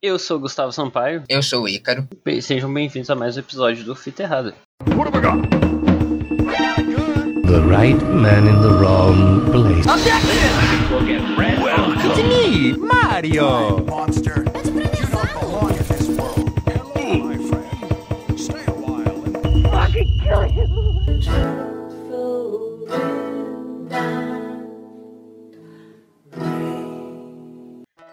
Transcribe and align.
Eu 0.00 0.16
sou 0.16 0.36
o 0.36 0.40
Gustavo 0.40 0.70
Sampaio. 0.70 1.24
Eu 1.28 1.42
sou 1.42 1.64
o 1.64 1.68
Ícaro. 1.68 2.06
Bem, 2.24 2.40
sejam 2.40 2.72
bem-vindos 2.72 3.10
a 3.10 3.16
mais 3.16 3.36
um 3.36 3.40
episódio 3.40 3.82
do 3.82 3.96
Fita 3.96 4.22
Errada. 4.22 4.54
The 7.48 7.60
right 7.66 8.00
man 8.04 8.46
in 8.46 8.62
the 8.62 8.68
wrong 8.78 9.44
place. 9.50 9.84
It's 12.04 12.22
me, 12.22 12.76
Mario. 12.76 13.84
monster. 13.86 14.44
You 14.44 15.06
don't 20.30 20.54
belong 20.54 20.67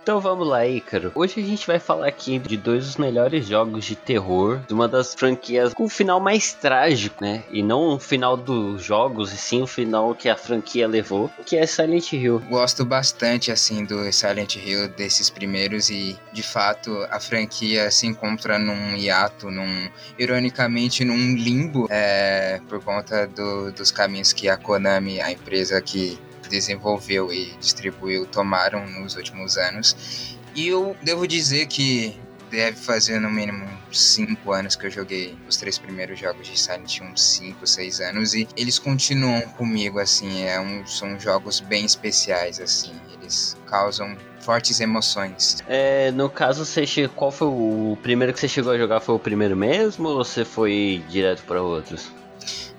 Então 0.06 0.22
vamos 0.22 0.48
lá, 0.48 0.68
Ícaro. 0.68 1.12
Hoje 1.16 1.40
a 1.42 1.44
gente 1.44 1.66
vai 1.66 1.80
falar 1.80 2.06
aqui 2.08 2.38
de 2.38 2.56
dois 2.56 2.86
dos 2.86 2.96
melhores 2.96 3.48
jogos 3.48 3.86
de 3.86 3.96
terror, 3.96 4.60
de 4.68 4.72
uma 4.72 4.88
das 4.88 5.16
franquias 5.16 5.74
com 5.74 5.86
o 5.86 5.90
final 5.90 6.20
mais 6.20 6.54
trágico, 6.54 7.24
né? 7.24 7.44
E 7.52 7.64
não 7.64 7.96
o 7.96 8.00
final 8.00 8.38
dos 8.38 8.84
jogos, 8.84 9.34
e 9.34 9.38
sim 9.38 9.64
o 9.64 9.66
final 9.68 10.14
que 10.14 10.30
a 10.30 10.36
franquia 10.38 10.88
levou, 10.88 11.32
que 11.44 11.58
é 11.58 11.66
Silent 11.66 12.14
Hill. 12.14 12.40
Gosto 12.48 12.86
bastante, 12.86 13.52
assim, 13.52 13.84
do 13.84 14.14
Silent 14.14 14.58
Hill, 14.58 14.90
desses 14.90 15.32
primeiros, 15.32 15.90
e, 15.90 16.16
de 16.32 16.44
fato, 16.44 16.92
a 17.10 17.20
franquia 17.20 17.90
se 17.90 18.06
encontra 18.06 18.60
num 18.60 18.96
hiato, 18.96 19.50
num, 19.50 19.90
ironicamente, 20.20 21.04
num 21.04 21.36
limbo, 21.36 21.88
é, 21.90 22.62
por 22.70 22.80
conta 22.80 23.26
do- 23.26 23.72
dos 23.72 23.90
caminhos 23.90 24.32
que 24.32 24.48
a 24.50 24.56
Konami, 24.56 25.20
a 25.20 25.32
empresa 25.32 25.82
que 25.82 26.20
desenvolveu 26.50 27.32
e 27.32 27.56
distribuiu, 27.60 28.26
tomaram 28.26 28.88
nos 28.88 29.16
últimos 29.16 29.58
anos. 29.58 30.38
E 30.56 30.68
eu 30.68 30.96
devo 31.02 31.28
dizer 31.28 31.68
que 31.68 32.18
deve 32.50 32.78
fazer 32.78 33.20
no 33.20 33.30
mínimo 33.30 33.66
uns 33.90 34.02
5 34.02 34.52
anos 34.52 34.76
que 34.76 34.86
eu 34.86 34.92
joguei 34.92 35.36
os 35.48 35.58
três 35.58 35.78
primeiros 35.78 36.20
jogos 36.20 36.48
de 36.48 36.58
Silent 36.58 36.98
Hill, 36.98 37.08
uns 37.08 37.22
5, 37.22 37.68
6 37.68 38.00
anos, 38.02 38.34
e 38.34 38.48
eles 38.56 38.80
continuam 38.80 39.42
comigo, 39.42 40.00
assim, 40.00 40.44
é 40.44 40.60
um, 40.60 40.86
são 40.86 41.20
jogos 41.20 41.60
bem 41.60 41.86
especiais, 41.86 42.60
assim, 42.60 42.94
eles 43.14 43.58
causam 43.66 44.16
fortes 44.40 44.80
emoções. 44.80 45.58
É, 45.68 46.12
no 46.12 46.30
caso, 46.30 46.66
você 46.66 46.86
qual 47.16 47.32
foi 47.32 47.48
o 47.48 47.98
primeiro 48.02 48.32
que 48.32 48.40
você 48.40 48.48
chegou 48.48 48.72
a 48.72 48.78
jogar? 48.78 49.00
Foi 49.00 49.16
o 49.16 49.20
primeiro 49.20 49.56
mesmo 49.56 50.08
ou 50.08 50.24
você 50.24 50.46
foi 50.46 51.04
direto 51.10 51.44
para 51.44 51.62
outros? 51.62 52.12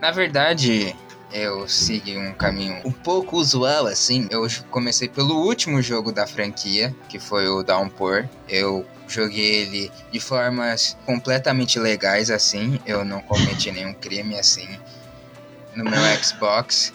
Na 0.01 0.13
verdade, 0.13 0.95
eu 1.33 1.69
segui 1.69 2.17
um 2.17 2.33
caminho 2.33 2.81
um 2.85 2.93
pouco 2.93 3.37
usual, 3.37 3.87
assim. 3.87 4.29
Eu 4.31 4.47
comecei 4.71 5.09
pelo 5.09 5.45
último 5.45 5.83
jogo 5.83 6.13
da 6.13 6.27
franquia, 6.27 6.95
que 7.09 7.19
foi 7.19 7.49
o 7.49 7.63
Downpour. 7.63 8.29
Eu 8.49 8.87
joguei 9.09 9.63
ele 9.63 9.93
de 10.11 10.21
formas 10.21 10.97
completamente 11.05 11.79
legais, 11.79 12.31
assim. 12.31 12.81
Eu 12.87 13.05
não 13.05 13.21
cometi 13.21 13.71
nenhum 13.71 13.95
crime, 13.95 14.39
assim, 14.39 14.69
no 15.75 15.85
meu 15.85 16.01
Xbox. 16.23 16.93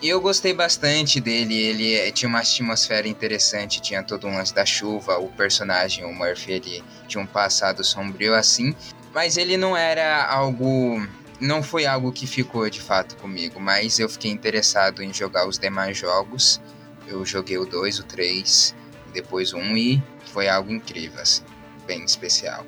E 0.00 0.08
eu 0.08 0.20
gostei 0.20 0.52
bastante 0.54 1.20
dele, 1.20 1.56
ele 1.56 1.94
eh, 1.96 2.12
tinha 2.12 2.28
uma 2.28 2.38
atmosfera 2.38 3.08
interessante, 3.08 3.80
tinha 3.80 4.00
todo 4.00 4.28
um 4.28 4.36
lance 4.36 4.54
da 4.54 4.64
chuva, 4.64 5.18
o 5.18 5.26
personagem, 5.28 6.04
o 6.04 6.14
Murphy, 6.14 6.52
ele 6.52 6.84
tinha 7.08 7.20
um 7.20 7.26
passado 7.26 7.82
sombrio 7.82 8.32
assim, 8.32 8.76
mas 9.12 9.36
ele 9.36 9.56
não 9.56 9.76
era 9.76 10.24
algo 10.24 11.04
não 11.40 11.62
foi 11.62 11.86
algo 11.86 12.12
que 12.12 12.26
ficou 12.26 12.68
de 12.68 12.80
fato 12.80 13.16
comigo, 13.16 13.60
mas 13.60 13.98
eu 13.98 14.08
fiquei 14.08 14.30
interessado 14.30 15.02
em 15.02 15.12
jogar 15.12 15.46
os 15.46 15.58
demais 15.58 15.96
jogos. 15.96 16.60
Eu 17.06 17.24
joguei 17.24 17.58
o 17.58 17.64
2, 17.64 18.00
o 18.00 18.04
3, 18.04 18.74
depois 19.12 19.52
o 19.52 19.58
1 19.58 19.76
e 19.76 20.02
foi 20.26 20.48
algo 20.48 20.70
incrível, 20.70 21.20
assim, 21.20 21.44
bem 21.86 22.04
especial. 22.04 22.66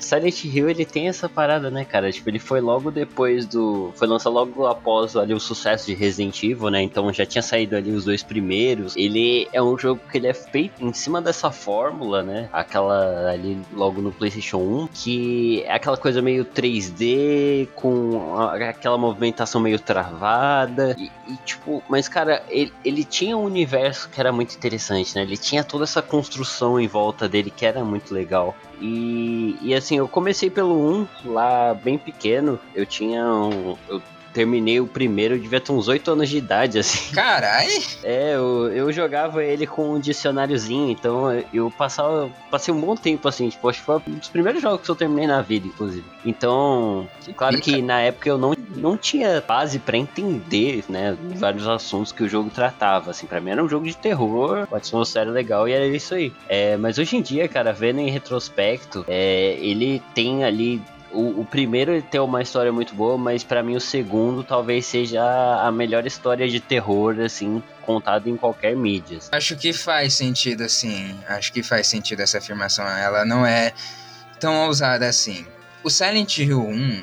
Silent 0.00 0.44
Hill 0.44 0.68
ele 0.70 0.84
tem 0.84 1.08
essa 1.08 1.28
parada, 1.28 1.70
né, 1.70 1.84
cara? 1.84 2.10
Tipo, 2.10 2.30
ele 2.30 2.38
foi 2.38 2.60
logo 2.60 2.90
depois 2.90 3.46
do. 3.46 3.92
Foi 3.94 4.06
lançado 4.06 4.32
logo 4.32 4.66
após 4.66 5.16
ali 5.16 5.34
o 5.34 5.40
sucesso 5.40 5.86
de 5.86 5.94
Resident 5.94 6.42
Evil, 6.42 6.70
né? 6.70 6.82
Então 6.82 7.12
já 7.12 7.26
tinha 7.26 7.42
saído 7.42 7.76
ali 7.76 7.90
os 7.92 8.04
dois 8.04 8.22
primeiros. 8.22 8.96
Ele 8.96 9.48
é 9.52 9.62
um 9.62 9.76
jogo 9.78 10.00
que 10.10 10.18
ele 10.18 10.26
é 10.26 10.34
feito 10.34 10.84
em 10.84 10.92
cima 10.92 11.20
dessa 11.20 11.50
fórmula, 11.50 12.22
né? 12.22 12.48
Aquela 12.52 13.30
ali 13.30 13.58
logo 13.72 14.00
no 14.00 14.12
PlayStation 14.12 14.58
1, 14.58 14.88
que 14.92 15.62
é 15.64 15.74
aquela 15.74 15.96
coisa 15.96 16.22
meio 16.22 16.44
3D, 16.44 17.68
com 17.74 18.36
aquela 18.68 18.98
movimentação 18.98 19.60
meio 19.60 19.78
travada. 19.78 20.96
E, 20.98 21.10
e, 21.32 21.36
tipo, 21.44 21.82
mas 21.88 22.08
cara, 22.08 22.42
ele, 22.48 22.72
ele 22.84 23.04
tinha 23.04 23.36
um 23.36 23.44
universo 23.44 24.08
que 24.08 24.20
era 24.20 24.32
muito 24.32 24.54
interessante, 24.54 25.14
né? 25.14 25.22
Ele 25.22 25.36
tinha 25.36 25.64
toda 25.64 25.84
essa 25.84 26.02
construção 26.02 26.78
em 26.80 26.86
volta 26.86 27.28
dele 27.28 27.50
que 27.50 27.66
era 27.66 27.84
muito 27.84 28.14
legal. 28.14 28.54
E, 28.80 29.58
e 29.60 29.74
assim, 29.74 29.98
eu 29.98 30.08
comecei 30.08 30.48
pelo 30.48 30.74
1 30.74 31.06
lá 31.26 31.74
bem 31.74 31.98
pequeno. 31.98 32.58
Eu 32.74 32.86
tinha 32.86 33.24
um. 33.24 33.76
Eu 33.88 34.00
terminei 34.32 34.80
o 34.80 34.86
primeiro, 34.86 35.34
eu 35.34 35.38
devia 35.38 35.60
ter 35.60 35.72
uns 35.72 35.88
8 35.88 36.10
anos 36.10 36.28
de 36.28 36.38
idade, 36.38 36.78
assim. 36.78 37.10
Carai! 37.14 37.68
É, 38.02 38.34
eu, 38.34 38.72
eu 38.72 38.92
jogava 38.92 39.44
ele 39.44 39.66
com 39.66 39.94
um 39.94 40.00
dicionáriozinho, 40.00 40.90
então 40.90 41.26
eu 41.52 41.70
passava. 41.70 42.30
Passei 42.50 42.72
um 42.72 42.80
bom 42.80 42.96
tempo 42.96 43.28
assim, 43.28 43.48
tipo, 43.48 43.68
acho 43.68 43.78
que 43.78 43.84
foi 43.84 43.96
um 43.96 44.18
dos 44.18 44.28
primeiros 44.28 44.62
jogos 44.62 44.84
que 44.84 44.90
eu 44.90 44.96
terminei 44.96 45.26
na 45.26 45.40
vida, 45.42 45.66
inclusive. 45.66 46.04
Então, 46.24 47.08
claro 47.36 47.60
que 47.60 47.80
na 47.80 48.00
época 48.00 48.28
eu 48.28 48.38
não, 48.38 48.54
não 48.74 48.96
tinha 48.96 49.40
base 49.40 49.78
pra 49.78 49.96
entender, 49.96 50.84
né, 50.88 51.16
vários 51.36 51.66
assuntos 51.66 52.12
que 52.12 52.22
o 52.22 52.28
jogo 52.28 52.50
tratava, 52.50 53.10
assim, 53.10 53.26
pra 53.26 53.40
mim 53.40 53.50
era 53.50 53.64
um 53.64 53.68
jogo 53.68 53.86
de 53.86 53.96
terror, 53.96 54.66
uma 54.70 54.78
atmosfera 54.78 55.30
legal 55.30 55.68
e 55.68 55.72
era 55.72 55.86
isso 55.86 56.14
aí. 56.14 56.32
É, 56.48 56.76
mas 56.76 56.98
hoje 56.98 57.16
em 57.16 57.22
dia, 57.22 57.48
cara, 57.48 57.72
vendo 57.72 58.00
em 58.00 58.10
retrospecto, 58.10 59.04
é, 59.08 59.56
ele 59.60 60.02
tem 60.14 60.44
ali 60.44 60.82
o, 61.12 61.40
o 61.40 61.44
primeiro 61.44 62.00
tem 62.02 62.20
uma 62.20 62.42
história 62.42 62.72
muito 62.72 62.94
boa, 62.94 63.16
mas 63.18 63.42
pra 63.42 63.62
mim 63.62 63.76
o 63.76 63.80
segundo 63.80 64.42
talvez 64.44 64.86
seja 64.86 65.22
a 65.62 65.70
melhor 65.72 66.06
história 66.06 66.48
de 66.48 66.60
terror, 66.60 67.18
assim, 67.20 67.62
contada 67.82 68.28
em 68.28 68.36
qualquer 68.36 68.76
mídia. 68.76 69.18
Acho 69.32 69.56
que 69.56 69.72
faz 69.72 70.14
sentido, 70.14 70.62
assim. 70.64 71.18
Acho 71.28 71.52
que 71.52 71.62
faz 71.62 71.86
sentido 71.86 72.20
essa 72.20 72.38
afirmação. 72.38 72.86
Ela 72.86 73.24
não 73.24 73.44
é 73.44 73.72
tão 74.38 74.66
ousada 74.66 75.08
assim. 75.08 75.46
O 75.82 75.90
Silent 75.90 76.38
Hill 76.38 76.60
1, 76.60 77.02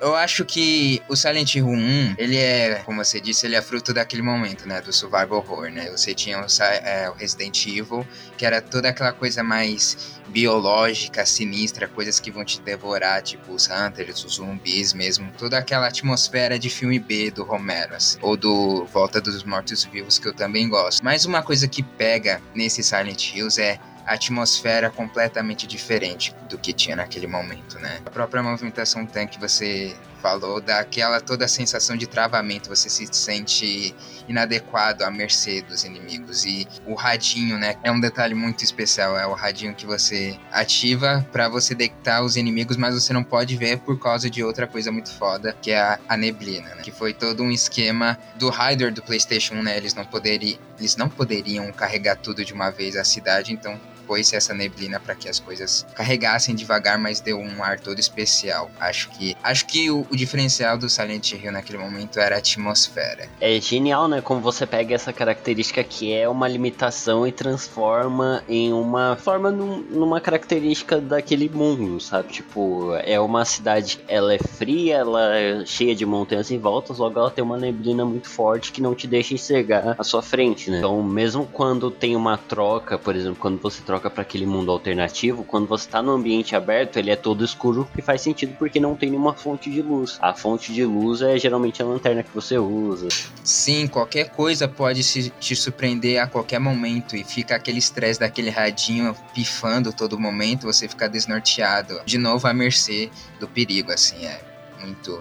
eu 0.00 0.14
acho 0.14 0.44
que 0.44 1.02
o 1.08 1.16
Silent 1.16 1.54
Hill 1.54 1.66
1, 1.66 2.14
ele 2.18 2.36
é, 2.36 2.82
como 2.84 3.04
você 3.04 3.20
disse, 3.20 3.46
ele 3.46 3.56
é 3.56 3.62
fruto 3.62 3.92
daquele 3.92 4.22
momento, 4.22 4.66
né? 4.66 4.80
Do 4.80 4.92
survival 4.92 5.38
horror, 5.38 5.70
né? 5.70 5.90
Você 5.90 6.14
tinha 6.14 6.40
o, 6.40 6.46
é, 6.84 7.10
o 7.10 7.14
Resident 7.14 7.66
Evil, 7.66 8.06
que 8.36 8.46
era 8.46 8.60
toda 8.60 8.88
aquela 8.88 9.12
coisa 9.12 9.42
mais 9.42 10.18
biológica, 10.28 11.24
sinistra, 11.24 11.88
coisas 11.88 12.20
que 12.20 12.30
vão 12.30 12.44
te 12.44 12.60
devorar, 12.60 13.22
tipo 13.22 13.52
os 13.52 13.68
Hunters, 13.68 14.24
os 14.24 14.34
zumbis 14.34 14.92
mesmo. 14.92 15.32
Toda 15.36 15.58
aquela 15.58 15.88
atmosfera 15.88 16.58
de 16.58 16.70
filme 16.70 16.98
B 16.98 17.30
do 17.30 17.42
Romero, 17.42 17.94
assim, 17.94 18.18
ou 18.20 18.36
do 18.36 18.84
Volta 18.86 19.20
dos 19.20 19.42
Mortos-Vivos, 19.44 20.18
que 20.18 20.28
eu 20.28 20.34
também 20.34 20.68
gosto. 20.68 21.02
Mas 21.02 21.24
uma 21.24 21.42
coisa 21.42 21.66
que 21.66 21.82
pega 21.82 22.40
nesse 22.54 22.82
Silent 22.82 23.34
Hills 23.34 23.60
é 23.60 23.78
atmosfera 24.08 24.90
completamente 24.90 25.66
diferente 25.66 26.34
do 26.48 26.58
que 26.58 26.72
tinha 26.72 26.96
naquele 26.96 27.26
momento, 27.26 27.78
né? 27.78 28.00
A 28.06 28.10
própria 28.10 28.42
movimentação 28.42 29.04
tanque 29.06 29.38
você 29.38 29.94
falou, 30.20 30.60
dá 30.60 30.80
aquela 30.80 31.20
toda 31.20 31.44
a 31.44 31.48
sensação 31.48 31.96
de 31.96 32.06
travamento, 32.06 32.68
você 32.68 32.88
se 32.88 33.06
sente 33.12 33.94
inadequado 34.28 35.04
à 35.04 35.10
mercê 35.10 35.62
dos 35.62 35.84
inimigos. 35.84 36.44
E 36.44 36.66
o 36.86 36.94
radinho, 36.94 37.56
né, 37.56 37.76
é 37.84 37.90
um 37.90 38.00
detalhe 38.00 38.34
muito 38.34 38.64
especial, 38.64 39.16
é 39.16 39.26
o 39.26 39.32
radinho 39.32 39.74
que 39.74 39.86
você 39.86 40.38
ativa 40.50 41.24
pra 41.30 41.48
você 41.48 41.74
detectar 41.74 42.22
os 42.22 42.36
inimigos, 42.36 42.76
mas 42.76 42.94
você 42.94 43.12
não 43.12 43.22
pode 43.22 43.56
ver 43.56 43.78
por 43.78 43.98
causa 43.98 44.28
de 44.28 44.42
outra 44.42 44.66
coisa 44.66 44.90
muito 44.90 45.10
foda, 45.12 45.56
que 45.60 45.70
é 45.70 45.80
a, 45.80 45.98
a 46.08 46.16
neblina, 46.16 46.74
né? 46.74 46.82
Que 46.82 46.90
foi 46.90 47.12
todo 47.12 47.42
um 47.42 47.50
esquema 47.50 48.18
do 48.36 48.50
Rider 48.50 48.92
do 48.92 49.02
PlayStation 49.02 49.54
1, 49.54 49.62
né? 49.62 49.76
Eles 49.76 49.94
não 49.94 50.04
poderiam, 50.04 50.58
eles 50.78 50.96
não 50.96 51.08
poderiam 51.08 51.70
carregar 51.72 52.16
tudo 52.16 52.44
de 52.44 52.52
uma 52.52 52.70
vez 52.70 52.96
a 52.96 53.04
cidade, 53.04 53.52
então 53.52 53.78
pôs 54.08 54.32
essa 54.32 54.54
neblina 54.54 54.98
para 54.98 55.14
que 55.14 55.28
as 55.28 55.38
coisas 55.38 55.86
carregassem 55.94 56.54
devagar, 56.54 56.98
mas 56.98 57.20
deu 57.20 57.38
um 57.38 57.62
ar 57.62 57.78
todo 57.78 57.98
especial. 57.98 58.70
Acho 58.80 59.10
que 59.10 59.36
acho 59.42 59.66
que 59.66 59.90
o, 59.90 60.06
o 60.10 60.16
diferencial 60.16 60.78
do 60.78 60.88
Silent 60.88 61.32
Hill 61.32 61.52
naquele 61.52 61.76
momento 61.78 62.18
era 62.18 62.36
a 62.36 62.38
atmosfera. 62.38 63.28
É 63.40 63.60
genial, 63.60 64.08
né? 64.08 64.22
Como 64.22 64.40
você 64.40 64.66
pega 64.66 64.94
essa 64.94 65.12
característica 65.12 65.84
que 65.84 66.12
é 66.12 66.26
uma 66.28 66.48
limitação 66.48 67.26
e 67.26 67.32
transforma 67.32 68.42
em 68.48 68.72
uma 68.72 69.16
forma 69.16 69.50
num- 69.50 69.82
numa 69.90 70.20
característica 70.20 71.00
daquele 71.00 71.48
mundo, 71.48 72.00
sabe? 72.00 72.32
Tipo, 72.32 72.94
é 73.04 73.18
uma 73.20 73.44
cidade, 73.44 73.98
ela 74.08 74.32
é 74.32 74.38
fria, 74.38 74.96
ela 74.96 75.34
é 75.36 75.64
cheia 75.66 75.94
de 75.94 76.06
montanhas 76.06 76.50
em 76.50 76.58
volta, 76.58 76.92
logo 76.92 77.18
ela 77.18 77.30
tem 77.30 77.44
uma 77.44 77.58
neblina 77.58 78.04
muito 78.04 78.28
forte 78.28 78.72
que 78.72 78.80
não 78.80 78.94
te 78.94 79.06
deixa 79.06 79.34
enxergar 79.34 79.94
a 79.98 80.04
sua 80.04 80.22
frente, 80.22 80.70
né? 80.70 80.78
Então, 80.78 81.02
mesmo 81.02 81.46
quando 81.46 81.90
tem 81.90 82.14
uma 82.16 82.36
troca, 82.38 82.96
por 82.98 83.14
exemplo, 83.16 83.36
quando 83.40 83.60
você 83.60 83.82
troca 83.82 83.97
troca 83.98 84.08
para 84.08 84.22
aquele 84.22 84.46
mundo 84.46 84.70
alternativo, 84.70 85.42
quando 85.42 85.66
você 85.66 85.88
tá 85.88 86.00
no 86.00 86.12
ambiente 86.12 86.54
aberto, 86.54 86.98
ele 86.98 87.10
é 87.10 87.16
todo 87.16 87.44
escuro, 87.44 87.88
que 87.94 88.00
faz 88.00 88.22
sentido 88.22 88.54
porque 88.56 88.78
não 88.78 88.94
tem 88.94 89.10
nenhuma 89.10 89.34
fonte 89.34 89.68
de 89.68 89.82
luz. 89.82 90.18
A 90.22 90.32
fonte 90.32 90.72
de 90.72 90.84
luz 90.84 91.20
é 91.20 91.36
geralmente 91.36 91.82
a 91.82 91.84
lanterna 91.84 92.22
que 92.22 92.30
você 92.32 92.56
usa. 92.56 93.08
Sim, 93.42 93.88
qualquer 93.88 94.30
coisa 94.30 94.68
pode 94.68 95.02
te 95.40 95.56
surpreender 95.56 96.22
a 96.22 96.28
qualquer 96.28 96.60
momento 96.60 97.16
e 97.16 97.24
fica 97.24 97.56
aquele 97.56 97.78
estresse 97.78 98.20
daquele 98.20 98.50
radinho 98.50 99.16
pifando 99.34 99.92
todo 99.92 100.18
momento, 100.18 100.66
você 100.66 100.88
fica 100.88 101.08
desnorteado. 101.08 102.00
De 102.06 102.18
novo 102.18 102.46
à 102.46 102.54
mercê 102.54 103.10
do 103.40 103.48
perigo, 103.48 103.90
assim, 103.90 104.24
é 104.24 104.40
muito 104.80 105.20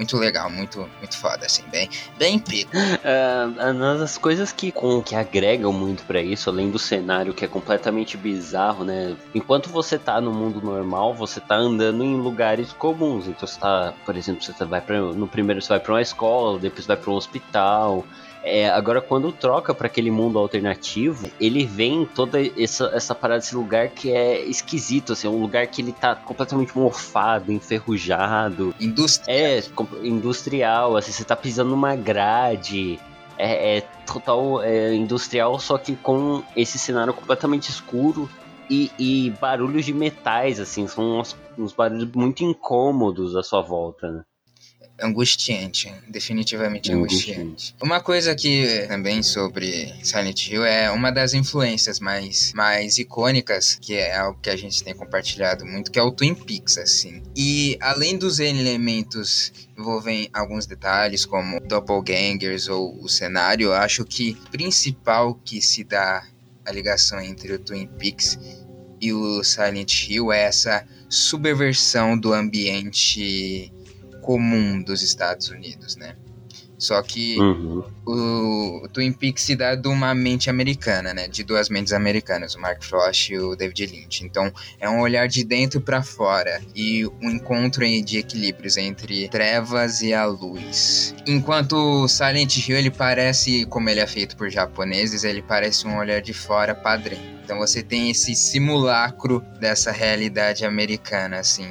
muito 0.00 0.16
legal, 0.16 0.50
muito, 0.50 0.88
muito 0.98 1.16
foda, 1.18 1.44
assim, 1.44 1.62
bem, 1.70 1.86
bem 2.16 2.38
pico. 2.38 2.74
Uh, 2.74 3.52
uma 3.76 3.98
das 3.98 4.16
coisas 4.16 4.50
que, 4.50 4.72
com, 4.72 5.02
que 5.02 5.14
agregam 5.14 5.74
muito 5.74 6.04
para 6.04 6.22
isso, 6.22 6.48
além 6.48 6.70
do 6.70 6.78
cenário 6.78 7.34
que 7.34 7.44
é 7.44 7.48
completamente 7.48 8.16
bizarro, 8.16 8.82
né? 8.82 9.14
Enquanto 9.34 9.68
você 9.68 9.98
tá 9.98 10.18
no 10.18 10.32
mundo 10.32 10.62
normal, 10.62 11.14
você 11.14 11.38
tá 11.38 11.54
andando 11.54 12.02
em 12.02 12.16
lugares 12.16 12.72
comuns. 12.72 13.28
Então 13.28 13.46
você 13.46 13.60
tá, 13.60 13.92
por 14.06 14.16
exemplo, 14.16 14.42
você 14.42 14.64
vai 14.64 14.80
pra, 14.80 14.98
no 14.98 15.28
primeiro 15.28 15.60
você 15.60 15.68
vai 15.68 15.80
para 15.80 15.92
uma 15.92 16.02
escola, 16.02 16.58
depois 16.58 16.86
vai 16.86 16.96
para 16.96 17.10
um 17.10 17.14
hospital. 17.14 18.06
É, 18.42 18.68
agora, 18.70 19.00
quando 19.00 19.30
troca 19.32 19.74
para 19.74 19.86
aquele 19.86 20.10
mundo 20.10 20.38
alternativo, 20.38 21.30
ele 21.38 21.64
vem 21.64 22.06
toda 22.06 22.38
essa, 22.58 22.86
essa 22.94 23.14
parada, 23.14 23.42
esse 23.42 23.54
lugar 23.54 23.88
que 23.88 24.10
é 24.10 24.40
esquisito, 24.42 25.12
assim, 25.12 25.26
é 25.26 25.30
um 25.30 25.40
lugar 25.40 25.66
que 25.66 25.82
ele 25.82 25.92
tá 25.92 26.14
completamente 26.14 26.76
mofado, 26.76 27.52
enferrujado. 27.52 28.74
Industrial. 28.80 29.38
É, 29.38 29.62
industrial, 30.02 30.96
assim, 30.96 31.12
você 31.12 31.24
tá 31.24 31.36
pisando 31.36 31.70
numa 31.70 31.94
grade. 31.94 32.98
É, 33.36 33.78
é 33.78 33.80
total 34.06 34.62
é, 34.62 34.94
industrial, 34.94 35.58
só 35.58 35.78
que 35.78 35.96
com 35.96 36.42
esse 36.54 36.78
cenário 36.78 37.14
completamente 37.14 37.70
escuro 37.70 38.28
e, 38.68 38.90
e 38.98 39.30
barulhos 39.40 39.84
de 39.84 39.94
metais, 39.94 40.60
assim, 40.60 40.86
são 40.86 41.20
uns, 41.20 41.36
uns 41.58 41.72
barulhos 41.72 42.10
muito 42.14 42.44
incômodos 42.44 43.34
à 43.34 43.42
sua 43.42 43.62
volta, 43.62 44.10
né? 44.10 44.24
Angustiante, 45.02 45.92
definitivamente 46.08 46.92
angustiante. 46.92 47.40
angustiante. 47.40 47.76
Uma 47.82 48.00
coisa 48.00 48.34
que 48.34 48.84
também 48.86 49.22
sobre 49.22 49.94
Silent 50.02 50.48
Hill 50.48 50.64
é 50.64 50.90
uma 50.90 51.10
das 51.10 51.32
influências 51.32 51.98
mais, 51.98 52.52
mais 52.54 52.98
icônicas, 52.98 53.78
que 53.80 53.94
é 53.94 54.16
algo 54.16 54.38
que 54.40 54.50
a 54.50 54.56
gente 54.56 54.82
tem 54.84 54.94
compartilhado 54.94 55.64
muito, 55.64 55.90
que 55.90 55.98
é 55.98 56.02
o 56.02 56.12
Twin 56.12 56.34
Peaks, 56.34 56.78
assim. 56.78 57.22
E 57.34 57.78
além 57.80 58.18
dos 58.18 58.38
elementos 58.38 59.52
envolvem 59.76 60.28
alguns 60.32 60.66
detalhes 60.66 61.24
como 61.24 61.60
doppelgangers 61.60 62.68
ou 62.68 63.02
o 63.02 63.08
cenário, 63.08 63.68
eu 63.68 63.72
acho 63.72 64.04
que 64.04 64.36
principal 64.50 65.34
que 65.34 65.62
se 65.62 65.82
dá 65.82 66.26
a 66.64 66.72
ligação 66.72 67.20
entre 67.20 67.54
o 67.54 67.58
Twin 67.58 67.86
Peaks 67.86 68.38
e 69.00 69.12
o 69.12 69.42
Silent 69.42 70.08
Hill 70.08 70.30
é 70.30 70.42
essa 70.42 70.86
subversão 71.08 72.18
do 72.18 72.32
ambiente 72.32 73.72
comum 74.30 74.80
dos 74.80 75.02
Estados 75.02 75.48
Unidos, 75.48 75.96
né? 75.96 76.14
Só 76.78 77.02
que 77.02 77.36
uhum. 77.36 77.84
o, 78.06 78.84
o, 78.84 78.88
Twin 78.88 79.12
Peaks 79.12 79.42
se 79.42 79.56
dá 79.56 79.74
de 79.74 79.88
uma 79.88 80.14
mente 80.14 80.48
americana, 80.48 81.12
né? 81.12 81.26
De 81.26 81.42
duas 81.42 81.68
mentes 81.68 81.92
americanas, 81.92 82.54
o 82.54 82.60
Mark 82.60 82.80
Frost 82.84 83.30
e 83.30 83.38
o 83.38 83.56
David 83.56 83.86
Lynch. 83.86 84.24
Então, 84.24 84.52
é 84.78 84.88
um 84.88 85.00
olhar 85.00 85.26
de 85.26 85.42
dentro 85.42 85.80
para 85.80 86.00
fora 86.00 86.62
e 86.74 87.04
um 87.20 87.28
encontro 87.28 87.84
de 87.84 88.18
equilíbrios 88.18 88.76
entre 88.76 89.28
trevas 89.28 90.00
e 90.00 90.14
a 90.14 90.24
luz. 90.24 91.12
Enquanto 91.26 91.72
o 91.72 92.08
Silent 92.08 92.56
Hill, 92.56 92.76
ele 92.76 92.90
parece, 92.90 93.66
como 93.66 93.90
ele 93.90 94.00
é 94.00 94.06
feito 94.06 94.36
por 94.36 94.48
japoneses, 94.48 95.24
ele 95.24 95.42
parece 95.42 95.88
um 95.88 95.98
olhar 95.98 96.22
de 96.22 96.32
fora 96.32 96.72
padrão. 96.72 97.18
Então, 97.44 97.58
você 97.58 97.82
tem 97.82 98.10
esse 98.10 98.36
simulacro 98.36 99.44
dessa 99.58 99.90
realidade 99.90 100.64
americana, 100.64 101.40
assim, 101.40 101.68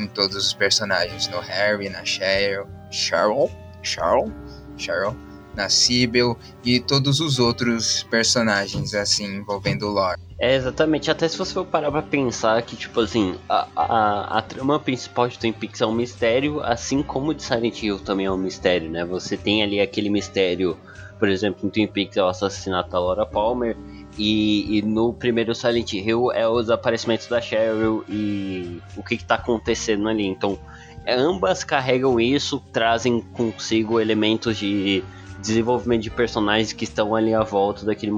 em 0.00 0.06
todos 0.06 0.36
os 0.36 0.52
personagens, 0.52 1.28
no 1.28 1.40
Harry, 1.40 1.88
na 1.88 2.04
Cheryl, 2.04 2.66
Cheryl, 2.90 3.50
Cheryl, 3.82 4.32
Cheryl, 4.76 5.16
na 5.54 5.68
Sibyl 5.68 6.36
e 6.64 6.80
todos 6.80 7.20
os 7.20 7.38
outros 7.38 8.02
personagens 8.04 8.94
assim 8.94 9.36
envolvendo 9.36 9.86
o 9.86 9.90
lore. 9.90 10.20
É, 10.38 10.54
exatamente. 10.54 11.10
Até 11.10 11.28
se 11.28 11.36
você 11.36 11.52
for 11.52 11.66
parar 11.66 11.90
pra 11.90 12.00
pensar 12.02 12.62
que, 12.62 12.74
tipo 12.74 13.00
assim, 13.00 13.34
a, 13.48 13.68
a, 13.76 14.38
a 14.38 14.42
trama 14.42 14.78
principal 14.78 15.28
de 15.28 15.38
Twin 15.38 15.52
Peaks 15.52 15.82
é 15.82 15.86
um 15.86 15.92
mistério, 15.92 16.62
assim 16.62 17.02
como 17.02 17.34
de 17.34 17.42
Silent 17.42 17.82
Hill 17.82 17.98
também 17.98 18.26
é 18.26 18.30
um 18.30 18.38
mistério, 18.38 18.88
né? 18.88 19.04
Você 19.04 19.36
tem 19.36 19.62
ali 19.62 19.80
aquele 19.80 20.08
mistério, 20.08 20.78
por 21.18 21.28
exemplo, 21.28 21.66
em 21.66 21.70
Twin 21.70 21.86
Peaks 21.86 22.16
é 22.16 22.22
o 22.22 22.26
assassinato 22.26 22.90
da 22.90 22.98
Laura 22.98 23.26
Palmer, 23.26 23.76
e, 24.18 24.78
e, 24.78 24.82
no 24.82 25.12
primeiro 25.12 25.54
Silent 25.54 25.92
Hill 25.92 26.32
é 26.32 26.46
os 26.48 26.70
aparecimentos 26.70 27.26
da 27.26 27.40
Cheryl 27.40 28.04
e 28.08 28.80
o 28.96 29.02
que, 29.02 29.14
está 29.14 29.36
acontecendo 29.36 30.08
ali. 30.08 30.26
Então, 30.26 30.58
ambas 31.06 31.64
carregam 31.64 32.20
isso, 32.20 32.62
trazem 32.72 33.20
consigo 33.20 34.00
elementos 34.00 34.58
de 34.58 35.02
desenvolvimento 35.40 36.02
de 36.02 36.10
personagens 36.10 36.72
que 36.72 36.84
estão 36.84 37.14
ali 37.14 37.32
à 37.32 37.42
volta 37.42 37.86
daquele, 37.86 38.12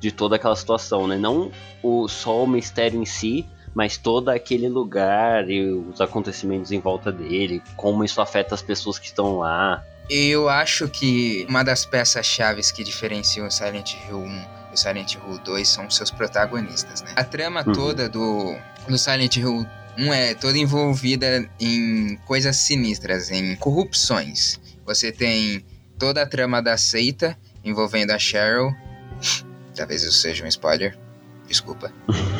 de 0.00 0.10
toda 0.10 0.36
aquela 0.36 0.56
situação, 0.56 1.06
né? 1.06 1.16
Não 1.16 1.50
o, 1.82 2.08
só 2.08 2.42
o 2.42 2.46
mistério 2.46 3.00
em 3.00 3.06
si, 3.06 3.46
mas 3.74 3.96
todo 3.96 4.30
aquele 4.30 4.68
lugar 4.68 5.48
e 5.50 5.70
os 5.70 6.00
acontecimentos 6.00 6.72
em 6.72 6.80
volta 6.80 7.12
dele, 7.12 7.62
como 7.76 8.02
isso 8.02 8.20
afeta 8.20 8.54
as 8.54 8.62
pessoas 8.62 8.98
que 8.98 9.06
estão 9.06 9.38
lá. 9.38 9.84
Eu 10.08 10.48
acho 10.48 10.88
que 10.88 11.44
uma 11.48 11.62
das 11.62 11.84
peças 11.84 12.24
chaves 12.24 12.70
que 12.70 12.82
diferenciam 12.82 13.50
Silent 13.50 13.94
Hill 14.08 14.18
1 14.18 14.55
e 14.76 14.80
Silent 14.80 15.14
Hill 15.14 15.38
2 15.42 15.68
são 15.68 15.90
seus 15.90 16.10
protagonistas, 16.10 17.02
né? 17.02 17.12
A 17.16 17.24
trama 17.24 17.64
uhum. 17.66 17.72
toda 17.72 18.08
do, 18.08 18.54
do 18.86 18.98
Silent 18.98 19.36
Hill 19.36 19.66
1 19.98 20.12
é 20.12 20.34
toda 20.34 20.58
envolvida 20.58 21.48
em 21.58 22.16
coisas 22.26 22.56
sinistras, 22.56 23.30
em 23.30 23.56
corrupções. 23.56 24.60
Você 24.84 25.10
tem 25.10 25.64
toda 25.98 26.22
a 26.22 26.26
trama 26.26 26.62
da 26.62 26.76
seita 26.76 27.36
envolvendo 27.64 28.10
a 28.10 28.18
Cheryl. 28.18 28.72
Talvez 29.74 30.02
isso 30.02 30.18
seja 30.18 30.44
um 30.44 30.48
spoiler. 30.48 30.96
Desculpa. 31.48 31.92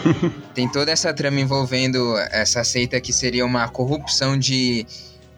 tem 0.54 0.68
toda 0.68 0.90
essa 0.90 1.12
trama 1.14 1.40
envolvendo 1.40 2.18
essa 2.30 2.62
seita 2.62 3.00
que 3.00 3.12
seria 3.12 3.46
uma 3.46 3.68
corrupção 3.68 4.38
de 4.38 4.86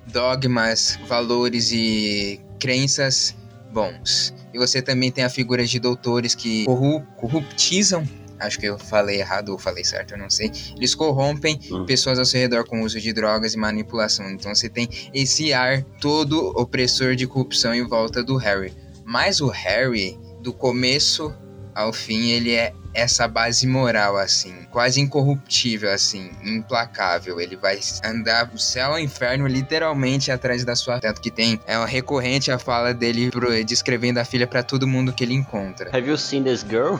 dogmas, 0.07 0.99
valores 1.07 1.71
e 1.71 2.41
crenças 2.59 3.37
bons. 3.73 4.35
E 4.53 4.59
você 4.59 4.81
também 4.81 5.11
tem 5.11 5.25
a 5.25 5.31
figura 5.31 5.65
de 5.65 5.79
doutores 5.79 6.35
que 6.35 6.65
corru 6.65 7.03
corruptizam 7.17 8.07
acho 8.41 8.59
que 8.59 8.67
eu 8.67 8.79
falei 8.79 9.19
errado 9.21 9.51
ou 9.51 9.59
falei 9.59 9.85
certo, 9.85 10.15
eu 10.15 10.19
não 10.19 10.31
sei. 10.31 10.51
Eles 10.77 10.95
corrompem 10.95 11.59
uhum. 11.71 11.85
pessoas 11.85 12.19
ao 12.19 12.25
seu 12.25 12.41
redor 12.41 12.65
com 12.65 12.81
o 12.81 12.85
uso 12.85 13.01
de 13.01 13.13
drogas 13.13 13.55
e 13.55 13.59
manipulação. 13.59 14.31
Então 14.31 14.55
você 14.55 14.69
tem 14.69 14.89
esse 15.13 15.53
ar 15.53 15.83
todo 16.01 16.53
opressor 16.57 17.15
de 17.15 17.27
corrupção 17.27 17.75
em 17.75 17.87
volta 17.87 18.23
do 18.23 18.37
Harry. 18.37 18.73
Mas 19.05 19.41
o 19.41 19.49
Harry, 19.49 20.19
do 20.41 20.53
começo 20.53 21.35
ao 21.75 21.93
fim, 21.93 22.31
ele 22.31 22.53
é 22.53 22.73
essa 22.93 23.29
base 23.29 23.67
moral, 23.67 24.17
assim, 24.17 24.67
quase 24.71 25.01
incorruptível, 25.01 25.93
assim, 25.93 26.31
implacável. 26.43 27.41
Ele 27.41 27.57
vai 27.57 27.79
andar 28.05 28.45
do 28.45 28.59
céu 28.59 28.93
ao 28.93 28.99
inferno, 28.99 29.47
literalmente, 29.47 30.31
atrás 30.31 30.65
da 30.65 30.75
sua. 30.75 31.01
Tanto 31.01 31.21
que 31.21 31.31
tem. 31.31 31.61
É 31.67 31.77
uma 31.77 31.87
recorrente 31.87 32.51
a 32.51 32.59
fala 32.59 32.93
dele 32.93 33.31
pro, 33.31 33.65
descrevendo 33.65 34.19
a 34.19 34.25
filha 34.25 34.47
para 34.47 34.63
todo 34.63 34.87
mundo 34.87 35.13
que 35.13 35.25
ele 35.25 35.35
encontra. 35.35 35.91
Have 35.97 36.09
you 36.09 36.17
seen 36.17 36.45
this 36.45 36.65
girl? 36.69 36.99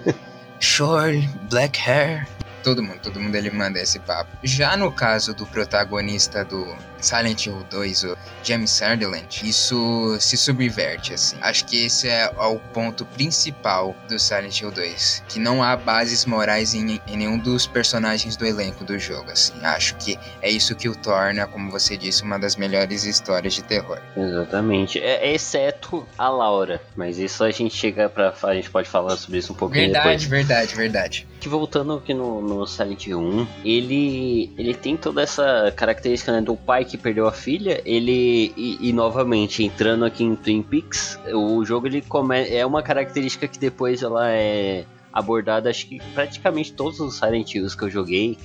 Short, 0.60 1.28
black 1.48 1.78
hair. 1.78 2.28
Todo 2.62 2.82
mundo, 2.82 3.00
todo 3.00 3.18
mundo 3.18 3.34
ele 3.34 3.50
manda 3.50 3.80
esse 3.80 3.98
papo. 3.98 4.36
Já 4.42 4.76
no 4.76 4.92
caso 4.92 5.32
do 5.32 5.46
protagonista 5.46 6.44
do 6.44 6.66
Silent 7.00 7.46
Hill 7.46 7.64
2, 7.70 8.04
o 8.04 8.18
James 8.42 8.70
Sunderland, 8.70 9.26
isso 9.42 10.16
se 10.20 10.36
subverte, 10.36 11.14
assim. 11.14 11.36
Acho 11.40 11.64
que 11.66 11.84
esse 11.84 12.08
é 12.08 12.30
o 12.38 12.58
ponto 12.72 13.04
principal 13.04 13.94
do 14.08 14.18
Silent 14.18 14.60
Hill 14.60 14.70
2, 14.70 15.24
que 15.28 15.38
não 15.38 15.62
há 15.62 15.76
bases 15.76 16.24
morais 16.24 16.74
em, 16.74 17.00
em 17.06 17.16
nenhum 17.16 17.38
dos 17.38 17.66
personagens 17.66 18.36
do 18.36 18.46
elenco 18.46 18.84
do 18.84 18.98
jogo, 18.98 19.30
assim. 19.30 19.54
Acho 19.62 19.96
que 19.96 20.18
é 20.42 20.50
isso 20.50 20.74
que 20.74 20.88
o 20.88 20.94
torna, 20.94 21.46
como 21.46 21.70
você 21.70 21.96
disse, 21.96 22.22
uma 22.22 22.38
das 22.38 22.56
melhores 22.56 23.04
histórias 23.04 23.54
de 23.54 23.62
terror. 23.62 23.98
Exatamente, 24.16 24.98
é, 24.98 25.32
exceto 25.32 26.06
a 26.16 26.28
Laura, 26.28 26.80
mas 26.96 27.18
isso 27.18 27.44
a 27.44 27.50
gente 27.50 27.74
chega 27.74 28.08
para 28.08 28.34
a 28.42 28.54
gente 28.54 28.70
pode 28.70 28.88
falar 28.88 29.16
sobre 29.16 29.38
isso 29.38 29.52
um 29.52 29.56
pouquinho 29.56 29.84
verdade, 29.84 30.04
depois. 30.04 30.24
Verdade, 30.24 30.74
verdade, 30.74 30.76
verdade. 30.76 31.26
Que 31.40 31.48
voltando 31.48 31.94
aqui 31.94 32.12
no, 32.12 32.40
no 32.40 32.66
Silent 32.66 33.06
Hill 33.06 33.18
1, 33.18 33.46
ele 33.64 34.52
ele 34.58 34.74
tem 34.74 34.96
toda 34.96 35.22
essa 35.22 35.72
característica 35.74 36.32
né, 36.32 36.40
do 36.40 36.56
pai 36.56 36.84
que 36.90 36.98
perdeu 36.98 37.26
a 37.26 37.32
filha, 37.32 37.80
ele 37.84 38.52
e, 38.56 38.78
e, 38.80 38.92
novamente 38.92 39.62
entrando 39.62 40.04
aqui 40.04 40.24
em 40.24 40.34
Twin 40.34 40.62
Peaks, 40.62 41.18
o 41.32 41.64
jogo 41.64 41.86
ele 41.86 42.02
come, 42.02 42.48
é 42.48 42.64
uma 42.66 42.82
característica 42.82 43.46
que 43.46 43.58
depois 43.58 44.02
ela 44.02 44.30
é 44.30 44.84
abordada, 45.12 45.70
acho 45.70 45.86
que 45.86 46.00
praticamente 46.14 46.72
todos 46.72 47.00
os 47.00 47.14
Silent 47.14 47.54
Hills 47.54 47.76
que 47.76 47.84
eu 47.84 47.90
joguei, 47.90 48.36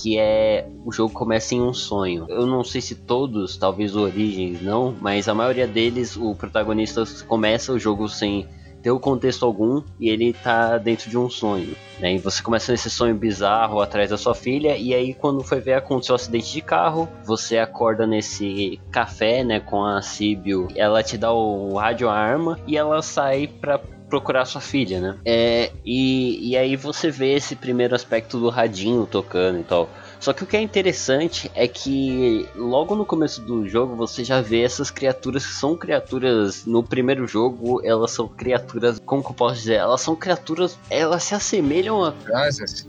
que 0.00 0.18
é 0.18 0.66
o 0.84 0.92
jogo 0.92 1.12
começa 1.12 1.54
em 1.54 1.60
um 1.60 1.74
sonho. 1.74 2.26
Eu 2.28 2.46
não 2.46 2.64
sei 2.64 2.80
se 2.80 2.94
todos, 2.94 3.56
talvez 3.56 3.94
o 3.94 4.00
Origins 4.00 4.62
não, 4.62 4.94
mas 5.00 5.28
a 5.28 5.34
maioria 5.34 5.66
deles 5.66 6.16
o 6.16 6.34
protagonista 6.34 7.04
começa 7.26 7.72
o 7.72 7.78
jogo 7.78 8.08
sem 8.08 8.46
ter 8.82 8.90
o 8.90 9.00
contexto 9.00 9.44
algum 9.44 9.82
e 9.98 10.08
ele 10.08 10.32
tá 10.32 10.78
dentro 10.78 11.10
de 11.10 11.18
um 11.18 11.28
sonho. 11.28 11.74
Né? 11.98 12.14
E 12.14 12.18
você 12.18 12.42
começa 12.42 12.72
nesse 12.72 12.90
sonho 12.90 13.14
bizarro 13.14 13.80
atrás 13.80 14.10
da 14.10 14.16
sua 14.16 14.34
filha, 14.34 14.76
e 14.76 14.94
aí 14.94 15.14
quando 15.14 15.44
foi 15.44 15.60
ver 15.60 15.74
aconteceu 15.74 16.14
um 16.14 16.16
acidente 16.16 16.52
de 16.52 16.60
carro, 16.60 17.08
você 17.24 17.58
acorda 17.58 18.06
nesse 18.06 18.80
café, 18.90 19.44
né, 19.44 19.60
com 19.60 19.84
a 19.84 20.00
Síbio, 20.00 20.68
ela 20.74 21.02
te 21.02 21.18
dá 21.18 21.32
o 21.32 21.74
rádio 21.74 22.08
arma 22.08 22.58
e 22.66 22.76
ela 22.76 23.02
sai 23.02 23.46
pra 23.46 23.78
procurar 24.10 24.44
sua 24.44 24.60
filha, 24.60 25.00
né? 25.00 25.16
É, 25.24 25.70
e, 25.84 26.50
e 26.50 26.56
aí 26.56 26.74
você 26.74 27.10
vê 27.10 27.34
esse 27.34 27.54
primeiro 27.54 27.94
aspecto 27.94 28.38
do 28.38 28.48
radinho 28.48 29.06
tocando 29.06 29.60
e 29.60 29.62
tal. 29.62 29.88
Só 30.20 30.34
que 30.34 30.44
o 30.44 30.46
que 30.46 30.56
é 30.56 30.60
interessante 30.60 31.50
é 31.54 31.66
que 31.66 32.46
logo 32.54 32.94
no 32.94 33.06
começo 33.06 33.40
do 33.40 33.66
jogo 33.66 33.96
você 33.96 34.22
já 34.22 34.40
vê 34.40 34.62
essas 34.62 34.90
criaturas 34.90 35.46
que 35.46 35.52
são 35.52 35.76
criaturas 35.76 36.66
no 36.66 36.82
primeiro 36.82 37.26
jogo, 37.26 37.80
elas 37.82 38.10
são 38.10 38.28
criaturas, 38.28 39.00
como 39.04 39.24
que 39.24 39.30
eu 39.30 39.34
posso 39.34 39.56
dizer? 39.56 39.76
Elas 39.76 40.02
são 40.02 40.14
criaturas, 40.14 40.78
elas 40.90 41.24
se 41.24 41.34
assemelham 41.34 42.04
a 42.04 42.12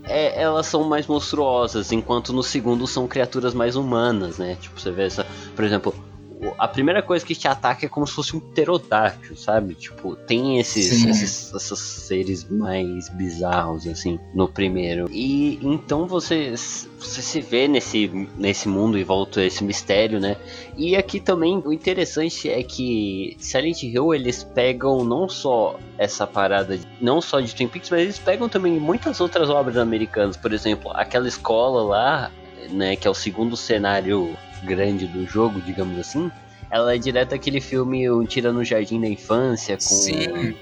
é, 0.04 0.42
elas 0.42 0.66
são 0.66 0.84
mais 0.84 1.06
monstruosas, 1.06 1.90
enquanto 1.90 2.32
no 2.32 2.42
segundo 2.42 2.86
são 2.86 3.08
criaturas 3.08 3.54
mais 3.54 3.76
humanas, 3.76 4.36
né? 4.36 4.56
Tipo, 4.60 4.78
você 4.78 4.90
vê 4.90 5.04
essa, 5.04 5.26
por 5.56 5.64
exemplo, 5.64 5.94
a 6.58 6.66
primeira 6.68 7.02
coisa 7.02 7.24
que 7.24 7.34
te 7.34 7.46
ataca 7.48 7.86
é 7.86 7.88
como 7.88 8.06
se 8.06 8.12
fosse 8.12 8.36
um 8.36 8.40
pterodáctilo, 8.40 9.36
sabe? 9.36 9.74
Tipo, 9.74 10.16
tem 10.16 10.58
esses, 10.58 11.04
esses, 11.10 11.54
esses 11.54 11.78
seres 11.78 12.48
mais 12.50 13.08
bizarros, 13.10 13.86
assim, 13.86 14.18
no 14.34 14.48
primeiro. 14.48 15.08
E 15.10 15.58
então 15.62 16.06
você, 16.06 16.50
você 16.50 17.22
se 17.22 17.40
vê 17.40 17.68
nesse, 17.68 18.08
nesse 18.36 18.68
mundo 18.68 18.98
e 18.98 19.04
volta 19.04 19.40
a 19.40 19.44
esse 19.44 19.62
mistério, 19.62 20.18
né? 20.20 20.36
E 20.76 20.96
aqui 20.96 21.20
também 21.20 21.62
o 21.64 21.72
interessante 21.72 22.48
é 22.50 22.62
que 22.62 23.36
Silent 23.38 23.82
Hill 23.82 24.14
eles 24.14 24.42
pegam 24.42 25.04
não 25.04 25.28
só 25.28 25.78
essa 25.98 26.26
parada, 26.26 26.76
de- 26.78 26.86
não 27.00 27.20
só 27.20 27.40
de 27.40 27.54
Twin 27.54 27.68
Peaks, 27.68 27.90
mas 27.90 28.00
eles 28.00 28.18
pegam 28.18 28.48
também 28.48 28.78
muitas 28.80 29.20
outras 29.20 29.48
obras 29.48 29.76
americanas. 29.76 30.36
Por 30.36 30.52
exemplo, 30.52 30.90
aquela 30.94 31.28
escola 31.28 31.82
lá, 31.84 32.30
né, 32.70 32.96
que 32.96 33.06
é 33.06 33.10
o 33.10 33.14
segundo 33.14 33.56
cenário 33.56 34.36
grande 34.64 35.06
do 35.06 35.26
jogo, 35.26 35.60
digamos 35.60 35.98
assim. 35.98 36.30
Ela 36.70 36.94
é 36.94 36.98
direto 36.98 37.30
daquele 37.30 37.60
filme 37.60 38.10
Um 38.10 38.24
Tira 38.24 38.52
no 38.52 38.64
Jardim 38.64 39.00
da 39.00 39.08
Infância 39.08 39.76
com 39.76 39.80
Sim. 39.82 40.54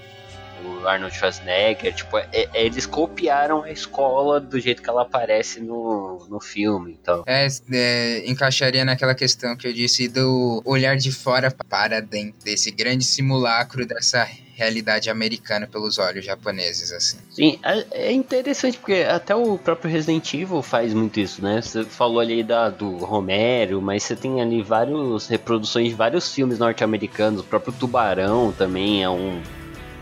o 0.83 0.87
Arnold 0.87 1.15
Schwarzenegger. 1.15 1.93
Tipo, 1.93 2.17
é- 2.17 2.27
é- 2.33 2.65
eles 2.65 2.85
copiaram 2.85 3.63
a 3.63 3.71
escola 3.71 4.39
do 4.39 4.59
jeito 4.59 4.81
que 4.81 4.89
ela 4.89 5.03
aparece 5.03 5.59
no, 5.61 6.25
no 6.29 6.39
filme. 6.41 6.97
Então, 7.01 7.23
É, 7.25 7.47
é, 7.71 8.29
encaixaria 8.29 8.83
naquela 8.83 9.15
questão 9.15 9.55
que 9.55 9.67
eu 9.67 9.73
disse 9.73 10.07
do 10.09 10.61
olhar 10.65 10.97
de 10.97 11.11
fora 11.11 11.49
para 11.69 12.01
dentro 12.01 12.43
desse 12.43 12.71
grande 12.71 13.05
simulacro 13.05 13.85
dessa 13.85 14.27
realidade 14.61 15.09
americana 15.09 15.67
pelos 15.67 15.97
olhos 15.97 16.23
japoneses, 16.23 16.91
assim. 16.91 17.17
Sim, 17.31 17.59
é 17.63 18.11
é 18.11 18.11
interessante 18.11 18.77
porque 18.77 19.05
até 19.07 19.35
o 19.35 19.57
próprio 19.57 19.91
Resident 19.91 20.33
Evil 20.33 20.61
faz 20.61 20.93
muito 20.93 21.19
isso, 21.19 21.41
né? 21.41 21.61
Você 21.61 21.83
falou 21.83 22.19
ali 22.19 22.43
da, 22.43 22.69
do 22.69 22.97
Romero, 22.97 23.81
mas 23.81 24.03
você 24.03 24.15
tem 24.15 24.41
ali 24.41 24.61
várias 24.61 25.27
reproduções 25.27 25.89
de 25.89 25.95
vários 25.95 26.33
filmes 26.33 26.59
norte-americanos. 26.59 27.41
O 27.41 27.43
próprio 27.43 27.73
Tubarão 27.73 28.51
também 28.51 29.03
é 29.03 29.09
um. 29.09 29.41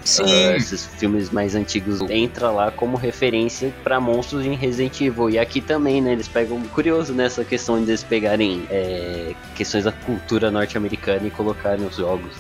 Sim, 0.04 0.24
ah, 0.24 0.56
esses 0.56 0.86
filmes 0.86 1.30
mais 1.30 1.56
antigos 1.56 2.02
entra 2.10 2.50
lá 2.50 2.72
como 2.72 2.98
referência 2.98 3.74
pra 3.84 4.00
monstros 4.00 4.46
em 4.46 4.56
Resident 4.56 5.00
Evil. 5.02 5.30
E 5.30 5.38
aqui 5.38 5.62
também, 5.62 6.02
né? 6.02 6.14
Eles 6.14 6.28
pegam. 6.28 6.62
Curioso 6.70 7.14
nessa 7.14 7.46
questão 7.46 7.78
de 7.84 7.92
eles 7.92 8.04
pegarem 8.04 8.66
é, 8.70 9.34
questões 9.56 9.84
da 9.84 9.92
cultura 9.92 10.50
norte-americana 10.50 11.28
e 11.28 11.32
colocarem 11.32 11.84
nos 11.84 11.98
jogos. 11.98 12.34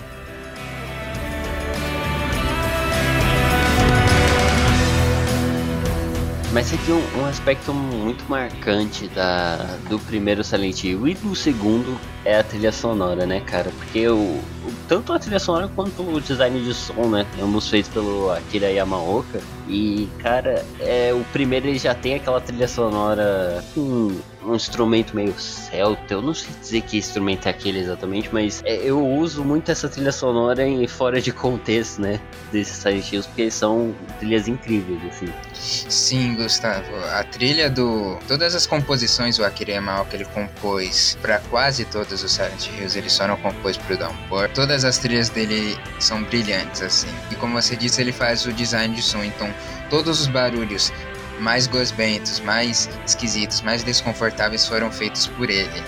Mas 6.51 6.73
aqui 6.73 6.91
um, 6.91 7.21
um 7.21 7.25
aspecto 7.25 7.71
muito 7.71 8.23
marcante 8.27 9.07
da, 9.09 9.57
do 9.87 9.99
primeiro 9.99 10.43
Silent 10.43 10.83
Hill 10.83 11.07
e 11.07 11.13
do 11.13 11.35
segundo 11.35 11.95
é 12.25 12.39
a 12.39 12.43
trilha 12.43 12.71
sonora, 12.71 13.23
né, 13.27 13.39
cara? 13.39 13.69
Porque 13.77 14.07
o, 14.07 14.15
o- 14.17 14.43
tanto 14.87 15.13
a 15.13 15.19
trilha 15.19 15.37
sonora 15.37 15.67
quanto 15.67 16.01
o 16.01 16.19
design 16.19 16.59
de 16.59 16.73
som, 16.73 17.07
né? 17.07 17.23
Ambos 17.39 17.69
feitos 17.69 17.91
pelo 17.91 18.31
Akira 18.31 18.71
Yamaoka. 18.71 19.39
E, 19.67 20.09
cara, 20.23 20.65
é, 20.79 21.13
o 21.13 21.23
primeiro 21.31 21.67
ele 21.67 21.77
já 21.77 21.93
tem 21.93 22.15
aquela 22.15 22.41
trilha 22.41 22.67
sonora 22.67 23.63
com 23.75 24.17
um 24.43 24.55
instrumento 24.55 25.15
meio 25.15 25.37
celta. 25.39 26.13
Eu 26.13 26.21
não 26.21 26.33
sei 26.33 26.49
dizer 26.59 26.81
que 26.81 26.97
instrumento 26.97 27.47
é 27.47 27.49
aquele 27.49 27.79
exatamente, 27.79 28.29
mas 28.31 28.61
é, 28.65 28.75
eu 28.75 29.05
uso 29.05 29.43
muito 29.43 29.71
essa 29.71 29.89
trilha 29.89 30.11
sonora 30.11 30.65
em 30.65 30.87
fora 30.87 31.21
de 31.21 31.31
contexto, 31.31 32.01
né? 32.01 32.19
Desses 32.51 32.77
Silent 32.77 33.11
Hills, 33.11 33.27
porque 33.27 33.51
são 33.51 33.93
trilhas 34.19 34.47
incríveis, 34.47 34.99
assim. 35.09 35.27
sim, 35.53 36.35
Gustavo. 36.35 36.95
A 37.13 37.23
trilha 37.23 37.69
do. 37.69 38.17
Todas 38.27 38.55
as 38.55 38.65
composições 38.65 39.37
o 39.39 39.43
Akira 39.43 39.71
Yamaoka 39.71 40.15
ele 40.15 40.25
compôs 40.25 41.17
para 41.21 41.39
quase 41.49 41.85
todos 41.85 42.23
os 42.23 42.31
Silent 42.31 42.67
Hills, 42.67 42.97
ele 42.97 43.09
só 43.09 43.27
não 43.27 43.37
compôs 43.37 43.77
pro 43.77 43.97
Downpour. 43.97 44.49
Todas 44.53 44.85
as 44.85 44.97
trilhas 44.97 45.29
dele 45.29 45.77
são 45.99 46.23
brilhantes, 46.23 46.81
assim. 46.81 47.09
E 47.31 47.35
como 47.35 47.59
você 47.61 47.75
disse, 47.75 48.01
ele 48.01 48.11
faz 48.11 48.45
o 48.45 48.53
design 48.53 48.95
de 48.95 49.01
som, 49.01 49.23
então 49.23 49.53
todos 49.89 50.21
os 50.21 50.27
barulhos 50.27 50.91
mais 51.39 51.67
gosbentos, 51.67 52.39
mais 52.41 52.89
esquisitos, 53.05 53.61
mais 53.61 53.83
desconfortáveis 53.83 54.67
foram 54.67 54.91
feitos 54.91 55.27
por 55.27 55.49
ele. 55.49 55.83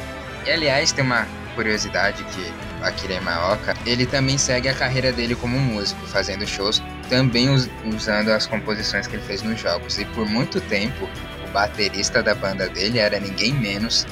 E 0.46 0.52
aliás, 0.52 0.92
tem 0.92 1.04
uma 1.04 1.28
curiosidade 1.56 2.24
que 2.24 2.52
Akira 2.84 3.14
Yamaoka, 3.16 3.76
ele 3.86 4.06
também 4.06 4.38
segue 4.38 4.68
a 4.70 4.74
carreira 4.74 5.12
dele 5.12 5.36
como 5.36 5.60
músico, 5.60 6.06
fazendo 6.08 6.48
shows, 6.48 6.82
também 7.10 7.50
us- 7.50 7.70
usando 7.94 8.30
as 8.30 8.48
composições 8.48 9.06
que 9.06 9.16
ele 9.16 9.24
fez 9.24 9.44
nos 9.44 9.60
jogos. 9.60 10.00
E 10.00 10.06
por 10.06 10.26
muito 10.28 10.60
tempo, 10.62 11.08
o 11.48 11.52
baterista 11.52 12.24
da 12.24 12.34
banda 12.34 12.68
dele 12.70 12.98
era 12.98 13.20
ninguém 13.20 13.54
menos 13.54 14.08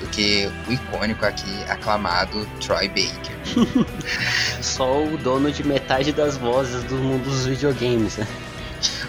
do 0.00 0.06
que 0.08 0.50
o 0.66 0.72
icônico 0.72 1.24
aqui, 1.26 1.62
aclamado 1.68 2.44
Troy 2.60 2.88
Baker. 2.88 3.36
Só 4.62 5.04
o 5.04 5.16
dono 5.18 5.50
de 5.52 5.64
metade 5.64 6.12
das 6.12 6.36
vozes 6.36 6.82
do 6.84 6.96
mundo 6.96 7.24
dos 7.24 7.46
videogames, 7.46 8.16
né? 8.16 8.26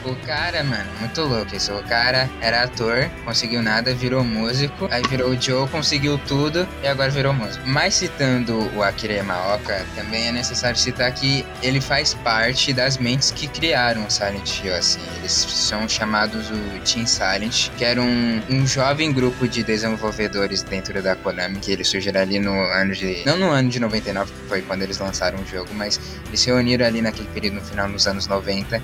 O 0.06 0.16
cara, 0.26 0.64
mano, 0.64 0.90
muito 1.00 1.22
louco 1.22 1.56
isso. 1.56 1.74
O 1.74 1.84
cara 1.84 2.30
era 2.40 2.64
ator, 2.64 3.10
conseguiu 3.26 3.62
nada, 3.62 3.94
virou 3.94 4.24
músico, 4.24 4.88
aí 4.92 5.02
virou 5.10 5.30
o 5.30 5.42
Joe, 5.42 5.68
conseguiu 5.68 6.18
tudo 6.20 6.68
e 6.82 6.88
agora 6.88 7.12
virou 7.12 7.34
músico. 7.34 7.68
Mas 7.68 7.96
citando 7.96 8.58
o 8.76 8.82
Akira 8.82 9.14
Yamaoka, 9.14 9.86
também 9.96 10.28
é 10.28 10.32
necessário 10.32 10.78
citar 10.78 11.12
que 11.12 11.46
ele 11.62 11.82
faz 11.82 12.14
parte 12.14 12.72
das 12.72 12.98
mentes 12.98 13.32
que 13.32 13.48
criaram 13.48 14.06
o 14.06 14.10
Silent 14.10 14.64
Hill, 14.64 14.76
assim. 14.76 15.02
Eles 15.18 15.32
são 15.32 15.88
chamados 15.88 16.50
o 16.50 16.80
Team 16.86 17.06
Silent, 17.06 17.70
que 17.78 17.84
era 17.84 18.02
um, 18.02 18.42
um 18.50 18.66
jovem 18.66 19.12
grupo 19.12 19.48
de 19.48 19.64
desenvolvedores 19.64 20.64
dentro 20.64 21.02
da 21.04 21.16
Konami, 21.16 21.60
que 21.60 21.72
eles 21.72 21.88
surgiram 21.88 22.22
ali 22.22 22.40
no 22.40 22.54
ano 22.54 22.94
de... 22.94 23.24
Não 23.26 23.38
no 23.38 23.50
ano 23.50 23.70
de 23.70 23.80
99, 23.80 24.32
que 24.32 24.48
foi 24.48 24.62
quando 24.62 24.84
eles 24.84 24.98
lançaram 24.98 25.40
o 25.40 25.46
jogo, 25.46 25.74
mas 25.74 26.00
eles 26.28 26.40
se 26.40 26.48
reuniram 26.48 26.86
ali 26.86 27.02
naquele 27.02 27.28
período 27.30 27.56
no 27.56 27.62
final 27.62 27.90
dos 27.90 28.08
anos 28.08 28.28
90 28.28 28.82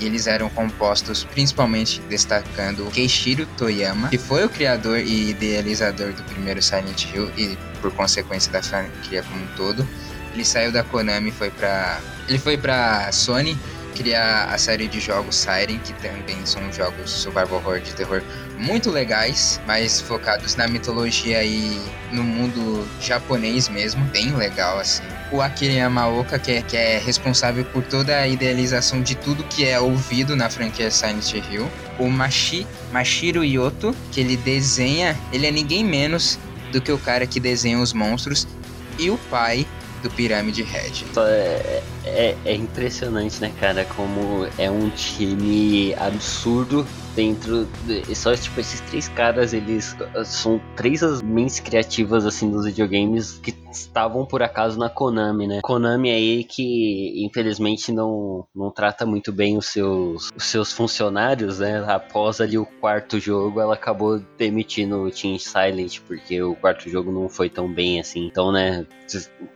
e 0.00 0.06
eles 0.06 0.26
eram 0.26 0.48
compostos 0.48 1.24
principalmente 1.24 2.00
destacando 2.08 2.90
Keishiro 2.90 3.46
Toyama, 3.56 4.08
que 4.08 4.18
foi 4.18 4.44
o 4.44 4.48
criador 4.48 4.98
e 4.98 5.30
idealizador 5.30 6.12
do 6.12 6.22
primeiro 6.24 6.62
Silent 6.62 7.04
Hill 7.12 7.30
e 7.36 7.56
por 7.80 7.92
consequência 7.92 8.50
da 8.50 8.62
franquia 8.62 9.22
como 9.22 9.42
um 9.42 9.46
todo. 9.56 9.86
Ele 10.32 10.44
saiu 10.44 10.72
da 10.72 10.82
Konami 10.82 11.30
foi 11.30 11.50
para 11.50 12.00
ele 12.28 12.38
foi 12.38 12.56
para 12.56 13.10
Sony 13.12 13.58
criar 14.00 14.44
a 14.50 14.56
série 14.56 14.88
de 14.88 14.98
jogos 14.98 15.36
Siren, 15.36 15.78
que 15.78 15.92
também 16.00 16.46
são 16.46 16.72
jogos 16.72 17.10
survival 17.10 17.56
horror 17.56 17.80
de 17.80 17.94
terror 17.94 18.22
muito 18.56 18.90
legais, 18.90 19.60
mais 19.66 20.00
focados 20.00 20.56
na 20.56 20.66
mitologia 20.66 21.44
e 21.44 21.78
no 22.10 22.22
mundo 22.22 22.88
japonês 22.98 23.68
mesmo, 23.68 24.02
bem 24.06 24.34
legal 24.34 24.78
assim. 24.78 25.02
O 25.30 25.42
Akira 25.42 25.74
Yamaoka, 25.74 26.38
que 26.38 26.52
é, 26.52 26.62
que 26.62 26.76
é 26.78 26.98
responsável 26.98 27.62
por 27.66 27.84
toda 27.84 28.16
a 28.16 28.26
idealização 28.26 29.02
de 29.02 29.14
tudo 29.14 29.44
que 29.44 29.66
é 29.66 29.78
ouvido 29.78 30.34
na 30.34 30.48
franquia 30.48 30.90
Silent 30.90 31.34
Hill. 31.34 31.70
O 31.98 32.08
Mashi, 32.08 32.66
Mashiro 32.90 33.44
Yoto, 33.44 33.94
que 34.10 34.20
ele 34.20 34.36
desenha, 34.38 35.14
ele 35.30 35.46
é 35.46 35.50
ninguém 35.50 35.84
menos 35.84 36.38
do 36.72 36.80
que 36.80 36.90
o 36.90 36.98
cara 36.98 37.26
que 37.26 37.38
desenha 37.38 37.78
os 37.78 37.92
monstros 37.92 38.48
e 38.98 39.10
o 39.10 39.18
pai 39.30 39.66
do 40.00 40.10
Head. 40.62 41.06
Só 41.12 41.26
É, 41.26 41.82
é, 42.04 42.36
é 42.44 42.54
impressionante, 42.54 43.40
né, 43.40 43.52
cara? 43.60 43.84
Como 43.84 44.46
é 44.58 44.70
um 44.70 44.88
time 44.90 45.94
absurdo 45.94 46.86
dentro 47.14 47.66
de, 47.84 48.14
só 48.14 48.34
tipo 48.34 48.60
esses 48.60 48.80
três 48.80 49.08
caras 49.08 49.52
eles 49.52 49.96
são 50.24 50.60
três 50.76 51.02
as 51.02 51.22
mentes 51.22 51.60
criativas 51.60 52.26
assim 52.26 52.50
dos 52.50 52.64
videogames 52.66 53.38
que 53.38 53.54
estavam 53.70 54.26
por 54.26 54.42
acaso 54.42 54.78
na 54.78 54.88
Konami 54.88 55.46
né? 55.46 55.60
Konami 55.62 56.10
aí 56.10 56.44
que 56.44 57.24
infelizmente 57.24 57.92
não, 57.92 58.46
não 58.54 58.70
trata 58.70 59.06
muito 59.06 59.32
bem 59.32 59.56
os 59.56 59.66
seus 59.66 60.30
os 60.34 60.44
seus 60.44 60.72
funcionários 60.72 61.58
né? 61.58 61.84
Após 61.86 62.40
ali 62.40 62.58
o 62.58 62.66
quarto 62.66 63.18
jogo 63.18 63.60
ela 63.60 63.74
acabou 63.74 64.20
demitindo 64.38 65.02
o 65.02 65.10
Team 65.10 65.38
Silent 65.38 66.00
porque 66.06 66.42
o 66.42 66.54
quarto 66.54 66.88
jogo 66.88 67.12
não 67.12 67.28
foi 67.28 67.48
tão 67.48 67.72
bem 67.72 68.00
assim. 68.00 68.26
Então 68.26 68.52
né 68.52 68.86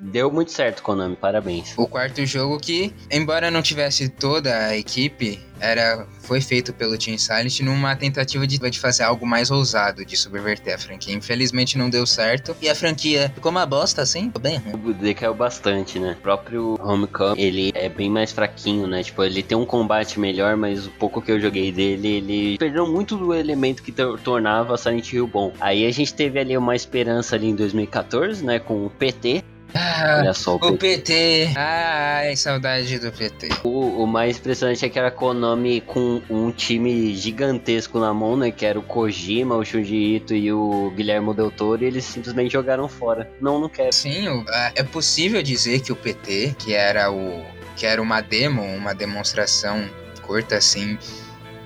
deu 0.01 0.31
muito 0.31 0.53
certo 0.53 0.83
Konami. 0.83 1.17
Parabéns. 1.17 1.75
O 1.77 1.87
quarto 1.87 2.25
jogo 2.27 2.59
que 2.59 2.93
embora 3.11 3.51
não 3.51 3.63
tivesse 3.63 4.09
toda 4.09 4.55
a 4.55 4.77
equipe 4.77 5.41
era 5.61 6.07
foi 6.21 6.41
feito 6.41 6.73
pelo 6.73 6.97
Team 6.97 7.19
Silent 7.19 7.61
numa 7.61 7.95
tentativa 7.95 8.47
de, 8.47 8.59
de 8.59 8.81
fazer 8.81 9.03
algo 9.03 9.27
mais 9.27 9.51
ousado 9.51 10.05
de 10.05 10.17
subverter 10.17 10.75
a 10.75 10.79
franquia. 10.79 11.15
Infelizmente 11.15 11.77
não 11.77 11.91
deu 11.91 12.07
certo 12.07 12.57
e 12.61 12.69
a 12.69 12.75
franquia 12.75 13.31
ficou 13.35 13.51
uma 13.51 13.67
bosta 13.67 14.03
assim, 14.03 14.27
ficou 14.27 14.41
bem 14.41 14.59
ruim. 14.59 14.93
Decaiu 14.95 15.35
bastante, 15.35 15.99
né? 15.99 16.17
O 16.19 16.23
próprio 16.23 16.79
Homecoming, 16.83 17.41
ele 17.41 17.73
é 17.75 17.89
bem 17.89 18.11
mais 18.11 18.33
fraquinho, 18.33 18.87
né? 18.87 19.03
Tipo, 19.03 19.25
ele 19.25 19.43
tem 19.43 19.57
um 19.57 19.67
combate 19.67 20.19
melhor, 20.19 20.57
mas 20.57 20.87
o 20.87 20.91
pouco 20.91 21.21
que 21.21 21.31
eu 21.31 21.41
joguei 21.41 21.71
dele, 21.71 22.09
ele 22.09 22.59
perdeu 22.59 22.87
muito 22.87 23.17
do 23.17 23.35
elemento 23.35 23.83
que 23.83 23.93
tornava 23.93 24.77
Silent 24.77 25.13
Hill 25.13 25.27
bom. 25.27 25.53
Aí 25.61 25.87
a 25.87 25.91
gente 25.91 26.15
teve 26.15 26.39
ali 26.39 26.57
uma 26.57 26.75
esperança 26.75 27.37
ali 27.37 27.49
em 27.49 27.55
2014, 27.55 28.45
né, 28.45 28.59
com 28.59 28.87
o 28.87 28.91
PT, 28.91 29.45
ah, 29.75 30.19
Olha 30.21 30.33
só 30.35 30.53
o, 30.53 30.57
o 30.57 30.77
PT. 30.79 31.49
PT. 31.49 31.53
Ai, 31.57 32.37
saudade 32.37 32.99
do 32.99 33.11
PT. 33.11 33.49
O, 33.65 34.03
o, 34.03 34.07
mais 34.07 34.39
impressionante 34.39 34.85
é 34.85 34.89
que 34.89 34.99
era 34.99 35.11
Konami 35.11 35.81
com 35.81 36.23
um 36.31 36.53
time 36.53 37.15
gigantesco 37.15 37.99
na 37.99 38.15
mão, 38.15 38.37
né? 38.37 38.53
Que 38.53 38.65
era 38.65 38.79
o 38.79 38.83
Kojima, 38.83 39.57
o 39.57 39.65
Shuji 39.65 40.17
Ito 40.17 40.35
e 40.35 40.53
o 40.53 40.93
Guilherme 40.95 41.35
Del 41.35 41.51
Toro, 41.51 41.83
e 41.83 41.87
eles 41.87 42.05
simplesmente 42.05 42.53
jogaram 42.53 42.89
fora. 42.89 43.29
Não, 43.41 43.59
não 43.59 43.69
quero. 43.69 43.93
Sim, 43.93 44.45
é 44.75 44.83
possível 44.85 45.43
dizer 45.43 45.81
que 45.81 45.91
o 45.91 45.97
PT, 45.97 46.55
que 46.59 46.73
era 46.73 47.11
o 47.11 47.45
que 47.77 47.87
era 47.87 48.01
uma 48.01 48.21
demo, 48.21 48.63
uma 48.63 48.95
demonstração 48.95 49.89
curta 50.23 50.57
assim, 50.57 50.97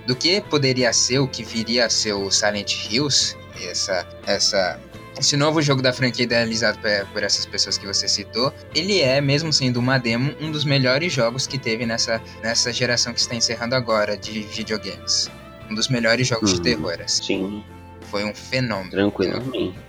do 0.06 0.16
que 0.16 0.40
poderia 0.40 0.90
ser 0.92 1.18
o 1.18 1.28
que 1.28 1.44
viria 1.44 1.84
a 1.84 1.90
ser 1.90 2.14
o 2.14 2.30
Silent 2.30 2.72
Hills, 2.90 3.36
essa 3.62 4.06
essa 4.26 4.80
esse 5.18 5.36
novo 5.36 5.60
jogo 5.60 5.82
da 5.82 5.92
franquia 5.92 6.24
idealizado 6.24 6.78
por 7.12 7.22
essas 7.22 7.44
pessoas 7.44 7.76
que 7.76 7.86
você 7.86 8.08
citou, 8.08 8.52
ele 8.74 9.00
é, 9.00 9.20
mesmo 9.20 9.52
sendo 9.52 9.78
uma 9.78 9.98
demo, 9.98 10.34
um 10.40 10.50
dos 10.50 10.64
melhores 10.64 11.12
jogos 11.12 11.46
que 11.46 11.58
teve 11.58 11.84
nessa, 11.84 12.22
nessa 12.42 12.72
geração 12.72 13.12
que 13.12 13.20
está 13.20 13.34
encerrando 13.34 13.74
agora 13.74 14.16
de 14.16 14.42
videogames. 14.42 15.30
Um 15.70 15.74
dos 15.74 15.88
melhores 15.88 16.26
jogos 16.26 16.54
de 16.54 16.60
terror. 16.60 16.96
Assim. 17.04 17.22
Sim. 17.24 17.64
Foi 18.10 18.24
um 18.24 18.34
fenômeno. 18.34 18.90
Tranquilamente. 18.90 19.88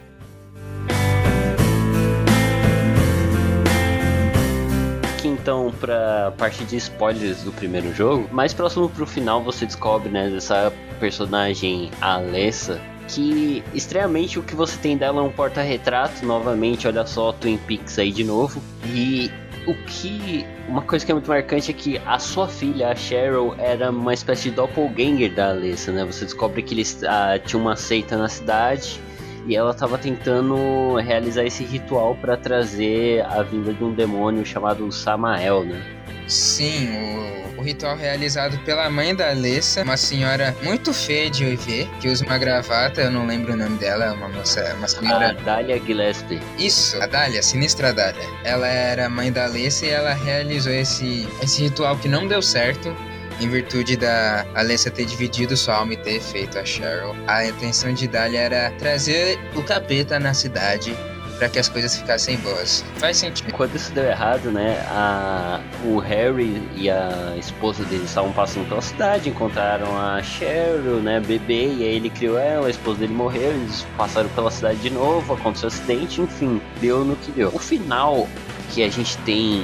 então 5.50 5.72
para 5.80 6.32
parte 6.38 6.64
de 6.66 6.76
spoilers 6.78 7.44
do 7.44 7.52
primeiro 7.52 7.94
jogo. 7.94 8.28
Mais 8.32 8.54
próximo 8.54 8.90
pro 8.90 9.06
final 9.06 9.44
você 9.44 9.66
descobre, 9.66 10.10
né, 10.10 10.30
dessa 10.30 10.72
personagem 11.00 11.90
Alessa, 12.02 12.82
que 13.10 13.64
estranhamente 13.74 14.40
o 14.40 14.44
que 14.44 14.56
você 14.56 14.78
tem 14.78 14.96
dela 14.96 15.20
é 15.20 15.24
um 15.24 15.32
porta-retrato, 15.32 16.26
novamente, 16.26 16.88
olha 16.88 17.06
só 17.06 17.32
Twin 17.32 17.58
Peaks 17.58 17.98
aí 17.98 18.12
de 18.12 18.24
novo. 18.24 18.62
E 18.86 19.32
o 19.68 19.74
que. 19.86 20.46
Uma 20.68 20.82
coisa 20.82 21.06
que 21.06 21.12
é 21.12 21.16
muito 21.16 21.28
marcante 21.28 21.72
é 21.72 21.74
que 21.74 22.00
a 22.06 22.20
sua 22.20 22.48
filha, 22.48 22.90
a 22.90 22.96
Cheryl, 22.96 23.56
era 23.58 23.90
uma 23.90 24.14
espécie 24.14 24.50
de 24.50 24.56
doppelganger 24.56 25.34
da 25.34 25.50
Alessa, 25.50 25.92
né? 25.92 26.06
Você 26.06 26.26
descobre 26.26 26.62
que 26.62 26.74
eles 26.74 27.04
ah, 27.04 27.40
tinham 27.44 27.62
uma 27.62 27.76
seita 27.76 28.16
na 28.18 28.30
cidade 28.30 29.00
e 29.48 29.56
ela 29.56 29.72
estava 29.72 29.98
tentando 29.98 30.96
realizar 30.98 31.44
esse 31.44 31.64
ritual 31.64 32.16
para 32.16 32.38
trazer 32.38 33.26
a 33.26 33.42
vinda 33.42 33.74
de 33.74 33.84
um 33.84 33.94
demônio 33.94 34.46
chamado 34.46 34.92
Samael, 34.92 35.64
né? 35.64 35.99
Sim, 36.30 36.90
o, 36.92 37.60
o, 37.60 37.62
ritual 37.64 37.98
realizado 37.98 38.60
pela 38.60 38.88
mãe 38.88 39.16
da 39.16 39.32
Alessa, 39.32 39.82
uma 39.82 39.98
senhora 39.98 40.56
muito 40.62 40.94
feia 40.94 41.28
de 41.28 41.56
ver, 41.56 41.90
que 42.00 42.08
usa 42.08 42.24
uma 42.24 42.38
gravata, 42.38 43.02
eu 43.02 43.10
não 43.10 43.26
lembro 43.26 43.54
o 43.54 43.58
nome 43.58 43.80
dela, 43.80 44.06
é 44.06 44.12
uma 44.12 44.30
moça, 44.30 44.76
uma 44.78 44.88
senhora... 44.88 45.32
A 45.32 45.34
Dália 45.34 45.82
Gillespie. 45.84 46.40
Isso, 46.60 47.02
a 47.02 47.08
Dália, 47.08 47.42
sinistra 47.42 47.92
Dália. 47.92 48.22
Ela 48.44 48.68
era 48.68 49.10
mãe 49.10 49.32
da 49.32 49.46
Alessa 49.46 49.88
e 49.88 49.90
ela 49.90 50.14
realizou 50.14 50.72
esse, 50.72 51.28
esse 51.42 51.64
ritual 51.64 51.98
que 51.98 52.08
não 52.08 52.28
deu 52.28 52.44
certo, 52.44 52.96
em 53.42 53.50
virtude 53.50 53.98
da 53.98 54.46
Alessa 54.54 54.92
ter 54.92 55.06
dividido 55.06 55.58
sua 55.58 55.78
alma 55.78 55.94
e 55.94 55.98
ter 55.98 56.22
feito 56.22 56.60
a 56.60 56.66
Cheryl. 56.66 57.16
A 57.26 57.44
intenção 57.48 57.92
de 57.92 58.08
Dália 58.08 58.40
era 58.40 58.72
trazer 58.78 59.40
o 59.56 59.64
capeta 59.64 60.20
na 60.20 60.34
cidade 60.36 60.96
para 61.40 61.48
que 61.48 61.58
as 61.58 61.70
coisas 61.70 61.96
ficassem 61.96 62.38
boas. 62.38 62.84
Faz 62.98 63.18
sentido. 63.18 63.52
Quando 63.54 63.74
isso 63.76 63.92
deu 63.94 64.04
errado, 64.04 64.52
né? 64.52 64.86
A, 64.90 65.62
o 65.86 65.98
Harry 65.98 66.62
e 66.76 66.90
a 66.90 67.34
esposa 67.38 67.84
dele 67.86 68.04
estavam 68.04 68.32
passando 68.34 68.68
pela 68.68 68.82
cidade, 68.82 69.30
encontraram 69.30 69.98
a 69.98 70.22
Cheryl, 70.22 70.98
né? 70.98 71.20
Bebê, 71.22 71.74
e 71.74 71.84
aí 71.84 71.96
ele 71.96 72.10
criou 72.10 72.38
ela, 72.38 72.68
a 72.68 72.70
esposa 72.70 73.00
dele 73.00 73.14
morreu, 73.14 73.52
eles 73.52 73.88
passaram 73.98 74.30
pela 74.30 74.52
cidade 74.52 74.80
de 74.80 74.90
novo, 74.90 75.34
aconteceu 75.34 75.70
um 75.70 75.72
acidente, 75.72 76.22
enfim, 76.22 76.62
deu 76.82 77.06
no 77.06 77.16
que 77.16 77.32
deu. 77.32 77.50
O 77.54 77.60
final 77.60 78.28
que 78.72 78.84
a 78.84 78.90
gente 78.90 79.18
tem 79.20 79.64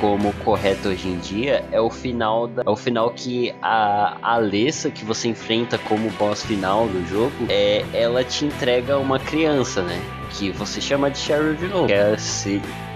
Como 0.00 0.32
correto 0.44 0.88
hoje 0.88 1.08
em 1.08 1.18
dia 1.18 1.64
é 1.70 1.80
o 1.80 1.90
final 1.90 2.46
da, 2.48 2.62
é 2.66 2.70
o 2.70 2.76
final 2.76 3.10
que 3.10 3.54
a 3.60 4.16
Alessa 4.22 4.90
que 4.90 5.04
você 5.04 5.28
enfrenta 5.28 5.76
como 5.78 6.10
boss 6.12 6.42
final 6.42 6.88
do 6.88 7.06
jogo 7.06 7.46
é 7.48 7.84
ela 7.92 8.24
te 8.24 8.46
entrega 8.46 8.96
uma 8.98 9.18
criança 9.18 9.82
né 9.82 10.00
que 10.30 10.50
você 10.50 10.80
chama 10.80 11.10
de 11.10 11.18
Cheryl 11.18 11.54
de 11.54 11.68
novo, 11.68 11.86
que, 11.86 11.92
é 11.92 12.16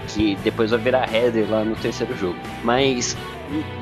que 0.07 0.35
depois 0.43 0.71
vai 0.71 0.79
virar 0.79 1.13
Heather 1.13 1.49
lá 1.49 1.63
no 1.63 1.75
terceiro 1.75 2.15
jogo. 2.17 2.37
Mas 2.63 3.15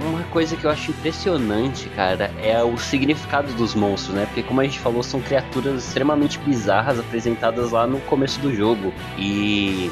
uma 0.02 0.24
coisa 0.26 0.56
que 0.56 0.66
eu 0.66 0.70
acho 0.70 0.92
impressionante, 0.92 1.88
cara, 1.90 2.32
é 2.42 2.62
o 2.64 2.78
significado 2.78 3.52
dos 3.54 3.74
monstros, 3.74 4.16
né? 4.16 4.26
Porque 4.26 4.44
como 4.44 4.62
a 4.62 4.64
gente 4.64 4.80
falou, 4.80 5.02
são 5.02 5.22
criaturas 5.22 5.86
extremamente 5.86 6.38
bizarras 6.40 7.00
apresentadas 7.00 7.72
lá 7.72 7.88
no 7.88 8.00
começo 8.02 8.40
do 8.40 8.54
jogo. 8.54 8.94
E 9.18 9.92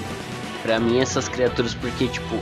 para 0.62 0.80
mim 0.80 1.00
essas 1.00 1.28
criaturas, 1.28 1.74
porque 1.74 2.08
tipo, 2.08 2.36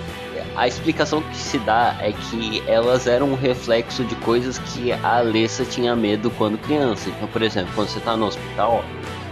a 0.56 0.68
explicação 0.68 1.22
que 1.22 1.38
se 1.38 1.58
dá 1.60 1.96
é 2.00 2.12
que 2.12 2.62
elas 2.68 3.08
eram 3.08 3.32
um 3.32 3.36
reflexo 3.36 4.04
de 4.04 4.16
coisas 4.16 4.58
que 4.58 4.92
a 4.92 5.18
Alessa 5.18 5.64
tinha 5.64 5.96
medo 5.96 6.30
quando 6.32 6.58
criança. 6.58 7.10
Então, 7.10 7.28
por 7.28 7.42
exemplo, 7.42 7.72
quando 7.74 7.88
você 7.88 8.00
tá 8.00 8.18
no 8.18 8.26
hospital, 8.26 8.84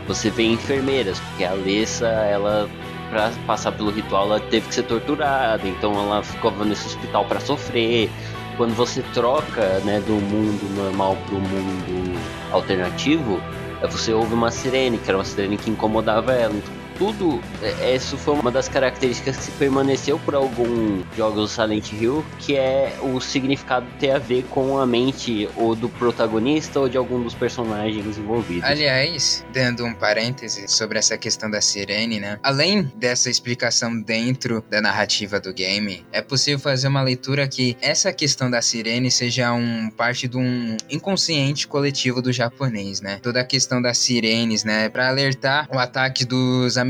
você 0.07 0.29
vê 0.29 0.43
enfermeiras, 0.43 1.19
porque 1.19 1.43
a 1.43 1.51
Alessa, 1.51 2.07
ela 2.07 2.69
para 3.09 3.31
passar 3.45 3.71
pelo 3.71 3.89
ritual, 3.89 4.25
ela 4.25 4.39
teve 4.39 4.67
que 4.67 4.75
ser 4.75 4.83
torturada, 4.83 5.67
então 5.67 5.93
ela 5.93 6.21
ficava 6.21 6.63
nesse 6.63 6.87
hospital 6.87 7.25
para 7.25 7.39
sofrer. 7.39 8.09
Quando 8.55 8.75
você 8.75 9.01
troca, 9.13 9.79
né, 9.79 10.01
do 10.05 10.13
mundo 10.13 10.75
normal 10.75 11.17
pro 11.25 11.39
mundo 11.39 12.19
alternativo, 12.51 13.41
você 13.89 14.13
ouve 14.13 14.33
uma 14.33 14.51
sirene, 14.51 14.97
que 14.97 15.09
era 15.09 15.17
uma 15.17 15.23
sirene 15.23 15.57
que 15.57 15.69
incomodava 15.69 16.33
ela. 16.33 16.53
Então, 16.53 16.78
tudo, 16.99 17.41
é, 17.63 17.95
isso 17.95 18.17
foi 18.17 18.33
uma 18.33 18.51
das 18.51 18.67
características 18.67 19.37
que 19.37 19.51
permaneceu 19.53 20.19
por 20.19 20.35
alguns 20.35 21.05
jogos 21.15 21.35
do 21.39 21.47
Silent 21.47 21.93
Hill, 21.93 22.25
que 22.39 22.57
é 22.57 22.93
o 23.01 23.21
significado 23.21 23.87
ter 23.97 24.11
a 24.11 24.19
ver 24.19 24.43
com 24.49 24.77
a 24.77 24.85
mente 24.85 25.49
ou 25.55 25.73
do 25.75 25.87
protagonista 25.87 26.81
ou 26.81 26.89
de 26.89 26.97
algum 26.97 27.23
dos 27.23 27.33
personagens 27.33 28.17
envolvidos. 28.17 28.69
Aliás, 28.69 29.45
dando 29.53 29.85
um 29.85 29.93
parêntese 29.93 30.67
sobre 30.67 30.99
essa 30.99 31.17
questão 31.17 31.49
da 31.49 31.61
sirene, 31.61 32.19
né? 32.19 32.37
Além 32.43 32.91
dessa 32.97 33.29
explicação 33.29 34.01
dentro 34.01 34.61
da 34.69 34.81
narrativa 34.81 35.39
do 35.39 35.53
game, 35.53 36.05
é 36.11 36.21
possível 36.21 36.59
fazer 36.59 36.89
uma 36.89 37.01
leitura 37.01 37.47
que 37.47 37.77
essa 37.81 38.11
questão 38.11 38.51
da 38.51 38.61
sirene 38.61 39.09
seja 39.09 39.53
um 39.53 39.89
parte 39.89 40.27
de 40.27 40.37
um 40.37 40.75
inconsciente 40.89 41.65
coletivo 41.65 42.21
do 42.21 42.33
japonês, 42.33 42.99
né? 42.99 43.19
Toda 43.23 43.39
a 43.39 43.45
questão 43.45 43.81
das 43.81 43.97
sirenes, 43.97 44.65
né, 44.65 44.89
para 44.89 45.07
alertar 45.07 45.65
o 45.71 45.79
ataque 45.79 46.25
dos 46.25 46.77
americanos 46.77 46.88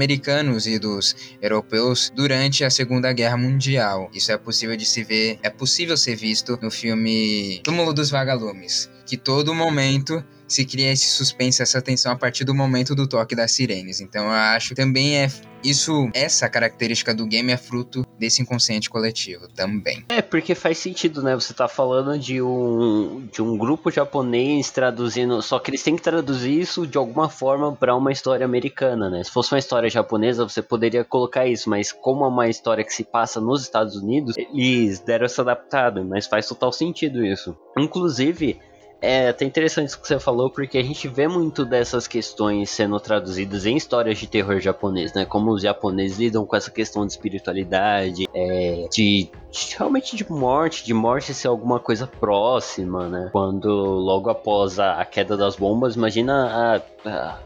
e 0.66 0.80
dos 0.80 1.16
europeus 1.42 2.12
durante 2.16 2.64
a 2.64 2.70
Segunda 2.70 3.12
Guerra 3.12 3.38
Mundial. 3.38 4.10
Isso 4.14 4.32
é 4.32 4.38
possível 4.38 4.78
de 4.78 4.86
se 4.86 5.04
ver, 5.04 5.40
é 5.44 5.50
possível 5.50 5.98
ser 5.98 6.16
visto 6.16 6.58
no 6.62 6.72
filme 6.72 7.60
Túmulo 7.64 7.94
dos 7.94 8.10
Vagalumes, 8.10 8.90
que 9.06 9.18
todo 9.18 9.54
momento 9.54 10.24
se 10.48 10.66
cria 10.66 10.92
esse 10.92 11.08
suspense, 11.08 11.62
essa 11.62 11.82
tensão 11.82 12.12
a 12.12 12.16
partir 12.16 12.44
do 12.44 12.56
momento 12.56 12.96
do 12.96 13.08
toque 13.08 13.36
das 13.36 13.52
sirenes. 13.52 14.02
Então 14.02 14.26
eu 14.26 14.32
acho 14.32 14.70
que 14.70 14.76
também 14.76 15.18
é 15.18 15.32
isso, 15.64 16.10
essa 16.14 16.50
característica 16.50 17.14
do 17.14 17.28
game 17.28 17.52
é 17.52 17.58
fruto 17.58 18.04
desse 18.20 18.42
inconsciente 18.42 18.90
coletivo 18.90 19.48
também. 19.48 20.04
É, 20.10 20.22
porque 20.22 20.54
faz 20.54 20.78
sentido, 20.78 21.24
né? 21.24 21.34
Você 21.36 21.54
tá 21.54 21.68
falando 21.68 22.20
de 22.20 22.42
um, 22.42 23.28
de 23.32 23.42
um 23.42 23.58
grupo 23.58 23.90
japonês 23.90 24.70
traduzindo, 24.70 25.42
só 25.42 25.58
que 25.58 25.72
eles 25.72 25.82
têm 25.82 25.96
que 25.96 26.02
traduzir 26.02 26.60
isso 26.60 26.86
de 26.86 26.98
alguma 26.98 27.30
forma 27.30 27.76
para 27.76 27.96
uma 27.96 28.12
história 28.12 28.46
americana, 28.46 29.10
né? 29.10 29.24
Se 29.24 29.32
fosse 29.32 29.54
uma 29.54 29.60
história 29.60 29.90
japonesa, 29.90 30.48
você 30.48 30.62
poderia 30.62 31.04
colocar 31.04 31.48
isso, 31.48 31.70
mas 31.70 31.92
como 31.92 32.26
é 32.26 32.28
uma 32.28 32.48
história 32.48 32.84
que 32.84 32.94
se 32.94 33.04
passa 33.04 33.40
nos 33.40 33.62
Estados 33.62 33.96
Unidos, 33.96 34.36
eles 34.38 35.00
deram 35.00 35.26
essa 35.26 35.42
adaptada, 35.42 36.04
mas 36.04 36.28
faz 36.28 36.48
total 36.48 36.72
sentido 36.72 37.26
isso. 37.26 37.56
Inclusive, 37.78 38.60
É 39.02 39.30
até 39.30 39.46
interessante 39.46 39.90
isso 39.90 40.02
que 40.02 40.08
você 40.08 40.20
falou, 40.20 40.50
porque 40.50 40.78
a 40.78 40.84
gente 40.84 41.08
vê 41.08 41.28
muito 41.28 41.64
dessas 41.64 42.06
questões 42.08 42.70
sendo 42.70 43.00
traduzidas 43.00 43.66
em 43.66 43.78
histórias 43.78 44.18
de 44.18 44.28
terror 44.28 44.60
japonês, 44.60 45.14
né? 45.14 45.26
Como 45.26 45.52
os 45.52 45.62
japoneses 45.62 46.18
lidam 46.18 46.46
com 46.46 46.56
essa 46.56 46.70
questão 46.70 47.06
de 47.06 47.14
espiritualidade, 47.14 48.28
é, 48.34 48.88
de, 48.92 49.30
de 49.52 49.76
realmente 49.78 50.16
de 50.18 50.30
morte, 50.30 50.86
de 50.86 50.94
morte 50.94 51.34
ser 51.34 51.48
alguma 51.48 51.80
coisa 51.80 52.06
próxima, 52.06 53.08
né? 53.08 53.30
Quando 53.32 53.70
logo 53.70 54.30
após 54.30 54.80
a, 54.80 55.00
a 55.00 55.06
queda 55.06 55.38
das 55.38 55.56
bombas, 55.56 55.96
imagina 55.96 56.76
a, 56.76 56.82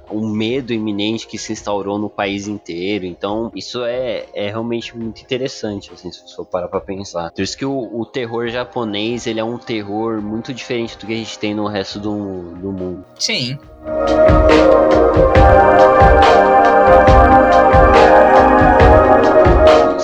o 0.10 0.28
medo 0.28 0.74
iminente 0.74 1.28
que 1.28 1.38
se 1.38 1.54
instaurou 1.54 1.98
no 1.98 2.10
país 2.10 2.48
inteiro. 2.48 3.06
Então, 3.06 3.52
isso 3.56 3.84
é, 3.84 4.26
é 4.34 4.50
realmente 4.50 4.96
muito 4.98 5.22
interessante, 5.22 5.92
assim, 5.94 6.12
se 6.12 6.36
for 6.36 6.46
parar 6.46 6.68
pra 6.68 6.82
pensar. 6.82 7.32
Por 7.32 7.42
isso 7.42 7.58
que 7.58 7.66
o, 7.66 8.00
o 8.00 8.06
terror 8.06 8.48
japonês, 8.50 9.28
ele 9.28 9.40
é 9.40 9.44
um 9.44 9.58
terror 9.58 10.22
muito 10.22 10.54
diferente 10.54 10.98
do 10.98 11.06
que 11.06 11.14
a 11.14 11.18
gente 11.18 11.38
tem 11.38 11.54
no 11.54 11.68
resto 11.68 12.00
do, 12.00 12.52
do 12.56 12.72
mundo. 12.72 13.06
Sim. 13.18 13.58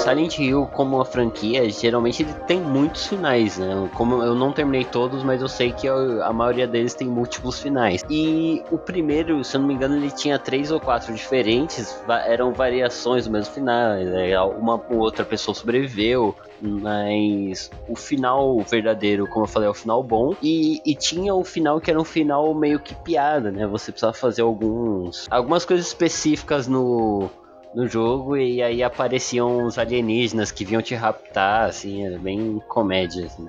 Silent 0.04 0.40
Hill, 0.40 0.68
como 0.68 0.96
uma 0.98 1.06
franquia, 1.06 1.70
geralmente 1.70 2.24
ele 2.24 2.34
tem 2.48 2.60
muitos 2.62 3.08
finais, 3.08 3.58
né? 3.58 3.90
Como 3.94 4.24
eu 4.24 4.34
não 4.34 4.52
terminei 4.52 4.86
todos, 4.86 5.24
mas 5.24 5.42
eu 5.42 5.48
sei 5.48 5.72
que 5.72 5.88
a, 5.88 6.32
maioria 6.32 6.66
deles 6.66 6.94
tem 6.94 7.08
múltiplos 7.08 7.60
finais. 7.60 8.04
E 8.10 8.64
o 8.72 8.78
primeiro, 8.78 9.44
se 9.44 9.58
eu 9.58 9.62
não 9.62 9.68
me 9.68 9.74
engano, 9.74 9.98
ele 9.98 10.10
tinha 10.10 10.40
três 10.40 10.72
ou 10.72 10.80
quatro 10.80 11.14
diferentes, 11.14 12.02
eram 12.26 12.54
variações 12.54 13.26
do 13.26 13.32
mesmo 13.32 13.54
final. 13.54 13.96
né? 13.96 14.40
Uma 14.42 14.82
ou 14.90 15.00
outra 15.00 15.26
pessoa 15.26 15.54
sobreviveu, 15.54 16.34
mas 16.62 17.70
o 17.88 17.96
final 17.96 18.60
verdadeiro, 18.60 19.28
como 19.28 19.46
eu 19.46 19.50
falei, 19.50 19.68
é 19.68 19.72
o 19.72 19.76
final 19.76 20.02
bom. 20.02 20.34
E, 20.42 20.82
e 20.86 20.96
tinha 20.96 21.34
o 21.36 21.44
final 21.44 21.80
que 21.82 21.92
era 21.92 22.00
um 22.00 22.06
final 22.06 22.54
meio 22.54 22.80
que 22.80 22.96
piada, 22.96 23.52
né? 23.52 23.68
Você 23.68 23.92
precisava 23.92 24.14
fazer 24.14 24.42
alguns 24.42 25.28
algumas 25.30 25.66
coisas 25.66 25.88
específicas 25.88 26.68
no 26.68 27.30
no 27.74 27.88
jogo 27.88 28.36
e 28.38 28.62
aí 28.62 28.84
apareciam 28.84 29.66
os 29.66 29.78
alienígenas 29.78 30.52
que 30.52 30.66
vinham 30.66 30.82
te 30.82 30.96
raptar, 30.96 31.70
assim, 31.70 32.06
era 32.06 32.18
bem 32.18 32.62
comédia, 32.68 33.26
assim. 33.26 33.48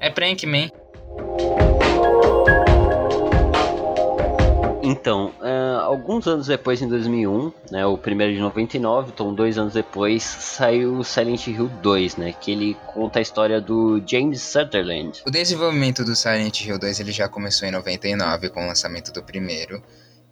É 0.00 0.10
Prankman. 0.10 0.70
Então, 4.82 5.34
ah, 5.42 5.82
alguns 5.84 6.26
anos 6.26 6.46
depois, 6.46 6.80
em 6.80 6.88
2001, 6.88 7.52
né, 7.70 7.84
o 7.84 7.98
primeiro 7.98 8.32
de 8.32 8.40
99, 8.40 9.10
então 9.12 9.34
dois 9.34 9.58
anos 9.58 9.74
depois, 9.74 10.22
saiu 10.22 11.04
Silent 11.04 11.46
Hill 11.46 11.68
2, 11.82 12.16
né, 12.16 12.32
que 12.32 12.52
ele 12.52 12.76
conta 12.86 13.18
a 13.18 13.22
história 13.22 13.60
do 13.60 14.02
James 14.06 14.40
Sutherland. 14.40 15.22
O 15.26 15.30
desenvolvimento 15.30 16.04
do 16.04 16.16
Silent 16.16 16.64
Hill 16.64 16.78
2 16.78 17.00
ele 17.00 17.12
já 17.12 17.28
começou 17.28 17.68
em 17.68 17.70
99 17.70 18.48
com 18.48 18.64
o 18.64 18.66
lançamento 18.66 19.12
do 19.12 19.22
primeiro. 19.22 19.82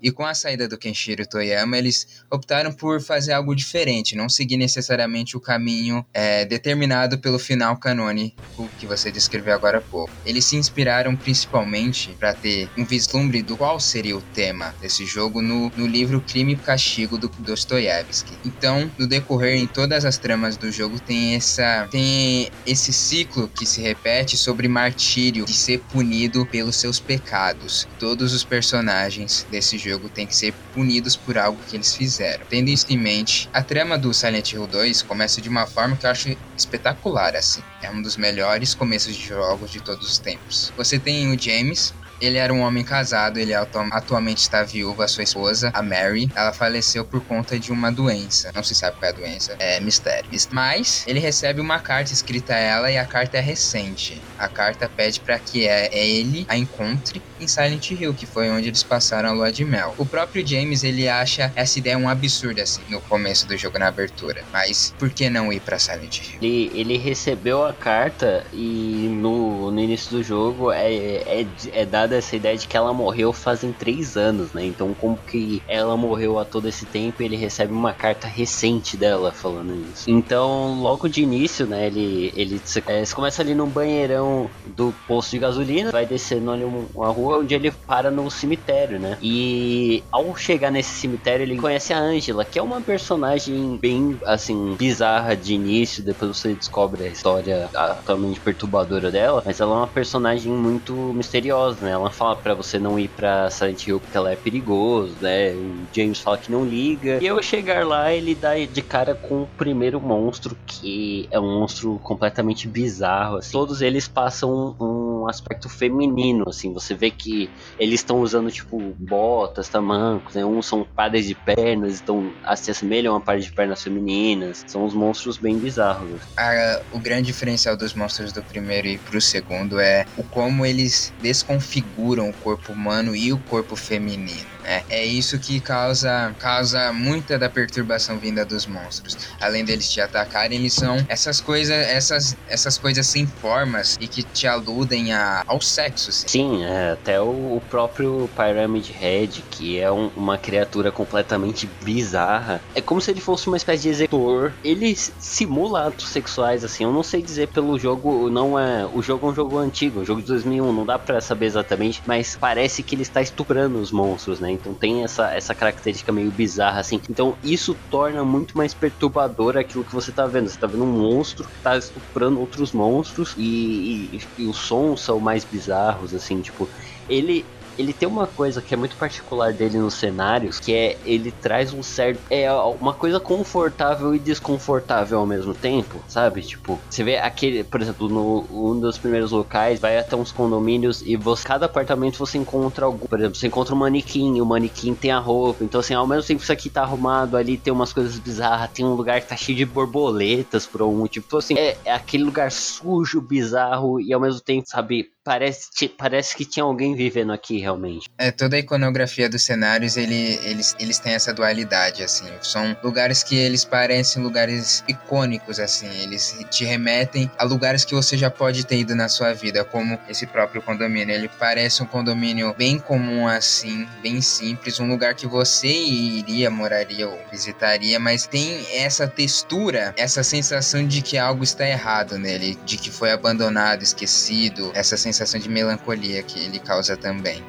E 0.07 0.13
com 0.13 0.25
a 0.25 0.35
saída 0.35 0.69
do 0.69 0.79
Kenshiro 0.79 1.27
Toyama, 1.27 1.77
eles 1.77 2.23
optaram 2.31 2.73
por 2.73 3.01
fazer 3.01 3.33
algo 3.33 3.57
diferente, 3.57 4.15
não 4.15 4.29
seguir 4.29 4.57
necessariamente 4.57 5.37
o 5.37 5.41
caminho 5.41 6.07
é, 6.15 6.45
determinado 6.45 7.19
pelo 7.19 7.41
final 7.41 7.77
canônico 7.77 8.71
que 8.79 8.87
você 8.87 9.11
descreveu 9.11 9.53
agora 9.53 9.79
há 9.79 9.81
pouco. 9.81 10.13
Eles 10.25 10.45
se 10.45 10.55
inspiraram 10.55 11.17
principalmente 11.17 12.15
para 12.21 12.33
ter 12.33 12.71
um 12.79 12.85
vislumbre 12.85 13.43
do 13.43 13.57
qual 13.57 13.81
seria 13.81 14.17
o 14.17 14.23
tema 14.23 14.73
desse 14.81 15.05
jogo 15.05 15.43
no, 15.43 15.73
no 15.77 15.89
livro 15.89 16.21
Crime 16.21 16.53
e 16.53 16.57
Castigo 16.57 17.19
do 17.19 17.29
Dostoiévski. 17.41 18.33
Então, 18.45 18.89
no 18.97 19.09
decorrer 19.09 19.57
em 19.57 19.67
todas 19.67 20.05
as 20.05 20.17
tramas 20.17 20.57
do 20.57 20.71
jogo 20.71 21.01
tem 21.01 21.35
essa 21.35 21.89
tem 21.91 22.49
esse 22.65 22.93
ciclo 22.93 23.49
que 23.49 23.67
se 23.67 23.81
repete 23.81 24.37
sobre 24.37 24.69
martírio 24.69 25.45
de 25.47 25.55
ser 25.55 25.81
punido 25.81 26.47
pelos 26.47 26.77
seus 26.77 27.01
pecados. 27.01 27.89
Todos 27.99 28.33
os 28.33 28.45
personagens 28.45 29.45
desse 29.51 29.77
jogo 29.77 29.96
têm 30.09 30.27
que 30.27 30.37
ser 30.37 30.53
punidos 30.75 31.17
por 31.17 31.39
algo 31.39 31.59
que 31.69 31.77
eles 31.77 31.95
fizeram. 31.95 32.45
Tendo 32.49 32.69
isso 32.69 32.87
em 32.89 32.99
mente, 32.99 33.49
a 33.53 33.63
trama 33.63 33.99
do 33.99 34.13
Silent 34.13 34.53
Hill 34.53 34.67
2 34.67 35.03
começa 35.03 35.41
de 35.41 35.49
uma 35.49 35.67
forma 35.67 35.97
que 35.97 36.07
eu 36.07 36.11
acho 36.11 36.37
espetacular 36.57 37.35
assim. 37.35 37.63
É 37.83 37.91
um 37.91 38.03
dos 38.03 38.17
melhores 38.17 38.75
começos 38.75 39.15
de 39.15 39.27
jogos 39.27 39.71
de 39.71 39.81
todos 39.81 40.09
os 40.09 40.19
tempos. 40.19 40.73
Você 40.77 40.99
tem 40.99 41.35
o 41.35 41.41
James, 41.41 41.93
ele 42.21 42.39
era 42.39 42.53
um 42.53 42.61
homem 42.61 42.85
casado, 42.85 43.39
ele 43.39 43.55
atu- 43.55 43.79
atualmente 43.93 44.39
está 44.39 44.63
viúva, 44.63 45.05
a 45.05 45.09
sua 45.09 45.25
esposa, 45.25 45.71
a 45.75 45.83
Mary. 45.83 46.31
Ela 46.35 46.53
faleceu 46.53 47.05
por 47.07 47.25
conta 47.25 47.59
de 47.59 47.73
uma 47.73 47.91
doença. 47.93 48.51
Não 48.55 48.63
se 48.63 48.75
sabe 48.75 48.97
qual 48.99 49.09
é 49.09 49.13
a 49.13 49.17
doença, 49.17 49.57
é 49.59 49.81
mistério. 49.81 50.31
Mas 50.53 51.05
ele 51.07 51.19
recebe 51.21 51.61
uma 51.61 51.81
carta 51.81 52.13
escrita 52.13 52.55
a 52.55 52.59
ela 52.59 52.91
e 52.91 52.99
a 52.99 53.07
carta 53.07 53.37
é 53.39 53.41
recente. 53.41 54.23
A 54.37 54.49
carta 54.49 54.89
pede 54.89 55.21
para 55.21 55.39
que 55.39 55.67
é- 55.67 55.89
ele 55.93 56.45
a 56.49 56.57
encontre 56.57 57.23
em 57.39 57.47
Silent 57.49 57.91
Hill, 57.91 58.15
que 58.15 58.27
foi 58.27 58.49
onde 58.51 58.69
eles 58.69 58.83
passaram 58.83 59.31
a 59.31 59.33
lua 59.33 59.53
de 59.53 59.65
mel. 59.65 59.95
O 59.99 60.07
próprio 60.07 60.47
James, 60.47 60.83
ele 60.83 61.09
acha 61.09 61.53
essa 61.55 61.79
ideia 61.79 61.99
um 61.99 62.09
absurdo 62.09 62.61
assim 62.61 62.85
no 62.89 63.01
começo 63.03 63.47
do 63.47 63.57
jogo 63.57 63.79
na 63.79 63.89
abertura. 63.89 64.47
Mas 64.53 64.95
por 64.99 65.11
que 65.13 65.29
não 65.29 65.53
ir 65.53 65.61
para 65.61 65.79
Silent 65.79 66.19
Hill? 66.19 66.39
Ele, 66.41 66.71
ele 66.75 66.97
recebeu 66.99 67.65
a 67.65 67.75
carta 67.75 68.47
e 68.53 69.09
no, 69.11 69.71
no 69.71 69.81
início 69.81 70.11
do 70.11 70.23
jogo 70.23 70.73
é, 70.73 70.93
é, 70.95 71.47
é 71.73 71.87
dada 72.07 72.17
essa 72.17 72.37
ideia 72.37 72.57
de 72.57 72.67
que 72.67 72.77
ela 72.77 72.93
morreu 72.93 73.33
fazem 73.33 73.73
três 73.73 74.17
anos, 74.17 74.53
né? 74.53 74.65
Então, 74.65 74.95
como 74.95 75.19
que 75.19 75.63
ela 75.69 75.97
morreu 75.97 76.39
há 76.39 76.45
todo 76.45 76.69
esse 76.69 76.87
tempo, 76.87 77.23
ele 77.23 77.37
recebe 77.37 77.73
uma 77.73 77.93
carta 77.93 78.27
recente 78.29 78.97
dela 78.97 79.33
falando 79.33 79.75
isso. 79.93 80.09
Então, 80.09 80.81
logo 80.81 81.09
de 81.09 81.23
início, 81.23 81.67
né? 81.67 81.87
Ele, 81.87 82.33
ele 82.37 82.61
você, 82.65 82.83
é, 82.87 83.03
começa 83.15 83.43
ali 83.43 83.55
no 83.55 83.67
banheirão 83.67 84.49
do 84.77 84.93
posto 85.07 85.33
de 85.33 85.39
gasolina, 85.39 85.91
vai 85.91 86.07
descendo 86.07 86.51
ali 86.51 86.65
um- 86.65 86.87
uma 86.95 87.09
rua 87.09 87.39
onde 87.39 87.55
ele 87.55 87.71
para 87.71 88.11
no 88.11 88.31
cemitério, 88.31 88.99
né? 88.99 89.19
E 89.21 90.03
ao 90.13 90.35
chegar 90.37 90.71
nesse 90.71 90.91
cemitério, 91.01 91.43
ele 91.45 91.57
conhece 91.57 91.93
a 91.93 91.99
Angela, 91.99 92.45
que 92.45 92.59
é 92.59 92.63
uma 92.63 92.81
personagem 92.81 93.77
bem, 93.81 94.19
assim, 94.25 94.75
bizarra 94.77 95.35
de 95.37 95.55
início, 95.55 96.03
depois 96.03 96.37
você 96.37 96.55
descobre 96.55 97.05
a 97.05 97.09
história 97.09 97.69
totalmente 97.73 98.41
perturbadora 98.41 99.11
dela, 99.11 99.43
mas 99.45 99.61
ela 99.61 99.73
é 99.75 99.79
uma 99.79 99.87
personagem 99.87 100.53
muito 100.53 100.93
misteriosa, 101.15 101.79
né? 101.85 101.96
Ela 101.97 102.11
fala 102.11 102.37
pra 102.37 102.55
você 102.55 102.79
não 102.79 102.99
ir 102.99 103.09
pra 103.09 103.51
Silent 103.51 103.87
Hill 103.87 104.01
porque 104.01 104.17
ela 104.17 104.31
é 104.31 104.37
perigoso, 104.37 105.15
né? 105.21 105.53
O 105.53 105.87
James 105.93 106.21
fala 106.21 106.39
que 106.39 106.51
não 106.51 106.65
liga. 106.65 107.19
E 107.23 107.29
ao 107.29 107.43
chegar 107.43 107.87
lá, 107.87 108.13
ele 108.13 108.35
dá 108.35 108.55
de 108.57 108.83
cara 108.83 109.15
com 109.15 109.43
o 109.43 109.49
primeiro 109.57 110.01
monstro, 110.01 110.57
que 110.67 111.29
é 111.31 111.41
um 111.41 111.61
monstro 111.61 111.99
completamente 112.03 112.69
bizarro, 112.69 113.39
assim. 113.39 113.53
Todos 113.53 113.81
eles 113.81 114.07
passam 114.07 114.77
um, 114.81 115.27
aspecto 115.29 115.69
feminino, 115.69 116.45
assim. 116.49 116.73
Você 116.73 116.95
vê 116.95 117.11
que 117.11 117.51
eles 117.79 118.01
estão 118.01 118.21
usando, 118.21 118.51
tipo, 118.51 118.79
botas, 118.99 119.69
tamancos, 119.69 120.35
né? 120.35 120.45
Uns 120.45 120.67
são 120.67 120.85
pares 120.85 121.27
de 121.27 121.35
pernas, 121.35 122.01
então 122.01 122.33
se 122.57 122.71
assemelham 122.71 123.17
a 123.17 123.21
pares 123.21 123.45
de 123.45 123.53
pernas 123.53 123.83
femininas. 123.83 124.65
São 124.67 124.85
uns 124.85 124.95
monstros 124.95 125.37
bem 125.37 125.59
bizarros. 125.59 126.21
assim. 126.37 126.85
O 126.93 126.99
grande 126.99 127.27
diferencial 127.27 127.77
dos 127.77 127.95
monstros 127.95 128.33
do 128.33 128.43
primeiro 128.43 128.87
e 128.87 128.99
pro 128.99 129.21
segundo 129.21 129.81
é 129.81 130.07
o 130.17 130.23
como 130.23 130.65
eles 130.65 131.13
desconfiguram 131.21 131.86
o 131.97 132.33
corpo 132.33 132.73
humano 132.73 133.15
e 133.15 133.33
o 133.33 133.39
corpo 133.39 133.77
feminino. 133.77 134.47
né? 134.63 134.83
É 134.89 135.05
isso 135.05 135.39
que 135.39 135.61
causa, 135.61 136.35
causa 136.39 136.93
muita 136.93 137.39
da 137.39 137.49
perturbação 137.49 138.19
vinda 138.19 138.45
dos 138.45 138.67
monstros. 138.67 139.17
Além 139.41 139.65
deles 139.65 139.91
te 139.91 140.01
atacarem, 140.01 140.59
eles 140.59 140.75
são 140.75 140.97
essas 141.09 141.41
coisas, 141.41 141.75
essas, 141.87 142.37
essas 142.49 142.79
coisas 142.79 143.07
sem 143.07 143.27
formas 143.27 143.97
e 144.01 144.09
que 144.09 144.23
te 144.23 144.47
aludem 144.47 145.13
a, 145.13 145.43
ao 145.47 145.61
sexo. 145.61 146.11
assim. 146.11 146.27
Sim, 146.29 146.65
é, 146.65 146.93
até 146.93 147.21
o, 147.21 147.57
o 147.57 147.61
próprio 147.61 148.29
Pyramid 148.37 148.91
Head, 148.93 149.43
que 149.51 149.79
é 149.79 149.91
um- 149.91 150.09
uma 150.17 150.39
criatura 150.39 150.91
completamente 150.91 151.69
bizarra. 151.83 152.61
É 152.75 152.81
como 152.81 153.01
se 153.01 153.11
ele 153.11 153.21
fosse 153.21 153.47
uma 153.49 153.57
espécie 153.57 153.83
de 153.83 153.89
executor. 153.91 154.53
Ele 154.63 154.95
simula 155.19 155.89
atos 155.89 156.09
sexuais, 156.09 156.65
assim. 156.65 156.85
Eu 156.85 156.93
não 156.93 157.03
sei 157.03 157.23
dizer 157.23 157.49
pelo 157.49 157.79
jogo, 157.79 158.29
não 158.31 158.59
é. 158.59 158.87
O 158.87 159.03
jogo 159.03 159.27
é 159.27 159.31
um 159.31 159.35
jogo 159.35 159.59
antigo, 159.59 160.01
um 160.01 160.05
jogo 160.05 160.21
de 160.21 160.27
2001, 160.29 160.73
não 160.73 160.85
dá 160.87 160.99
pra 160.99 161.21
saber 161.21 161.47
exatamente, 161.47 161.76
mas 162.07 162.37
parece 162.37 162.83
que 162.83 162.95
ele 162.95 163.03
está 163.03 163.21
estuprando 163.23 163.79
os 163.81 163.93
monstros, 163.93 164.41
né? 164.41 164.51
Então 164.51 164.75
tem 164.75 165.05
essa, 165.05 165.33
essa 165.35 165.55
característica 165.55 166.13
meio 166.13 166.33
bizarra, 166.33 166.81
assim. 166.81 167.01
Então 167.09 167.39
isso 167.43 167.75
torna 167.89 168.25
muito 168.25 168.57
mais 168.57 168.75
perturbador 168.75 169.57
aquilo 169.57 169.85
que 169.85 169.93
você 169.95 170.13
tá 170.13 170.27
vendo. 170.27 170.49
Você 170.49 170.59
tá 170.59 170.67
vendo 170.67 170.85
um 170.85 170.93
monstro 170.93 171.49
que 171.49 171.59
tá 171.63 171.77
estuprando 171.77 172.41
outros 172.41 172.73
monstros 172.73 173.35
e, 173.37 174.17
e- 174.17 174.21
e 174.39 174.47
os 174.47 174.59
sons 174.59 175.03
são 175.05 175.21
mais 175.21 175.45
bizarros, 175.45 176.15
assim, 176.15 176.41
tipo, 176.41 176.71
ele. 177.09 177.51
Ele 177.79 177.93
tem 177.93 178.09
uma 178.09 178.27
coisa 178.27 178.63
que 178.63 178.75
é 178.75 178.77
muito 178.77 178.97
particular 178.97 179.53
dele 179.53 179.79
nos 179.79 179.95
cenários, 179.95 180.59
que 180.59 180.75
é 180.75 180.99
ele 181.05 181.31
traz 181.31 181.73
um 181.73 181.83
certo. 181.83 182.21
É 182.31 182.51
uma 182.53 182.95
coisa 182.95 183.21
confortável 183.21 184.15
e 184.15 184.19
desconfortável 184.19 185.19
ao 185.19 185.27
mesmo 185.27 185.55
tempo, 185.55 186.03
sabe? 186.09 186.43
Tipo, 186.43 186.79
você 186.89 187.05
vê 187.05 187.19
aquele, 187.19 187.65
por 187.65 187.81
exemplo, 187.81 188.09
no 188.09 188.47
um 188.51 188.79
dos 188.79 188.99
primeiros 188.99 189.31
locais, 189.31 189.81
vai 189.81 189.99
até 189.99 190.17
uns 190.17 190.33
condomínios 190.33 191.03
e 191.03 191.17
você, 191.17 191.47
cada 191.47 191.67
apartamento 191.67 192.19
você 192.19 192.39
encontra 192.39 192.87
algum. 192.87 193.07
Por 193.07 193.19
exemplo, 193.19 193.37
você 193.37 193.47
encontra 193.47 193.75
um 193.75 193.79
manequim, 193.79 194.37
e 194.37 194.41
o 194.41 194.47
manequim 194.47 194.95
tem 194.95 195.11
a 195.11 195.19
roupa. 195.19 195.65
Então, 195.65 195.81
assim, 195.81 195.95
ao 195.95 196.07
mesmo 196.07 196.27
tempo 196.27 196.43
isso 196.43 196.53
aqui 196.53 196.71
tá 196.71 196.83
arrumado, 196.83 197.37
ali 197.37 197.57
tem 197.57 197.73
umas 197.73 197.93
coisas 197.93 198.19
bizarras, 198.19 198.71
tem 198.71 198.85
um 198.85 198.95
lugar 198.95 199.21
que 199.21 199.29
tá 199.29 199.37
cheio 199.37 199.57
de 199.57 199.65
borboletas 199.65 200.67
por 200.67 200.81
algum 200.81 200.99
motivo. 200.99 201.25
Então, 201.27 201.39
assim, 201.39 201.55
é, 201.57 201.77
é 201.85 201.93
aquele 201.93 202.25
lugar 202.25 202.51
sujo, 202.51 203.21
bizarro 203.21 204.01
e 204.01 204.13
ao 204.13 204.21
mesmo 204.21 204.41
tempo, 204.41 204.69
sabe, 204.69 205.11
parece, 205.27 205.89
parece 205.89 206.37
que 206.37 206.45
tinha 206.45 206.63
alguém 206.63 206.95
vivendo 206.95 207.33
aqui 207.33 207.59
realmente. 207.59 208.09
É, 208.17 208.31
toda 208.31 208.55
a 208.55 208.61
iconografia 208.61 209.29
dos 209.29 209.43
cenários, 209.43 209.97
ele, 209.97 210.39
eles, 210.45 210.77
eles 210.79 211.01
têm 211.01 211.15
essa 211.15 211.35
dualidade, 211.35 212.05
assim. 212.05 212.27
São 212.41 212.77
lugares 212.81 213.25
que 213.25 213.35
eles 213.35 213.65
parecem 213.65 214.23
lugares 214.23 214.85
icônicos, 214.87 215.59
assim. 215.59 215.89
Eles 216.01 216.39
te 216.49 216.65
remetem 216.65 217.29
a 217.37 217.43
lugares 217.43 217.85
que 217.85 217.93
você 217.93 218.17
já 218.17 218.31
pode 218.31 218.65
ter 218.65 218.79
ido 218.79 218.95
na 218.95 219.09
sua 219.09 219.33
vida, 219.33 219.65
como 219.65 219.99
esse 220.09 220.29
próprio 220.29 220.63
condomínio. 220.63 221.13
Ele 221.13 221.29
parece 221.29 221.83
um 221.83 221.87
condomínio 221.87 222.55
bem 222.57 222.79
comum, 222.79 223.27
assim, 223.27 223.85
bem 224.01 224.21
simples. 224.21 224.79
Um 224.79 224.89
lugar 224.89 225.17
que 225.17 225.27
você 225.27 225.67
iria, 225.67 226.49
moraria 226.51 227.09
ou 227.09 227.19
visitaria, 227.33 227.99
mas 227.99 228.29
tem 228.29 228.65
essa 228.73 229.09
textura, 229.09 229.93
essa 229.97 230.23
sensação 230.23 230.87
de 230.87 231.03
que 231.03 231.19
algo 231.19 231.43
está 231.43 231.67
errado 231.67 232.17
nele, 232.17 232.57
de 232.65 232.77
que 232.77 232.93
foi 232.93 233.11
abandonado, 233.11 233.83
esquecido, 233.83 234.71
essa 234.73 234.97
sensação 234.97 235.16
de 235.39 235.49
melancolia 235.49 236.23
que 236.23 236.39
ele 236.39 236.59
causa 236.59 236.97
também. 236.97 237.43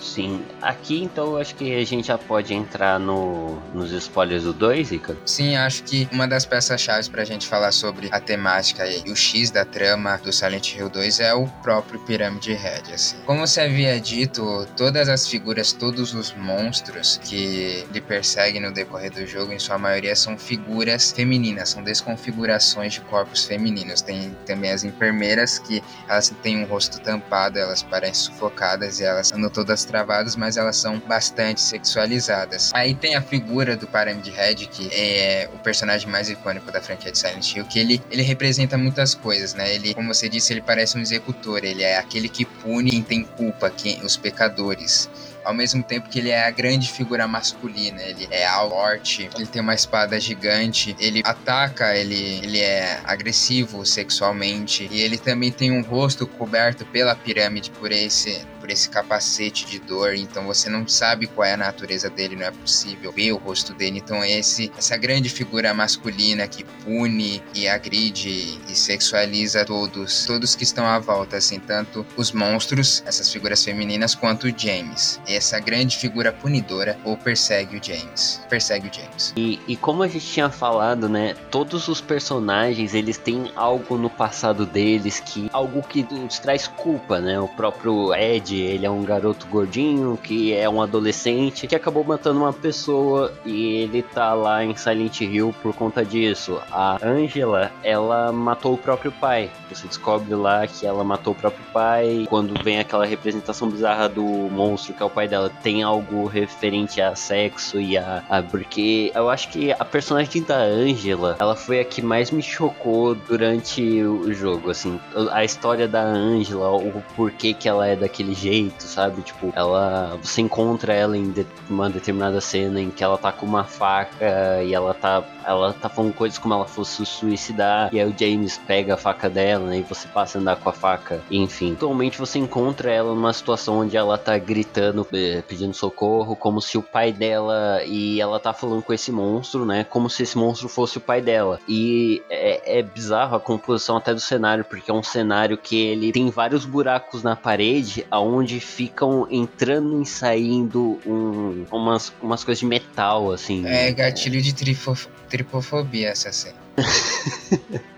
Sim. 0.00 0.42
Aqui 0.62 1.02
então 1.02 1.36
acho 1.36 1.54
que 1.54 1.74
a 1.74 1.84
gente 1.84 2.08
já 2.08 2.18
pode 2.18 2.54
entrar 2.54 2.98
no, 2.98 3.60
nos 3.74 3.92
spoilers 3.92 4.44
do 4.44 4.52
2, 4.52 4.90
Rica. 4.90 5.16
Sim, 5.24 5.56
acho 5.56 5.82
que 5.84 6.08
uma 6.12 6.26
das 6.26 6.44
peças-chave 6.46 7.08
pra 7.10 7.24
gente 7.24 7.46
falar 7.46 7.72
sobre 7.72 8.08
a 8.10 8.20
temática 8.20 8.86
e 8.86 9.10
o 9.10 9.16
X 9.16 9.50
da 9.50 9.64
trama 9.64 10.18
do 10.18 10.32
Silent 10.32 10.74
Hill 10.74 10.88
2 10.88 11.20
é 11.20 11.34
o 11.34 11.46
próprio 11.62 12.00
Pyramid 12.00 12.52
Head, 12.52 12.92
assim. 12.92 13.16
Como 13.26 13.46
você 13.46 13.60
havia 13.60 14.00
dito, 14.00 14.66
todas 14.76 15.08
as 15.08 15.26
figuras, 15.26 15.72
todos 15.72 16.14
os 16.14 16.34
monstros 16.34 17.18
que 17.22 17.86
lhe 17.92 18.00
perseguem 18.00 18.60
no 18.60 18.72
decorrer 18.72 19.12
do 19.12 19.26
jogo, 19.26 19.52
em 19.52 19.58
sua 19.58 19.78
maioria 19.78 20.16
são 20.16 20.38
figuras 20.38 21.12
femininas, 21.12 21.70
são 21.70 21.82
desconfigurações 21.82 22.94
de 22.94 23.00
corpos 23.02 23.44
femininos. 23.44 24.00
Tem 24.00 24.36
também 24.46 24.70
as 24.70 24.84
enfermeiras 24.84 25.58
que 25.58 25.82
elas 26.08 26.32
têm 26.42 26.62
um 26.62 26.66
rosto 26.66 27.00
tampado, 27.00 27.58
elas 27.58 27.82
parecem 27.82 28.32
sufocadas 28.32 29.00
e 29.00 29.04
elas 29.04 29.32
andam 29.32 29.50
todas 29.50 29.84
travadas, 29.90 30.36
mas 30.36 30.56
elas 30.56 30.76
são 30.76 30.98
bastante 31.00 31.60
sexualizadas. 31.60 32.70
Aí 32.72 32.94
tem 32.94 33.16
a 33.16 33.22
figura 33.22 33.76
do 33.76 33.86
Pyramid 33.86 34.30
Head, 34.30 34.66
que 34.68 34.88
é 34.92 35.50
o 35.52 35.58
personagem 35.58 36.08
mais 36.08 36.30
icônico 36.30 36.70
da 36.70 36.80
franquia 36.80 37.10
de 37.10 37.18
Silent 37.18 37.54
Hill, 37.54 37.64
que 37.64 37.78
ele, 37.78 38.00
ele 38.10 38.22
representa 38.22 38.78
muitas 38.78 39.14
coisas, 39.14 39.54
né? 39.54 39.74
Ele, 39.74 39.94
como 39.94 40.12
você 40.14 40.28
disse, 40.28 40.52
ele 40.52 40.62
parece 40.62 40.96
um 40.96 41.00
executor, 41.00 41.64
ele 41.64 41.82
é 41.82 41.98
aquele 41.98 42.28
que 42.28 42.44
pune 42.44 42.90
quem 42.90 43.02
tem 43.02 43.24
culpa, 43.24 43.70
quem, 43.70 44.04
os 44.04 44.16
pecadores 44.16 45.10
ao 45.44 45.54
mesmo 45.54 45.82
tempo 45.82 46.08
que 46.08 46.18
ele 46.18 46.30
é 46.30 46.46
a 46.46 46.50
grande 46.50 46.90
figura 46.90 47.26
masculina. 47.26 48.02
Ele 48.02 48.28
é 48.30 48.48
forte, 48.68 49.28
ele 49.34 49.46
tem 49.46 49.60
uma 49.62 49.74
espada 49.74 50.18
gigante, 50.20 50.94
ele 50.98 51.22
ataca, 51.24 51.96
ele, 51.96 52.40
ele 52.42 52.60
é 52.60 53.00
agressivo 53.04 53.84
sexualmente 53.84 54.88
e 54.90 55.00
ele 55.00 55.18
também 55.18 55.50
tem 55.50 55.70
um 55.70 55.82
rosto 55.82 56.26
coberto 56.26 56.84
pela 56.86 57.14
pirâmide 57.14 57.70
por 57.70 57.90
esse 57.90 58.44
por 58.70 58.72
esse 58.72 58.88
capacete 58.88 59.66
de 59.66 59.80
dor, 59.80 60.14
então 60.14 60.46
você 60.46 60.70
não 60.70 60.86
sabe 60.86 61.26
qual 61.26 61.44
é 61.44 61.54
a 61.54 61.56
natureza 61.56 62.08
dele, 62.08 62.36
não 62.36 62.46
é 62.46 62.50
possível 62.50 63.10
ver 63.10 63.32
o 63.32 63.36
rosto 63.36 63.74
dele. 63.74 63.98
Então 63.98 64.24
esse 64.24 64.70
essa 64.78 64.96
grande 64.96 65.28
figura 65.28 65.74
masculina 65.74 66.46
que 66.46 66.62
pune 66.84 67.42
e 67.52 67.66
agride 67.66 68.60
e 68.68 68.74
sexualiza 68.74 69.64
todos, 69.64 70.24
todos 70.24 70.54
que 70.54 70.62
estão 70.62 70.86
à 70.86 70.98
volta, 70.98 71.36
assim, 71.36 71.58
tanto 71.58 72.06
os 72.16 72.30
monstros, 72.32 73.02
essas 73.06 73.30
figuras 73.32 73.64
femininas, 73.64 74.14
quanto 74.14 74.46
o 74.46 74.54
James. 74.56 75.20
Essa 75.26 75.58
grande 75.58 75.96
figura 75.96 76.32
punidora 76.32 76.96
ou 77.04 77.16
persegue 77.16 77.78
o 77.78 77.84
James. 77.84 78.40
Persegue 78.48 78.88
o 78.88 78.94
James. 78.94 79.32
E, 79.36 79.58
e 79.66 79.76
como 79.76 80.02
a 80.02 80.08
gente 80.08 80.26
tinha 80.26 80.48
falado, 80.48 81.08
né? 81.08 81.34
Todos 81.50 81.88
os 81.88 82.00
personagens 82.00 82.94
eles 82.94 83.18
têm 83.18 83.50
algo 83.56 83.98
no 83.98 84.10
passado 84.10 84.64
deles 84.64 85.18
que 85.20 85.50
algo 85.52 85.82
que 85.82 86.02
nos 86.02 86.38
traz 86.38 86.68
culpa, 86.68 87.18
né? 87.18 87.40
O 87.40 87.48
próprio 87.48 88.14
Ed, 88.14 88.59
ele 88.60 88.86
é 88.86 88.90
um 88.90 89.02
garoto 89.02 89.46
gordinho 89.46 90.18
que 90.22 90.52
é 90.52 90.68
um 90.68 90.82
adolescente 90.82 91.66
que 91.66 91.74
acabou 91.74 92.04
matando 92.04 92.40
uma 92.40 92.52
pessoa 92.52 93.32
e 93.44 93.76
ele 93.76 94.02
tá 94.02 94.34
lá 94.34 94.64
em 94.64 94.74
Silent 94.76 95.20
Hill 95.20 95.54
por 95.62 95.74
conta 95.74 96.04
disso. 96.04 96.60
A 96.70 96.98
Angela, 97.02 97.70
ela 97.82 98.32
matou 98.32 98.74
o 98.74 98.78
próprio 98.78 99.12
pai. 99.12 99.50
Você 99.68 99.86
descobre 99.86 100.34
lá 100.34 100.66
que 100.66 100.86
ela 100.86 101.04
matou 101.04 101.32
o 101.32 101.36
próprio 101.36 101.64
pai. 101.72 102.26
Quando 102.28 102.60
vem 102.62 102.78
aquela 102.78 103.06
representação 103.06 103.68
bizarra 103.68 104.08
do 104.08 104.22
monstro 104.22 104.94
que 104.94 105.02
é 105.02 105.06
o 105.06 105.10
pai 105.10 105.28
dela, 105.28 105.50
tem 105.62 105.82
algo 105.82 106.26
referente 106.26 107.00
a 107.00 107.14
sexo 107.14 107.80
e 107.80 107.96
a, 107.96 108.22
a 108.28 108.42
porque 108.42 109.12
eu 109.14 109.28
acho 109.30 109.48
que 109.48 109.72
a 109.72 109.84
personagem 109.84 110.42
da 110.42 110.58
Angela, 110.58 111.36
ela 111.38 111.56
foi 111.56 111.80
a 111.80 111.84
que 111.84 112.02
mais 112.02 112.30
me 112.30 112.42
chocou 112.42 113.14
durante 113.14 114.02
o 114.02 114.32
jogo, 114.32 114.70
assim, 114.70 115.00
a 115.30 115.44
história 115.44 115.86
da 115.86 116.02
Angela, 116.02 116.70
o 116.70 117.02
porquê 117.14 117.54
que 117.54 117.68
ela 117.68 117.86
é 117.86 117.96
daquele 117.96 118.34
jeito, 118.40 118.82
sabe? 118.84 119.22
Tipo, 119.22 119.52
ela 119.54 120.18
você 120.22 120.40
encontra 120.40 120.92
ela 120.94 121.16
em 121.16 121.30
de- 121.30 121.46
uma 121.68 121.88
determinada 121.90 122.40
cena 122.40 122.80
em 122.80 122.90
que 122.90 123.04
ela 123.04 123.18
tá 123.18 123.30
com 123.32 123.46
uma 123.46 123.64
faca 123.64 124.62
e 124.64 124.74
ela 124.74 124.94
tá 124.94 125.22
ela 125.44 125.72
tá 125.72 125.88
falando 125.88 126.12
coisas 126.12 126.38
como 126.38 126.52
ela 126.54 126.66
fosse 126.66 127.04
se 127.04 127.06
suicidar 127.06 127.88
e 127.92 127.98
aí 128.00 128.08
o 128.08 128.14
James 128.18 128.58
pega 128.66 128.94
a 128.94 128.96
faca 128.96 129.28
dela, 129.28 129.66
né, 129.66 129.78
e 129.78 129.82
você 129.82 130.06
passa 130.08 130.38
a 130.38 130.40
andar 130.40 130.56
com 130.56 130.68
a 130.68 130.72
faca, 130.72 131.20
enfim. 131.30 131.72
Atualmente 131.72 132.18
você 132.18 132.38
encontra 132.38 132.90
ela 132.92 133.14
numa 133.14 133.32
situação 133.32 133.78
onde 133.80 133.96
ela 133.96 134.18
tá 134.18 134.36
gritando, 134.38 135.06
eh, 135.12 135.42
pedindo 135.48 135.72
socorro, 135.74 136.36
como 136.36 136.60
se 136.60 136.76
o 136.78 136.82
pai 136.82 137.12
dela 137.12 137.82
e 137.84 138.20
ela 138.20 138.38
tá 138.38 138.52
falando 138.52 138.82
com 138.82 138.92
esse 138.92 139.10
monstro, 139.10 139.64
né, 139.64 139.84
como 139.88 140.08
se 140.10 140.22
esse 140.22 140.36
monstro 140.36 140.68
fosse 140.68 140.98
o 140.98 141.00
pai 141.00 141.20
dela. 141.20 141.58
E 141.68 142.22
é, 142.28 142.78
é 142.78 142.82
bizarro 142.82 143.36
a 143.36 143.40
composição 143.40 143.96
até 143.96 144.12
do 144.12 144.20
cenário, 144.20 144.64
porque 144.64 144.90
é 144.90 144.94
um 144.94 145.02
cenário 145.02 145.56
que 145.56 145.76
ele 145.76 146.12
tem 146.12 146.28
vários 146.30 146.64
buracos 146.64 147.22
na 147.22 147.34
parede, 147.34 148.06
aonde 148.10 148.29
ficam 148.60 149.26
entrando 149.30 150.02
e 150.02 150.06
saindo 150.06 150.98
um- 151.06 151.64
umas, 151.70 152.12
umas 152.22 152.42
coisas 152.44 152.60
de 152.60 152.66
metal, 152.66 153.32
assim. 153.32 153.66
É 153.66 153.90
gatilho 153.92 154.40
de 154.40 154.54
trifo- 154.54 155.08
tripofobia 155.28 156.08
essa 156.10 156.30
cena. 156.32 156.56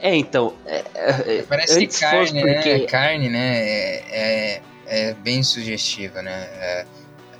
É, 0.00 0.14
então. 0.16 0.54
é- 0.66 0.84
é- 0.94 1.42
Parece 1.48 1.78
antes 1.78 2.00
fosse 2.00 2.32
carne, 2.32 2.42
né? 2.42 2.54
porque- 2.54 2.80
Carne, 2.86 3.28
né? 3.28 3.56
É, 3.58 4.02
é, 4.10 4.62
é 4.86 5.14
bem 5.14 5.42
sugestiva, 5.44 6.20
né? 6.20 6.48
É, 6.60 6.86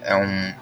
é 0.03 0.17
um, 0.17 0.55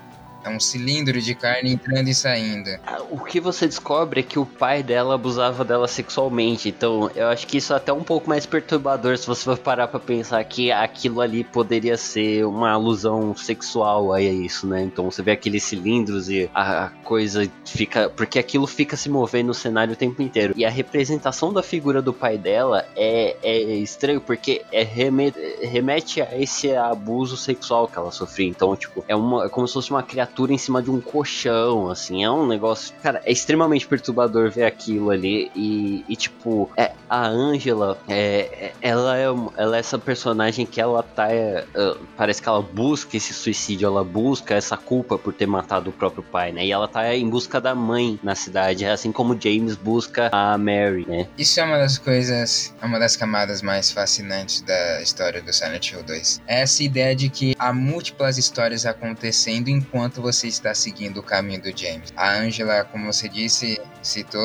é 0.45 0.49
um 0.49 0.61
cilindro 0.61 1.21
de 1.21 1.35
carne 1.35 1.73
entrando 1.73 2.09
e 2.09 2.15
saindo. 2.15 2.71
O 3.11 3.19
que 3.19 3.41
você 3.41 3.67
descobre 3.67 4.21
é 4.21 4.23
que 4.23 4.39
o 4.39 4.47
pai 4.47 4.83
dela 4.83 5.15
abusava 5.15 5.65
dela 5.65 5.89
sexualmente. 5.89 6.69
Então, 6.69 7.11
eu 7.15 7.29
acho 7.29 7.47
que 7.47 7.57
isso 7.57 7.73
é 7.73 7.77
até 7.77 7.93
um 7.93 8.03
pouco 8.03 8.29
mais 8.29 8.45
perturbador 8.47 9.17
se 9.17 9.27
você 9.27 9.45
for 9.45 9.59
parar 9.59 9.89
pra 9.89 9.99
pensar 9.99 10.43
que 10.45 10.71
aquilo 10.71 11.21
ali 11.21 11.43
poderia 11.45 11.97
ser 11.97 12.45
uma 12.45 12.71
alusão 12.71 13.35
sexual 13.35 14.13
a 14.13 14.21
isso, 14.21 14.67
né? 14.67 14.83
Então, 14.83 15.11
você 15.11 15.23
vê 15.23 15.33
aqueles 15.33 15.63
cilindros 15.65 16.29
e 16.29 16.51
a 16.55 16.91
coisa 17.03 17.49
fica. 17.65 18.11
Porque 18.11 18.39
aquilo 18.39 18.67
fica 18.67 18.97
se 18.97 19.09
movendo 19.09 19.47
no 19.47 19.55
cenário 19.55 19.95
o 19.95 19.97
tempo 19.97 20.21
inteiro. 20.23 20.55
E 20.57 20.65
a 20.65 20.71
representação 20.71 21.53
da 21.53 21.63
figura 21.63 22.03
do 22.03 22.13
pai 22.13 22.37
dela 22.37 22.85
é, 22.95 23.37
é 23.43 23.59
estranho, 23.77 24.21
porque 24.21 24.63
é 24.71 24.83
reme- 24.83 25.33
remete 25.63 26.21
a 26.21 26.39
esse 26.39 26.75
abuso 26.75 27.37
sexual 27.37 27.89
que 27.89 27.99
ela 27.99 28.11
sofria. 28.13 28.49
Então, 28.49 28.75
tipo, 28.77 29.05
é, 29.09 29.17
uma, 29.17 29.47
é 29.47 29.49
como 29.49 29.67
se 29.67 29.75
fosse 29.75 29.91
uma 29.91 30.03
criatura 30.03 30.34
em 30.51 30.59
cima 30.59 30.83
de 30.83 30.91
um 30.91 31.01
colchão, 31.01 31.89
assim. 31.91 32.25
É 32.25 32.31
um 32.31 32.47
negócio. 32.47 32.95
Cara, 33.03 33.23
é 33.25 33.33
extremamente 33.33 33.87
perturbador 33.87 34.51
ver 34.51 34.65
aquilo 34.65 35.11
ali. 35.11 35.51
E, 35.55 36.05
e, 36.09 36.17
tipo, 36.17 36.71
é, 36.77 36.93
a 37.09 37.27
Angela, 37.27 37.99
é, 38.09 38.49
é- 38.69 38.73
ela, 38.81 39.17
é, 39.17 39.25
ela 39.57 39.77
é 39.77 39.81
essa 39.81 39.99
personagem 39.99 40.67
que 40.67 40.81
ela 40.81 41.03
tá. 41.03 41.31
é, 41.31 41.65
é, 41.75 41.95
parece 42.17 42.43
que 42.43 42.49
ela 42.49 42.63
busca 42.63 43.17
esse 43.17 43.33
suicídio, 43.33 43.87
ela 43.87 44.03
busca 44.05 44.55
essa 44.55 44.77
culpa 44.77 45.17
por 45.19 45.33
ter 45.33 45.47
matado 45.47 45.91
o 45.91 45.93
próprio 45.93 46.23
pai, 46.23 46.53
né? 46.53 46.65
E 46.67 46.73
ela 46.73 46.89
tá 46.89 47.15
em 47.15 47.29
busca 47.29 47.61
da 47.61 47.75
mãe 47.75 48.19
na 48.23 48.35
cidade, 48.35 48.85
assim 48.87 49.13
como 49.13 49.39
James 49.41 49.77
busca 49.77 50.29
a 50.33 50.57
Mary, 50.59 51.07
né? 51.09 51.29
Isso 51.39 51.61
é 51.61 51.65
uma 51.65 51.79
das 51.79 51.99
coisas, 51.99 52.75
é 52.81 52.87
uma 52.87 52.99
das 52.99 53.17
camadas 53.17 53.63
mais 53.63 53.91
fascinantes 53.91 54.61
da 54.63 55.01
história 55.03 55.43
do 55.43 55.53
Silent 55.53 55.93
Hill 55.93 56.03
2. 56.03 56.41
É 56.47 56.63
essa 56.63 56.83
ideia 56.83 57.15
de 57.15 57.29
que 57.29 57.55
há 57.59 57.73
múltiplas 57.73 58.39
histórias 58.39 58.87
acontecendo 58.87 59.69
enquanto 59.69 60.21
você 60.25 60.49
está 60.49 60.75
seguindo 60.75 61.19
o 61.19 61.23
caminho 61.23 61.61
do 61.61 61.77
James. 61.77 62.11
A 62.17 62.33
Angela, 62.33 62.83
como 62.85 63.13
você 63.13 63.29
disse, 63.29 63.79
citou, 64.03 64.43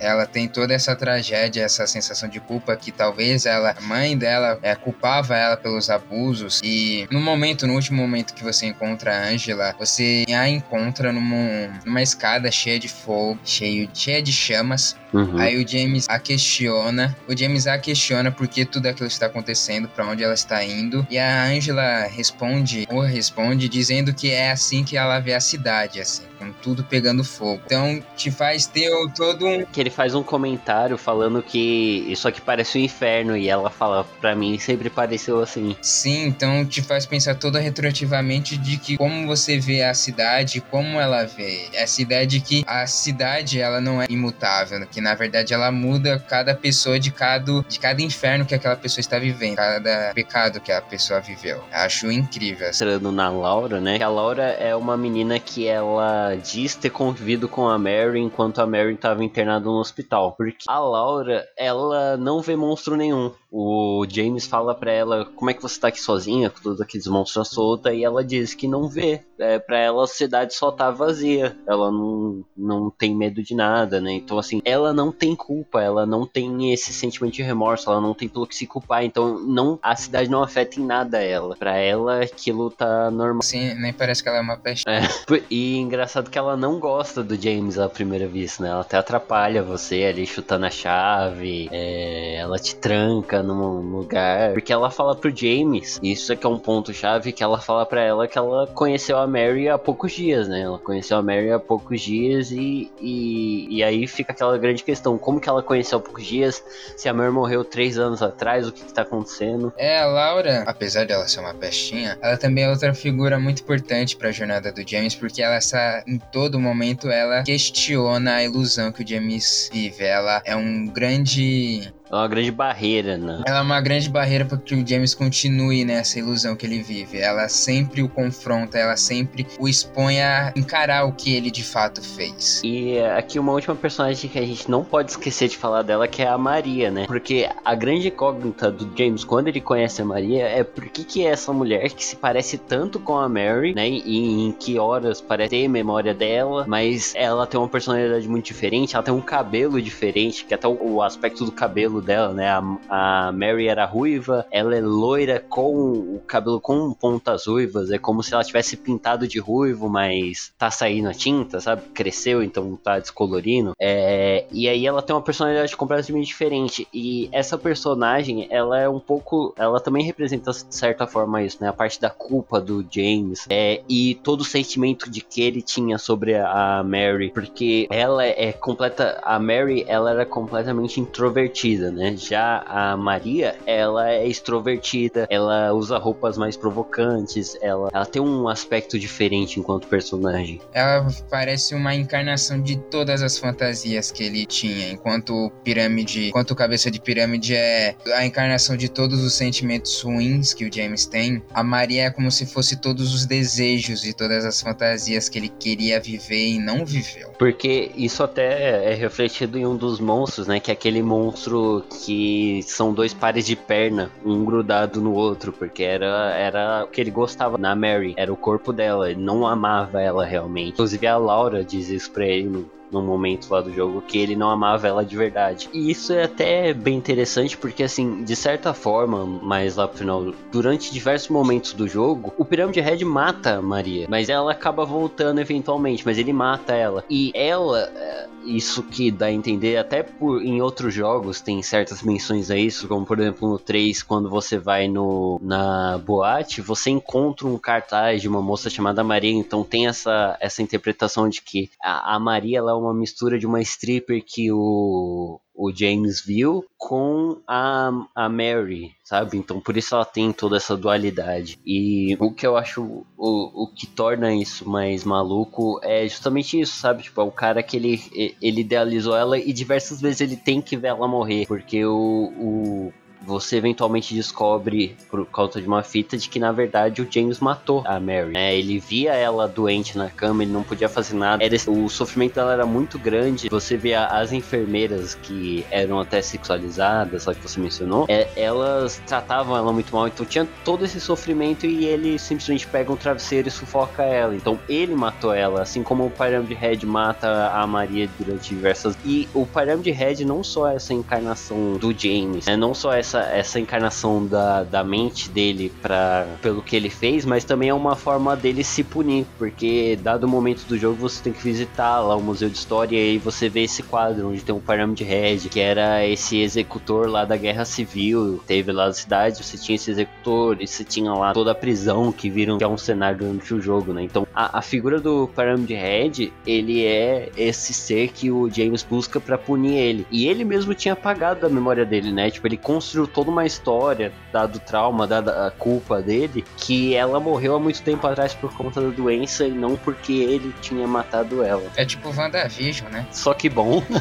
ela 0.00 0.26
tem 0.26 0.48
toda 0.48 0.74
essa 0.74 0.94
tragédia, 0.94 1.62
essa 1.62 1.86
sensação 1.86 2.28
de 2.28 2.40
culpa 2.40 2.76
que 2.76 2.90
talvez 2.90 3.46
ela, 3.46 3.74
a 3.76 3.80
mãe 3.80 4.16
dela, 4.16 4.58
é, 4.62 4.74
culpava 4.74 5.36
ela 5.36 5.56
pelos 5.56 5.90
abusos. 5.90 6.60
E 6.62 7.06
no 7.10 7.20
momento, 7.20 7.66
no 7.66 7.74
último 7.74 8.00
momento 8.00 8.34
que 8.34 8.44
você 8.44 8.66
encontra 8.66 9.16
a 9.16 9.28
Angela, 9.28 9.74
você 9.78 10.24
a 10.28 10.48
encontra 10.48 11.12
numa, 11.12 11.80
numa 11.84 12.02
escada 12.02 12.50
cheia 12.50 12.78
de 12.78 12.88
fogo, 12.88 13.38
cheio, 13.44 13.88
cheia 13.92 14.22
de 14.22 14.32
chamas. 14.32 14.96
Uhum. 15.12 15.38
Aí 15.38 15.62
o 15.62 15.66
James 15.66 16.06
a 16.08 16.18
questiona. 16.18 17.16
O 17.28 17.36
James 17.36 17.66
a 17.66 17.78
questiona 17.78 18.30
por 18.30 18.46
que 18.46 18.64
tudo 18.64 18.86
aquilo 18.86 19.06
está 19.06 19.26
acontecendo, 19.26 19.88
para 19.88 20.06
onde 20.06 20.22
ela 20.22 20.34
está 20.34 20.62
indo. 20.62 21.06
E 21.10 21.18
a 21.18 21.44
Angela 21.44 22.06
responde, 22.06 22.86
ou 22.90 23.00
responde, 23.00 23.68
dizendo 23.68 24.12
que 24.12 24.30
é 24.30 24.50
assim 24.50 24.84
que 24.84 24.96
ela 24.96 25.18
vê 25.20 25.34
a 25.34 25.40
cidade, 25.40 26.00
assim, 26.00 26.24
com 26.38 26.52
tudo 26.52 26.84
pegando 26.84 27.24
fogo. 27.24 27.62
Então 27.64 28.02
te 28.16 28.30
faz 28.30 28.66
ter 28.66 28.90
todo 29.14 29.46
um. 29.46 29.64
Que 29.64 29.85
ele 29.86 29.90
faz 29.90 30.16
um 30.16 30.22
comentário 30.22 30.98
falando 30.98 31.40
que 31.40 32.04
isso 32.08 32.26
aqui 32.26 32.40
parece 32.40 32.76
o 32.76 32.80
um 32.80 32.84
inferno 32.84 33.36
e 33.36 33.48
ela 33.48 33.70
fala, 33.70 34.04
pra 34.20 34.34
mim 34.34 34.58
sempre 34.58 34.90
pareceu 34.90 35.40
assim. 35.40 35.76
Sim, 35.80 36.26
então 36.26 36.66
te 36.66 36.82
faz 36.82 37.06
pensar 37.06 37.36
toda 37.36 37.60
retroativamente 37.60 38.56
de 38.56 38.78
que 38.78 38.96
como 38.96 39.26
você 39.28 39.58
vê 39.58 39.84
a 39.84 39.94
cidade, 39.94 40.60
como 40.60 41.00
ela 41.00 41.24
vê. 41.24 41.68
Essa 41.72 42.02
ideia 42.02 42.26
de 42.26 42.40
que 42.40 42.64
a 42.66 42.84
cidade 42.88 43.60
ela 43.60 43.80
não 43.80 44.02
é 44.02 44.06
imutável, 44.10 44.84
que 44.88 45.00
na 45.00 45.14
verdade 45.14 45.54
ela 45.54 45.70
muda 45.70 46.18
cada 46.18 46.52
pessoa 46.52 46.98
de 46.98 47.12
cada, 47.12 47.62
de 47.62 47.78
cada 47.78 48.02
inferno 48.02 48.44
que 48.44 48.56
aquela 48.56 48.76
pessoa 48.76 49.00
está 49.00 49.20
vivendo, 49.20 49.56
cada 49.56 50.10
pecado 50.14 50.60
que 50.60 50.72
a 50.72 50.82
pessoa 50.82 51.20
viveu. 51.20 51.62
Acho 51.70 52.10
incrível. 52.10 52.68
Entrando 52.68 53.12
na 53.12 53.28
Laura, 53.28 53.80
né? 53.80 54.02
A 54.02 54.08
Laura 54.08 54.42
é 54.42 54.74
uma 54.74 54.96
menina 54.96 55.38
que 55.38 55.68
ela 55.68 56.34
diz 56.34 56.74
ter 56.74 56.90
convivido 56.90 57.48
com 57.48 57.68
a 57.68 57.78
Mary 57.78 58.18
enquanto 58.18 58.60
a 58.60 58.66
Mary 58.66 58.94
estava 58.94 59.22
internada 59.22 59.75
no 59.75 59.75
hospital. 59.78 60.32
Porque 60.32 60.64
a 60.68 60.78
Laura, 60.78 61.46
ela 61.56 62.16
não 62.16 62.40
vê 62.40 62.56
monstro 62.56 62.96
nenhum. 62.96 63.32
O 63.58 64.04
James 64.06 64.46
fala 64.46 64.74
pra 64.74 64.92
ela 64.92 65.24
como 65.34 65.50
é 65.50 65.54
que 65.54 65.62
você 65.62 65.80
tá 65.80 65.88
aqui 65.88 65.98
sozinha, 65.98 66.50
com 66.50 66.60
todos 66.60 66.78
aqueles 66.78 67.06
monstros 67.06 67.48
solta, 67.48 67.90
e 67.90 68.04
ela 68.04 68.22
diz 68.22 68.52
que 68.52 68.68
não 68.68 68.86
vê. 68.86 69.22
É, 69.38 69.58
pra 69.58 69.78
ela 69.78 70.04
a 70.04 70.06
cidade 70.06 70.54
só 70.54 70.70
tá 70.70 70.90
vazia. 70.90 71.56
Ela 71.66 71.90
não, 71.90 72.44
não 72.54 72.90
tem 72.90 73.16
medo 73.16 73.42
de 73.42 73.54
nada, 73.54 73.98
né? 73.98 74.12
Então, 74.12 74.38
assim, 74.38 74.60
ela 74.62 74.92
não 74.92 75.10
tem 75.10 75.34
culpa, 75.34 75.82
ela 75.82 76.04
não 76.04 76.26
tem 76.26 76.70
esse 76.70 76.92
sentimento 76.92 77.32
de 77.32 77.42
remorso, 77.42 77.90
ela 77.90 77.98
não 77.98 78.12
tem 78.12 78.28
pelo 78.28 78.46
que 78.46 78.54
se 78.54 78.66
culpar. 78.66 79.04
Então, 79.04 79.38
não, 79.38 79.78
a 79.82 79.96
cidade 79.96 80.28
não 80.28 80.42
afeta 80.42 80.78
em 80.78 80.84
nada 80.84 81.22
ela. 81.22 81.56
Pra 81.56 81.78
ela, 81.78 82.24
aquilo 82.24 82.70
tá 82.70 83.10
normal. 83.10 83.40
Sim, 83.40 83.72
nem 83.76 83.92
parece 83.92 84.22
que 84.22 84.28
ela 84.28 84.36
é 84.36 84.42
uma 84.42 84.58
peste. 84.58 84.84
É, 84.86 85.00
e 85.50 85.78
engraçado 85.78 86.28
que 86.28 86.36
ela 86.36 86.58
não 86.58 86.78
gosta 86.78 87.24
do 87.24 87.40
James 87.40 87.78
à 87.78 87.88
primeira 87.88 88.26
vista, 88.26 88.62
né? 88.62 88.68
Ela 88.68 88.82
até 88.82 88.98
atrapalha 88.98 89.62
você 89.62 90.04
ali 90.04 90.26
chutando 90.26 90.66
a 90.66 90.70
chave, 90.70 91.70
é, 91.72 92.36
ela 92.36 92.58
te 92.58 92.76
tranca 92.76 93.45
num 93.54 93.96
lugar. 93.96 94.52
Porque 94.52 94.72
ela 94.72 94.90
fala 94.90 95.14
pro 95.14 95.34
James, 95.34 95.98
isso 96.02 96.32
aqui 96.32 96.46
é 96.46 96.48
um 96.48 96.58
ponto 96.58 96.92
chave, 96.92 97.32
que 97.32 97.42
ela 97.42 97.60
fala 97.60 97.84
pra 97.86 98.02
ela 98.02 98.26
que 98.26 98.38
ela 98.38 98.66
conheceu 98.68 99.18
a 99.18 99.26
Mary 99.26 99.68
há 99.68 99.78
poucos 99.78 100.12
dias, 100.12 100.48
né? 100.48 100.62
Ela 100.62 100.78
conheceu 100.78 101.16
a 101.16 101.22
Mary 101.22 101.50
há 101.50 101.58
poucos 101.58 102.00
dias 102.00 102.50
e, 102.50 102.90
e, 103.00 103.76
e 103.76 103.82
aí 103.82 104.06
fica 104.06 104.32
aquela 104.32 104.56
grande 104.58 104.82
questão, 104.82 105.18
como 105.18 105.40
que 105.40 105.48
ela 105.48 105.62
conheceu 105.62 105.98
há 105.98 106.00
poucos 106.00 106.24
dias? 106.24 106.62
Se 106.96 107.08
a 107.08 107.14
Mary 107.14 107.32
morreu 107.32 107.64
três 107.64 107.98
anos 107.98 108.22
atrás, 108.22 108.66
o 108.66 108.72
que, 108.72 108.84
que 108.84 108.92
tá 108.92 109.02
acontecendo? 109.02 109.72
É, 109.76 110.00
a 110.00 110.06
Laura, 110.06 110.64
apesar 110.66 111.06
dela 111.06 111.26
ser 111.28 111.40
uma 111.40 111.54
pestinha, 111.54 112.18
ela 112.20 112.36
também 112.36 112.64
é 112.64 112.70
outra 112.70 112.94
figura 112.94 113.38
muito 113.38 113.62
importante 113.62 114.16
pra 114.16 114.30
jornada 114.30 114.72
do 114.72 114.88
James, 114.88 115.14
porque 115.14 115.42
ela 115.42 115.58
está, 115.58 116.02
em 116.06 116.18
todo 116.18 116.58
momento, 116.58 117.10
ela 117.10 117.42
questiona 117.42 118.36
a 118.36 118.44
ilusão 118.44 118.92
que 118.92 119.02
o 119.02 119.06
James 119.06 119.70
vive. 119.72 120.04
Ela 120.04 120.42
é 120.44 120.54
um 120.56 120.86
grande 120.86 121.92
é 122.10 122.14
uma 122.14 122.28
grande 122.28 122.50
barreira, 122.50 123.16
né? 123.16 123.42
Ela 123.46 123.58
é 123.58 123.62
uma 123.62 123.80
grande 123.80 124.08
barreira 124.08 124.44
para 124.44 124.58
que 124.58 124.74
o 124.74 124.86
James 124.86 125.14
continue 125.14 125.84
nessa 125.84 126.18
ilusão 126.18 126.54
que 126.54 126.66
ele 126.66 126.82
vive. 126.82 127.18
Ela 127.18 127.48
sempre 127.48 128.02
o 128.02 128.08
confronta, 128.08 128.78
ela 128.78 128.96
sempre 128.96 129.46
o 129.58 129.68
expõe 129.68 130.20
a 130.20 130.52
encarar 130.54 131.04
o 131.04 131.12
que 131.12 131.34
ele 131.34 131.50
de 131.50 131.64
fato 131.64 132.00
fez. 132.02 132.60
E 132.64 132.98
aqui 133.00 133.38
uma 133.38 133.52
última 133.52 133.74
personagem 133.74 134.30
que 134.30 134.38
a 134.38 134.46
gente 134.46 134.70
não 134.70 134.84
pode 134.84 135.10
esquecer 135.10 135.48
de 135.48 135.56
falar 135.56 135.82
dela, 135.82 136.06
que 136.06 136.22
é 136.22 136.28
a 136.28 136.38
Maria, 136.38 136.90
né? 136.90 137.06
Porque 137.06 137.48
a 137.64 137.74
grande 137.74 138.08
incógnita 138.08 138.70
do 138.70 138.90
James 138.96 139.24
quando 139.24 139.48
ele 139.48 139.60
conhece 139.60 140.00
a 140.00 140.04
Maria 140.04 140.44
é 140.44 140.62
por 140.62 140.84
que 140.86 141.04
que 141.04 141.26
é 141.26 141.30
essa 141.30 141.52
mulher 141.52 141.90
que 141.90 142.04
se 142.04 142.16
parece 142.16 142.58
tanto 142.58 143.00
com 143.00 143.18
a 143.18 143.28
Mary, 143.28 143.74
né? 143.74 143.88
E 143.88 144.46
em 144.46 144.52
que 144.52 144.78
horas 144.78 145.20
parece 145.20 145.50
ter 145.50 145.68
memória 145.68 146.14
dela, 146.14 146.64
mas 146.68 147.12
ela 147.16 147.46
tem 147.46 147.58
uma 147.58 147.68
personalidade 147.68 148.28
muito 148.28 148.46
diferente, 148.46 148.94
ela 148.94 149.04
tem 149.04 149.12
um 149.12 149.20
cabelo 149.20 149.80
diferente, 149.80 150.44
que 150.44 150.54
até 150.54 150.68
o 150.68 151.02
aspecto 151.02 151.44
do 151.44 151.52
cabelo 151.52 151.95
cabelo 151.96 152.02
dela, 152.02 152.32
né? 152.32 152.48
A, 152.48 153.28
a 153.28 153.32
Mary 153.32 153.68
era 153.68 153.84
ruiva, 153.84 154.46
ela 154.50 154.76
é 154.76 154.80
loira 154.80 155.40
com 155.48 155.74
o 155.74 156.22
cabelo 156.26 156.60
com 156.60 156.92
pontas 156.92 157.46
ruivas, 157.46 157.90
é 157.90 157.98
como 157.98 158.22
se 158.22 158.34
ela 158.34 158.44
tivesse 158.44 158.76
pintado 158.76 159.26
de 159.26 159.38
ruivo, 159.38 159.88
mas 159.88 160.52
tá 160.58 160.70
saindo 160.70 161.08
a 161.08 161.14
tinta, 161.14 161.60
sabe? 161.60 161.82
Cresceu, 161.94 162.42
então 162.42 162.76
tá 162.76 162.98
descolorindo. 162.98 163.72
É, 163.80 164.46
e 164.50 164.68
aí 164.68 164.86
ela 164.86 165.02
tem 165.02 165.14
uma 165.14 165.22
personalidade 165.22 165.76
completamente 165.76 166.26
diferente. 166.26 166.86
E 166.92 167.28
essa 167.32 167.56
personagem, 167.56 168.46
ela 168.50 168.78
é 168.78 168.88
um 168.88 169.00
pouco. 169.00 169.54
Ela 169.56 169.80
também 169.80 170.04
representa, 170.04 170.50
de 170.52 170.74
certa 170.74 171.06
forma, 171.06 171.42
isso, 171.42 171.58
né? 171.60 171.68
A 171.68 171.72
parte 171.72 172.00
da 172.00 172.10
culpa 172.10 172.60
do 172.60 172.84
James 172.90 173.46
é, 173.48 173.82
e 173.88 174.14
todo 174.22 174.40
o 174.40 174.44
sentimento 174.44 175.10
de 175.10 175.20
que 175.20 175.42
ele 175.42 175.62
tinha 175.62 175.98
sobre 175.98 176.34
a 176.34 176.82
Mary, 176.84 177.30
porque 177.30 177.86
ela 177.90 178.24
é 178.24 178.52
completa. 178.52 179.20
A 179.22 179.38
Mary, 179.38 179.84
ela 179.86 180.10
era 180.10 180.26
completamente 180.26 181.00
introvertida 181.00 181.85
né? 181.90 182.16
Já 182.16 182.62
a 182.66 182.96
Maria, 182.96 183.56
ela 183.66 184.10
é 184.10 184.26
extrovertida, 184.26 185.26
ela 185.30 185.72
usa 185.72 185.98
roupas 185.98 186.36
mais 186.36 186.56
provocantes, 186.56 187.56
ela, 187.60 187.88
ela 187.92 188.06
tem 188.06 188.20
um 188.22 188.48
aspecto 188.48 188.98
diferente 188.98 189.58
enquanto 189.58 189.86
personagem. 189.86 190.60
Ela 190.72 191.06
parece 191.30 191.74
uma 191.74 191.94
encarnação 191.94 192.60
de 192.60 192.76
todas 192.76 193.22
as 193.22 193.38
fantasias 193.38 194.10
que 194.10 194.24
ele 194.24 194.46
tinha, 194.46 194.90
enquanto 194.90 195.50
pirâmide, 195.62 196.28
enquanto 196.28 196.54
cabeça 196.54 196.90
de 196.90 197.00
pirâmide 197.00 197.54
é 197.54 197.94
a 198.14 198.24
encarnação 198.24 198.76
de 198.76 198.88
todos 198.88 199.22
os 199.22 199.34
sentimentos 199.34 200.00
ruins 200.00 200.52
que 200.52 200.64
o 200.64 200.72
James 200.72 201.06
tem. 201.06 201.42
A 201.52 201.62
Maria 201.62 202.04
é 202.04 202.10
como 202.10 202.30
se 202.30 202.46
fosse 202.46 202.76
todos 202.76 203.14
os 203.14 203.26
desejos 203.26 204.04
e 204.04 204.12
todas 204.12 204.44
as 204.44 204.60
fantasias 204.60 205.28
que 205.28 205.38
ele 205.38 205.48
queria 205.48 206.00
viver 206.00 206.48
e 206.48 206.58
não 206.58 206.84
viveu. 206.84 207.30
Porque 207.38 207.90
isso 207.96 208.22
até 208.22 208.92
é 208.92 208.94
refletido 208.94 209.58
em 209.58 209.66
um 209.66 209.76
dos 209.76 210.00
monstros, 210.00 210.46
né? 210.46 210.60
Que 210.60 210.70
é 210.70 210.74
aquele 210.74 211.02
monstro 211.02 211.75
que 211.80 212.62
são 212.62 212.92
dois 212.92 213.12
pares 213.12 213.46
de 213.46 213.56
perna, 213.56 214.10
um 214.24 214.44
grudado 214.44 215.00
no 215.00 215.12
outro, 215.12 215.52
porque 215.52 215.82
era, 215.82 216.32
era 216.34 216.84
o 216.84 216.88
que 216.88 217.00
ele 217.00 217.10
gostava 217.10 217.58
na 217.58 217.74
Mary, 217.74 218.14
era 218.16 218.32
o 218.32 218.36
corpo 218.36 218.72
dela, 218.72 219.10
ele 219.10 219.20
não 219.20 219.46
amava 219.46 220.00
ela 220.00 220.24
realmente. 220.24 220.70
Inclusive 220.70 221.06
a 221.06 221.16
Laura 221.16 221.64
diz 221.64 221.88
isso 221.88 222.10
pra 222.10 222.26
ele 222.26 222.48
no, 222.48 222.70
no 222.90 223.02
momento 223.02 223.48
lá 223.50 223.60
do 223.60 223.72
jogo 223.72 224.02
que 224.02 224.18
ele 224.18 224.36
não 224.36 224.50
amava 224.50 224.86
ela 224.86 225.04
de 225.04 225.16
verdade. 225.16 225.68
E 225.72 225.90
isso 225.90 226.12
é 226.12 226.24
até 226.24 226.72
bem 226.72 226.96
interessante 226.96 227.56
porque 227.56 227.82
assim, 227.82 228.24
de 228.24 228.36
certa 228.36 228.72
forma, 228.72 229.24
mais 229.24 229.76
lá 229.76 229.88
pro 229.88 229.98
final, 229.98 230.32
durante 230.50 230.92
diversos 230.92 231.28
momentos 231.28 231.72
do 231.72 231.88
jogo, 231.88 232.32
o 232.36 232.44
Pirâmide 232.44 232.80
Red 232.80 233.04
mata 233.04 233.56
a 233.56 233.62
Maria, 233.62 234.06
mas 234.08 234.28
ela 234.28 234.52
acaba 234.52 234.84
voltando 234.84 235.40
eventualmente, 235.40 236.04
mas 236.04 236.18
ele 236.18 236.32
mata 236.32 236.74
ela. 236.74 237.04
E 237.08 237.32
ela, 237.34 237.90
é, 237.94 238.28
isso 238.46 238.82
que 238.82 239.10
dá 239.10 239.26
a 239.26 239.32
entender 239.32 239.76
até 239.76 240.02
por 240.02 240.42
em 240.42 240.62
outros 240.62 240.94
jogos 240.94 241.40
tem 241.40 241.62
certas 241.62 242.02
menções 242.02 242.50
a 242.50 242.56
isso, 242.56 242.88
como 242.88 243.04
por 243.04 243.18
exemplo 243.18 243.48
no 243.48 243.58
3, 243.58 244.02
quando 244.02 244.30
você 244.30 244.58
vai 244.58 244.88
no 244.88 245.40
na 245.42 245.98
boate, 245.98 246.60
você 246.60 246.90
encontra 246.90 247.46
um 247.46 247.58
cartaz 247.58 248.22
de 248.22 248.28
uma 248.28 248.40
moça 248.40 248.70
chamada 248.70 249.02
Maria, 249.02 249.32
então 249.32 249.64
tem 249.64 249.86
essa 249.86 250.36
essa 250.40 250.62
interpretação 250.62 251.28
de 251.28 251.42
que 251.42 251.70
a, 251.82 252.14
a 252.14 252.18
Maria 252.18 252.58
ela 252.58 252.75
uma 252.76 252.94
mistura 252.94 253.38
de 253.38 253.46
uma 253.46 253.60
stripper 253.60 254.22
que 254.24 254.50
o, 254.52 255.40
o 255.54 255.72
James 255.72 256.20
viu 256.24 256.64
com 256.76 257.40
a, 257.46 257.90
a 258.14 258.28
Mary, 258.28 258.92
sabe? 259.04 259.36
Então 259.38 259.60
por 259.60 259.76
isso 259.76 259.94
ela 259.94 260.04
tem 260.04 260.32
toda 260.32 260.56
essa 260.56 260.76
dualidade. 260.76 261.58
E 261.64 262.16
o 262.20 262.32
que 262.32 262.46
eu 262.46 262.56
acho 262.56 262.82
o, 263.16 263.64
o 263.64 263.66
que 263.74 263.86
torna 263.86 264.34
isso 264.34 264.68
mais 264.68 265.04
maluco 265.04 265.80
é 265.82 266.06
justamente 266.06 266.60
isso, 266.60 266.76
sabe? 266.76 267.02
Tipo, 267.02 267.20
é 267.20 267.24
o 267.24 267.30
cara 267.30 267.62
que 267.62 267.76
ele, 267.76 268.34
ele 268.40 268.60
idealizou 268.60 269.16
ela 269.16 269.38
e 269.38 269.52
diversas 269.52 270.00
vezes 270.00 270.20
ele 270.20 270.36
tem 270.36 270.60
que 270.60 270.76
ver 270.76 270.88
ela 270.88 271.08
morrer, 271.08 271.46
porque 271.46 271.84
o, 271.84 272.32
o 272.38 272.92
você 273.26 273.56
eventualmente 273.56 274.14
descobre, 274.14 274.96
por 275.10 275.26
causa 275.26 275.60
de 275.60 275.66
uma 275.66 275.82
fita, 275.82 276.16
de 276.16 276.28
que 276.28 276.38
na 276.38 276.52
verdade 276.52 277.02
o 277.02 277.08
James 277.10 277.40
matou 277.40 277.82
a 277.84 277.98
Mary. 277.98 278.32
Né? 278.32 278.56
Ele 278.56 278.78
via 278.78 279.14
ela 279.14 279.48
doente 279.48 279.98
na 279.98 280.08
cama, 280.08 280.42
ele 280.42 280.52
não 280.52 280.62
podia 280.62 280.88
fazer 280.88 281.14
nada. 281.14 281.44
Era, 281.44 281.56
o 281.70 281.88
sofrimento 281.88 282.34
dela 282.34 282.52
era 282.52 282.66
muito 282.66 282.98
grande. 282.98 283.48
Você 283.48 283.76
vê 283.76 283.94
as 283.94 284.32
enfermeiras 284.32 285.14
que 285.14 285.66
eram 285.70 286.00
até 286.00 286.22
sexualizadas, 286.22 287.24
só 287.24 287.34
que 287.34 287.40
você 287.40 287.60
mencionou, 287.60 288.06
é, 288.08 288.28
elas 288.36 289.02
tratavam 289.06 289.56
ela 289.56 289.72
muito 289.72 289.94
mal. 289.94 290.06
Então 290.06 290.24
tinha 290.24 290.46
todo 290.64 290.84
esse 290.84 291.00
sofrimento 291.00 291.66
e 291.66 291.84
ele 291.84 292.18
simplesmente 292.18 292.66
pega 292.66 292.92
um 292.92 292.96
travesseiro 292.96 293.48
e 293.48 293.50
sufoca 293.50 294.02
ela. 294.02 294.34
Então 294.34 294.58
ele 294.68 294.94
matou 294.94 295.34
ela, 295.34 295.62
assim 295.62 295.82
como 295.82 296.06
o 296.06 296.10
Pyramid 296.10 296.54
Head 296.54 296.86
mata 296.86 297.50
a 297.52 297.66
Maria 297.66 298.08
durante 298.18 298.54
diversas. 298.54 298.96
E 299.04 299.28
o 299.34 299.46
Pyramid 299.46 299.90
Head 299.90 300.24
não 300.24 300.44
só 300.44 300.70
é 300.70 300.76
essa 300.76 300.94
encarnação 300.94 301.76
do 301.78 301.92
James, 301.96 302.46
né? 302.46 302.56
não 302.56 302.74
só 302.74 302.92
essa 302.92 303.15
essa, 303.16 303.36
essa 303.36 303.60
encarnação 303.60 304.26
da, 304.26 304.62
da 304.62 304.84
mente 304.84 305.30
dele 305.30 305.72
para 305.80 306.26
pelo 306.42 306.62
que 306.62 306.76
ele 306.76 306.90
fez, 306.90 307.24
mas 307.24 307.44
também 307.44 307.68
é 307.68 307.74
uma 307.74 307.96
forma 307.96 308.36
dele 308.36 308.62
se 308.62 308.82
punir, 308.82 309.26
porque 309.38 309.98
dado 310.02 310.24
o 310.24 310.28
momento 310.28 310.64
do 310.66 310.76
jogo 310.76 310.96
você 310.96 311.22
tem 311.22 311.32
que 311.32 311.42
visitar 311.42 312.00
lá 312.00 312.16
o 312.16 312.22
Museu 312.22 312.48
de 312.48 312.56
História 312.56 312.96
e 312.96 313.10
aí 313.10 313.18
você 313.18 313.48
vê 313.48 313.62
esse 313.62 313.82
quadro 313.82 314.28
onde 314.28 314.42
tem 314.42 314.54
um 314.54 314.60
Pyramid 314.60 315.02
Head, 315.02 315.48
que 315.48 315.60
era 315.60 316.04
esse 316.06 316.40
executor 316.40 317.08
lá 317.08 317.24
da 317.24 317.36
Guerra 317.36 317.64
Civil, 317.64 318.42
teve 318.46 318.72
lá 318.72 318.86
na 318.86 318.92
cidade, 318.92 319.42
você 319.42 319.56
tinha 319.56 319.76
esse 319.76 319.90
executor, 319.90 320.56
e 320.60 320.66
você 320.66 320.84
tinha 320.84 321.12
lá 321.12 321.32
toda 321.32 321.52
a 321.52 321.54
prisão 321.54 322.12
que 322.12 322.28
viram 322.28 322.58
que 322.58 322.64
é 322.64 322.68
um 322.68 322.78
cenário 322.78 323.18
durante 323.18 323.54
o 323.54 323.60
jogo, 323.60 323.92
né? 323.92 324.02
Então 324.02 324.26
a, 324.34 324.58
a 324.58 324.62
figura 324.62 325.00
do 325.00 325.28
Pyramid 325.28 325.72
Head, 325.72 326.32
ele 326.46 326.84
é 326.84 327.30
esse 327.36 327.72
ser 327.72 328.08
que 328.08 328.30
o 328.30 328.50
James 328.50 328.82
busca 328.82 329.20
pra 329.20 329.38
punir 329.38 329.74
ele. 329.74 330.06
E 330.10 330.26
ele 330.26 330.44
mesmo 330.44 330.74
tinha 330.74 330.94
apagado 330.94 331.40
da 331.40 331.48
memória 331.48 331.84
dele, 331.84 332.12
né? 332.12 332.30
Tipo, 332.30 332.46
ele 332.46 332.56
construiu 332.56 333.05
toda 333.06 333.30
uma 333.30 333.44
história, 333.46 334.12
dado 334.32 334.56
o 334.56 334.60
trauma, 334.60 335.06
dada 335.06 335.46
a 335.46 335.50
culpa 335.50 336.00
dele, 336.02 336.44
que 336.56 336.94
ela 336.94 337.20
morreu 337.20 337.56
há 337.56 337.60
muito 337.60 337.82
tempo 337.82 338.06
atrás 338.06 338.34
por 338.34 338.52
conta 338.54 338.80
da 338.80 338.88
doença 338.88 339.46
e 339.46 339.50
não 339.50 339.76
porque 339.76 340.12
ele 340.12 340.54
tinha 340.60 340.86
matado 340.86 341.42
ela. 341.42 341.64
É 341.76 341.84
tipo 341.84 342.08
WandaVision, 342.08 342.90
né? 342.90 343.06
Só 343.10 343.34
que 343.34 343.48
bom. 343.48 343.82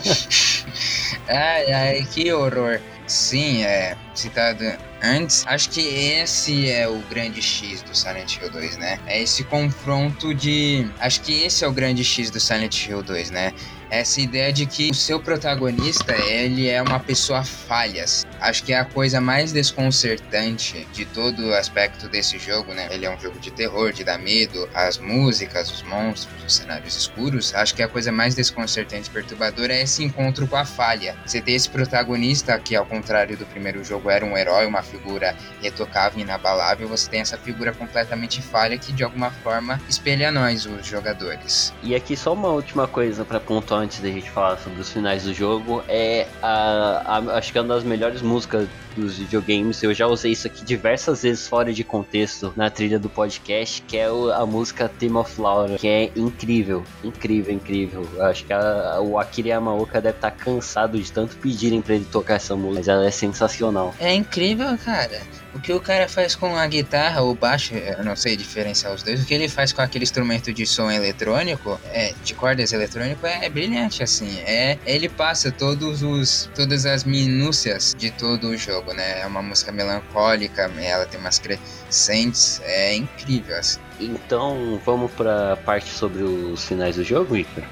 Ai, 1.27 1.71
ai, 1.71 2.07
que 2.11 2.31
horror. 2.31 2.79
Sim, 3.07 3.63
é 3.63 3.95
citado 4.13 4.63
antes. 5.01 5.45
Acho 5.47 5.69
que 5.69 5.81
esse 5.81 6.69
é 6.69 6.87
o 6.87 6.97
grande 7.09 7.41
X 7.41 7.81
do 7.83 7.95
Silent 7.95 8.37
Hill 8.37 8.49
2, 8.49 8.77
né? 8.77 8.99
É 9.05 9.21
esse 9.21 9.43
confronto 9.43 10.33
de. 10.33 10.87
Acho 10.99 11.21
que 11.21 11.43
esse 11.43 11.63
é 11.63 11.67
o 11.67 11.71
grande 11.71 12.03
X 12.03 12.29
do 12.31 12.39
Silent 12.39 12.87
Hill 12.87 13.03
2, 13.03 13.31
né? 13.31 13.53
Essa 13.89 14.19
ideia 14.19 14.51
de 14.51 14.65
que 14.65 14.89
o 14.89 14.93
seu 14.93 15.19
protagonista, 15.19 16.13
ele 16.13 16.67
é 16.67 16.81
uma 16.81 16.99
pessoa 16.99 17.43
falhas. 17.43 18.25
Acho 18.39 18.63
que 18.63 18.73
é 18.73 18.79
a 18.79 18.85
coisa 18.85 19.21
mais 19.21 19.51
desconcertante 19.51 20.87
de 20.91 21.05
todo 21.05 21.47
o 21.47 21.53
aspecto 21.53 22.07
desse 22.09 22.37
jogo, 22.37 22.73
né? 22.73 22.87
Ele 22.91 23.05
é 23.05 23.09
um 23.09 23.19
jogo 23.19 23.39
de 23.39 23.51
terror, 23.51 23.91
de 23.91 24.03
dar 24.03 24.17
medo, 24.17 24.67
as 24.73 24.97
músicas, 24.97 25.71
os 25.71 25.83
monstros, 25.83 26.43
os 26.45 26.55
cenários 26.55 26.95
escuros. 26.95 27.53
Acho 27.53 27.75
que 27.75 27.83
a 27.83 27.87
coisa 27.87 28.11
mais 28.11 28.35
desconcertante 28.35 29.09
e 29.09 29.11
perturbadora 29.11 29.73
é 29.73 29.83
esse 29.83 30.03
encontro 30.03 30.47
com 30.47 30.55
a 30.55 30.65
falha. 30.65 31.15
Você 31.25 31.41
ter 31.41 31.53
esse 31.53 31.69
protagonista 31.69 32.57
que, 32.59 32.75
ao 32.75 32.85
contrário 32.85 33.37
do 33.37 33.45
primeiro 33.45 33.83
jogo, 33.83 34.09
era 34.09 34.25
um 34.25 34.37
herói, 34.37 34.65
uma 34.65 34.81
figura 34.81 35.35
retocável, 35.61 36.19
inabalável, 36.19 36.87
você 36.87 37.09
tem 37.09 37.21
essa 37.21 37.37
figura 37.37 37.73
completamente 37.73 38.41
falha 38.41 38.77
que, 38.77 38.91
de 38.91 39.03
alguma 39.03 39.31
forma, 39.31 39.79
espelha 39.87 40.31
nós, 40.31 40.65
os 40.65 40.85
jogadores. 40.85 41.73
E 41.83 41.95
aqui 41.95 42.15
só 42.17 42.33
uma 42.33 42.49
última 42.49 42.87
coisa 42.87 43.23
pra 43.23 43.39
pontuar 43.39 43.74
antes 43.75 43.99
da 44.01 44.09
gente 44.09 44.29
falar 44.29 44.57
sobre 44.57 44.79
os 44.81 44.89
finais 44.91 45.23
do 45.23 45.33
jogo 45.33 45.83
é 45.87 46.27
a, 46.41 47.17
a- 47.17 47.37
acho 47.37 47.51
que 47.51 47.57
é 47.57 47.61
uma 47.61 47.73
das 47.75 47.83
melhores 47.83 48.21
músicas 48.21 48.67
dos 48.95 49.17
videogames. 49.17 49.81
Eu 49.83 49.93
já 49.93 50.07
usei 50.07 50.31
isso 50.31 50.47
aqui 50.47 50.63
diversas 50.63 51.23
vezes 51.23 51.47
fora 51.47 51.73
de 51.73 51.83
contexto 51.83 52.53
na 52.55 52.69
trilha 52.69 52.97
do 52.99 53.09
podcast, 53.09 53.81
que 53.87 53.97
é 53.97 54.05
a 54.07 54.45
música 54.45 54.87
Theme 54.89 55.17
of 55.17 55.39
Laura, 55.39 55.77
que 55.77 55.87
é 55.87 56.11
incrível, 56.15 56.83
incrível, 57.03 57.53
incrível. 57.53 58.07
Eu 58.15 58.25
acho 58.25 58.45
que 58.45 58.53
a- 58.53 58.99
o 59.01 59.19
Akira 59.19 59.49
Yamaoka 59.49 60.01
deve 60.01 60.17
estar 60.17 60.31
cansado 60.31 60.97
de 60.99 61.11
tanto 61.11 61.35
pedirem 61.37 61.81
pra 61.81 61.95
ele 61.95 62.05
tocar 62.05 62.35
essa 62.35 62.55
música, 62.55 62.75
mas 62.75 62.87
ela 62.87 63.05
é 63.05 63.11
sensacional. 63.11 63.93
É 63.99 64.13
incrível, 64.13 64.77
cara. 64.83 65.21
O 65.53 65.59
que 65.59 65.71
o 65.71 65.79
cara 65.79 66.09
faz 66.09 66.35
com 66.35 66.53
a 66.57 66.67
guitarra 66.67 67.21
ou 67.21 67.33
baixo, 67.33 67.73
eu 67.75 68.03
não 68.03 68.13
sei 68.15 68.35
diferenciar 68.35 68.93
os 68.93 69.01
dois. 69.01 69.23
O 69.23 69.25
que 69.25 69.33
ele 69.33 69.47
faz 69.47 69.71
com 69.71 69.81
aquele 69.81 70.03
instrumento 70.03 70.51
de 70.53 70.65
som 70.67 70.91
eletrônico, 70.91 71.79
é, 71.93 72.13
de 72.25 72.33
cordas 72.33 72.73
eletrônico, 72.73 73.25
é, 73.25 73.49
brilhante, 73.49 74.03
assim. 74.03 74.37
É, 74.41 74.77
ele 74.85 75.07
passa 75.07 75.51
todos 75.53 76.03
os, 76.03 76.49
todas 76.53 76.85
as 76.85 77.05
minúcias 77.05 77.95
de 77.97 78.11
todo 78.11 78.47
o 78.49 78.57
jogo, 78.57 78.84
né? 78.93 79.21
É 79.21 79.25
uma 79.27 79.41
música 79.41 79.71
melancólica, 79.71 80.71
ela 80.79 81.05
tem 81.05 81.19
umas 81.19 81.39
crescentes, 81.39 82.61
é 82.63 82.95
incrível, 82.95 83.57
assim. 83.57 83.79
Então, 83.99 84.79
vamos 84.85 85.11
pra 85.11 85.57
parte 85.65 85.89
sobre 85.89 86.23
os 86.23 86.63
finais 86.65 86.95
do 86.95 87.03
jogo, 87.03 87.35
Icaro? 87.37 87.67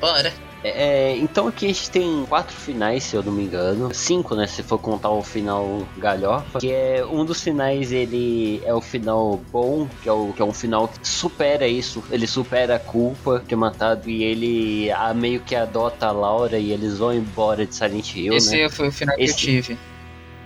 Bora. 0.00 0.32
É, 0.66 1.14
então 1.18 1.46
aqui 1.46 1.66
a 1.66 1.68
gente 1.68 1.90
tem 1.90 2.24
quatro 2.26 2.56
finais, 2.56 3.04
se 3.04 3.14
eu 3.14 3.22
não 3.22 3.30
me 3.32 3.44
engano. 3.44 3.92
Cinco, 3.92 4.34
né? 4.34 4.46
Se 4.46 4.62
for 4.62 4.78
contar 4.78 5.10
o 5.10 5.22
final 5.22 5.86
galhofa. 5.98 6.58
Que 6.58 6.72
é 6.72 7.04
um 7.04 7.22
dos 7.22 7.42
finais, 7.42 7.92
ele 7.92 8.62
é 8.64 8.72
o 8.72 8.80
final 8.80 9.38
bom, 9.52 9.86
que 10.02 10.08
é, 10.08 10.12
o, 10.12 10.32
que 10.32 10.40
é 10.40 10.44
um 10.44 10.54
final 10.54 10.88
que 10.88 11.06
supera 11.06 11.68
isso. 11.68 12.02
Ele 12.10 12.26
supera 12.26 12.76
a 12.76 12.78
culpa 12.78 13.40
de 13.40 13.44
ter 13.44 13.56
matado 13.56 14.08
e 14.08 14.24
ele 14.24 14.90
a, 14.90 15.12
meio 15.12 15.40
que 15.40 15.54
adota 15.54 16.06
a 16.06 16.12
Laura 16.12 16.56
e 16.58 16.72
eles 16.72 16.96
vão 16.96 17.12
embora 17.12 17.66
de 17.66 17.74
Silent 17.74 18.14
Hill, 18.16 18.32
Esse 18.32 18.62
né? 18.62 18.68
foi 18.70 18.88
o 18.88 18.92
final 18.92 19.14
Esse- 19.18 19.34
que 19.36 19.56
eu 19.58 19.62
tive 19.62 19.78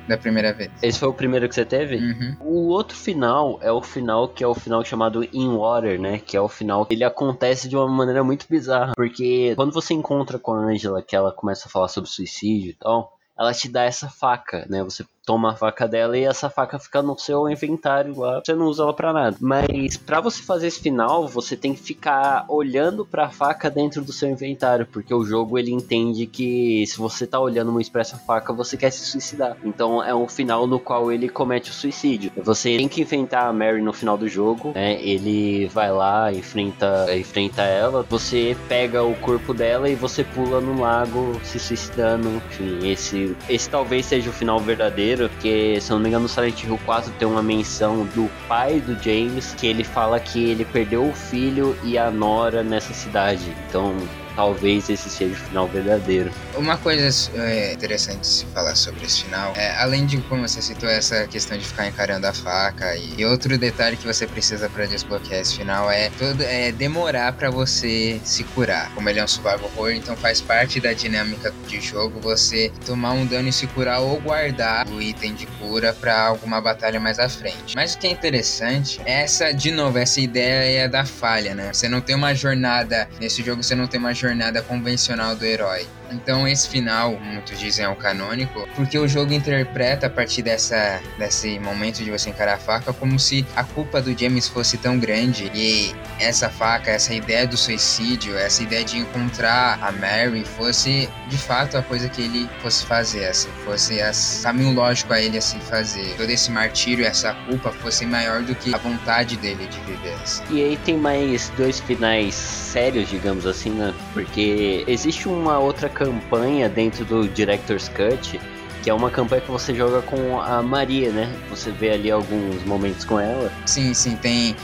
da 0.09 0.17
primeira 0.17 0.53
vez. 0.53 0.71
Esse 0.83 0.99
foi 0.99 1.09
o 1.09 1.13
primeiro 1.13 1.49
que 1.49 1.55
você 1.55 1.65
teve? 1.65 1.97
Uhum. 1.97 2.37
O 2.41 2.69
outro 2.69 2.97
final 2.97 3.59
é 3.63 3.71
o 3.71 3.83
final 3.83 4.29
que 4.29 4.43
é 4.43 4.47
o 4.47 4.55
final 4.55 4.85
chamado 4.85 5.23
In 5.33 5.57
Water, 5.57 6.01
né? 6.01 6.19
Que 6.19 6.37
é 6.37 6.41
o 6.41 6.49
final 6.49 6.87
que 6.87 6.95
ele 6.95 7.05
acontece 7.05 7.69
de 7.69 7.77
uma 7.77 7.87
maneira 7.87 8.25
muito 8.25 8.47
bizarra. 8.49 8.93
Porque 8.97 9.55
quando 9.55 9.73
você 9.73 9.95
encontra 9.95 10.39
com 10.39 10.53
a 10.53 10.59
Angela, 10.59 11.03
que 11.03 11.15
ela 11.15 11.33
começa 11.33 11.69
a 11.69 11.71
falar 11.71 11.89
sobre 11.89 12.11
suicídio 12.11 12.71
e 12.71 12.75
tal, 12.75 13.13
ela 13.39 13.53
te 13.53 13.69
dá 13.69 13.85
essa 13.85 14.09
faca, 14.09 14.67
né? 14.69 14.83
Você 14.83 15.05
toma 15.29 15.51
a 15.51 15.55
faca 15.55 15.87
dela 15.87 16.17
e 16.17 16.25
essa 16.25 16.49
faca 16.49 16.79
fica 16.79 17.03
no 17.03 17.19
seu 17.19 17.51
inventário 17.51 18.19
lá. 18.19 18.41
Você 18.43 18.55
não 18.55 18.65
usa 18.65 18.83
ela 18.83 18.95
pra 18.95 19.13
nada. 19.13 19.37
Mas 19.39 19.99
pra 19.99 20.23
você 20.23 20.43
fazer 20.43 20.69
esse 20.69 20.81
final, 20.81 21.29
você 21.29 21.55
tem 21.55 21.75
que 21.75 21.83
ficar 21.83 22.47
olhando 22.49 23.05
pra 23.05 23.29
faca 23.29 23.69
dentro 23.69 24.03
do 24.03 24.11
seu 24.11 24.31
inventário, 24.31 24.87
porque 24.87 25.13
o 25.13 25.23
jogo 25.23 25.59
ele 25.59 25.71
entende 25.71 26.27
que 26.27 26.83
se 26.87 26.97
você 26.97 27.27
tá 27.27 27.39
olhando 27.39 27.71
uma 27.71 27.83
expressa 27.83 28.17
faca, 28.17 28.55
você 28.55 28.75
quer 28.79 28.91
se 28.91 29.05
suicidar. 29.05 29.59
Então 29.63 30.03
é 30.03 30.15
um 30.15 30.27
final 30.27 30.67
no 30.67 30.81
qual 30.81 31.13
ele 31.13 31.29
comete 31.29 31.73
o 31.73 31.75
suicídio. 31.75 32.33
Você 32.35 32.79
tem 32.79 32.89
que 32.89 33.03
enfrentar 33.03 33.49
a 33.49 33.53
Mary 33.53 33.83
no 33.83 33.93
final 33.93 34.17
do 34.17 34.29
jogo, 34.29 34.73
né? 34.75 34.99
Ele 35.03 35.67
vai 35.67 35.93
lá, 35.93 36.33
enfrenta, 36.33 37.15
enfrenta 37.15 37.61
ela, 37.61 38.03
você 38.03 38.57
pega 38.67 39.03
o 39.03 39.15
corpo 39.17 39.53
dela 39.53 39.91
e 39.91 39.95
você 39.95 40.25
pula 40.25 40.59
no 40.59 40.81
lago 40.81 41.39
se 41.45 41.59
suicidando. 41.59 42.31
Enfim, 42.49 42.89
esse, 42.89 43.37
esse 43.47 43.69
talvez 43.69 44.07
seja 44.07 44.31
o 44.31 44.33
final 44.33 44.59
verdadeiro, 44.59 45.18
porque 45.27 45.81
se 45.81 45.91
eu 45.91 45.97
não 45.97 46.03
me 46.03 46.09
engano 46.09 46.25
no 46.25 46.29
Silent 46.29 46.63
Hill 46.63 46.79
4 46.85 47.13
tem 47.19 47.27
uma 47.27 47.43
menção 47.43 48.05
do 48.15 48.31
pai 48.47 48.81
do 48.81 48.95
James 49.03 49.55
que 49.55 49.67
ele 49.67 49.83
fala 49.83 50.21
que 50.21 50.51
ele 50.51 50.65
perdeu 50.65 51.09
o 51.09 51.13
filho 51.13 51.77
e 51.83 51.97
a 51.97 52.11
nora 52.11 52.63
nessa 52.63 52.93
cidade. 52.93 53.53
Então 53.67 53.97
talvez 54.39 54.89
esse 54.89 55.11
seja 55.11 55.33
o 55.33 55.37
final 55.37 55.67
verdadeiro. 55.67 56.31
Uma 56.55 56.77
coisa 56.79 57.09
é, 57.35 57.73
interessante 57.73 58.25
se 58.25 58.47
falar 58.47 58.77
sobre 58.77 59.05
esse 59.05 59.25
final, 59.25 59.53
é, 59.57 59.77
além 59.79 60.07
de 60.07 60.17
como 60.19 60.47
você 60.47 60.63
citou 60.63 60.89
essa 60.89 61.27
questão 61.27 61.59
de 61.59 61.65
ficar 61.65 61.89
encarando 61.89 62.25
a 62.25 62.33
faca, 62.33 62.95
e, 62.95 63.15
e 63.19 63.25
outro 63.25 63.59
detalhe 63.59 63.97
que 63.97 64.07
você 64.07 64.29
precisa 64.29 64.69
para 64.69 64.87
desbloquear 64.87 65.41
esse 65.41 65.57
final 65.57 65.91
é, 65.91 66.09
todo, 66.11 66.41
é 66.43 66.71
demorar 66.71 67.33
para 67.33 67.51
você 67.51 68.21
se 68.23 68.45
curar. 68.45 68.95
Como 68.95 69.09
ele 69.09 69.19
é 69.19 69.25
um 69.25 69.27
survival 69.27 69.65
horror, 69.77 69.91
então 69.91 70.17
faz 70.17 70.41
parte 70.41 70.79
da 70.79 70.93
dinâmica 70.93 71.53
de 71.67 71.81
jogo 71.81 72.21
você 72.21 72.71
tomar 72.87 73.15
um 73.15 73.27
dano 73.27 73.49
e 73.49 73.53
se 73.53 73.67
curar 73.67 73.99
ou 73.99 74.21
guardar 74.21 74.87
o 74.89 75.03
item 75.03 75.35
de 75.35 75.47
cura 75.47 75.93
para 75.93 76.17
alguma 76.17 76.61
batalha 76.61 77.01
mais 77.01 77.19
à 77.19 77.29
frente. 77.29 77.75
Mas 77.75 77.95
o 77.95 77.99
que 77.99 78.07
é 78.07 78.11
interessante 78.13 79.01
é 79.05 79.23
essa, 79.23 79.51
de 79.51 79.73
novo, 79.73 79.99
essa 79.99 80.21
ideia 80.21 80.89
da 80.89 81.05
falha, 81.05 81.57
né? 81.57 81.73
Você 81.73 81.89
não 81.89 82.01
tem 82.01 82.15
uma 82.15 82.33
jornada 82.35 83.09
nesse 83.21 83.43
jogo, 83.43 83.65
você 83.65 83.75
não 83.75 83.89
tem 83.89 83.99
uma 83.99 84.15
jornada 84.15 84.28
convencional 84.63 85.37
do 85.37 85.45
herói. 85.45 85.98
Então 86.11 86.47
esse 86.47 86.69
final, 86.69 87.19
muitos 87.19 87.59
dizem 87.59 87.85
é 87.85 87.89
o 87.89 87.97
canônico, 87.97 88.69
porque 88.75 88.99
o 88.99 89.07
jogo 89.07 89.33
interpreta 89.33 90.07
a 90.07 90.11
partir 90.11 90.43
dessa, 90.43 91.01
desse 91.19 91.59
momento 91.59 92.03
de 92.03 92.11
você 92.11 92.31
encarar 92.31 92.55
a 92.55 92.59
faca 92.59 92.93
como 92.93 93.19
se 93.19 93.47
a 93.55 93.65
culpa 93.65 94.01
do 94.01 94.19
James 94.19 94.49
fosse 94.49 94.77
tão 94.79 94.99
grande 94.99 95.51
e 95.55 95.95
essa 96.19 96.49
faca, 96.49 96.91
essa 96.91 97.15
ideia 97.15 97.47
do 97.47 97.57
suicídio, 97.57 98.37
essa 98.37 98.63
ideia 98.63 98.85
de 98.85 98.99
encontrar 98.99 99.79
a 99.83 99.93
Mary 99.93 100.45
fosse 100.45 101.09
de 101.29 101.39
fato 101.39 101.77
a 101.77 101.83
coisa 101.83 102.09
que 102.09 102.23
ele 102.23 102.49
fosse 102.61 102.85
fazer, 102.85 103.27
assim, 103.27 103.49
fosse 103.65 103.99
o 103.99 104.43
caminho 104.43 104.73
lógico 104.75 105.13
a 105.13 105.21
ele 105.21 105.39
assim 105.39 105.61
fazer. 105.61 106.15
Todo 106.17 106.31
esse 106.31 106.51
martírio, 106.51 107.05
essa 107.05 107.35
culpa 107.47 107.71
fosse 107.71 108.07
maior 108.07 108.43
do 108.43 108.55
que 108.55 108.75
a 108.75 108.79
vontade 108.79 109.37
dele 109.37 109.67
de 109.67 109.79
viver. 109.81 110.15
Assim. 110.23 110.43
E 110.51 110.63
aí 110.65 110.77
tem 110.79 110.97
mais 110.97 111.51
dois 111.57 111.81
finais 111.81 112.35
sérios, 112.35 113.09
digamos 113.09 113.47
assim, 113.47 113.71
né? 113.71 113.95
Porque 114.13 114.85
existe 114.87 115.29
uma 115.29 115.59
outra 115.59 115.89
campanha 115.99 116.69
dentro 116.69 117.05
do 117.05 117.29
Director's 117.29 117.89
Cut, 117.89 118.41
que 118.83 118.89
é 118.89 118.95
uma 118.95 119.11
campanha 119.11 119.43
que 119.43 119.51
você 119.51 119.75
joga 119.75 120.01
com 120.03 120.41
a 120.41 120.63
Maria, 120.63 121.11
né? 121.11 121.31
Você 121.51 121.73
vê 121.73 121.91
ali 121.91 122.11
alguns 122.11 122.63
momentos 122.65 123.05
com 123.05 123.19
ela. 123.19 123.53
Sim, 123.67 123.93
sim, 123.93 124.17
tem 124.17 124.55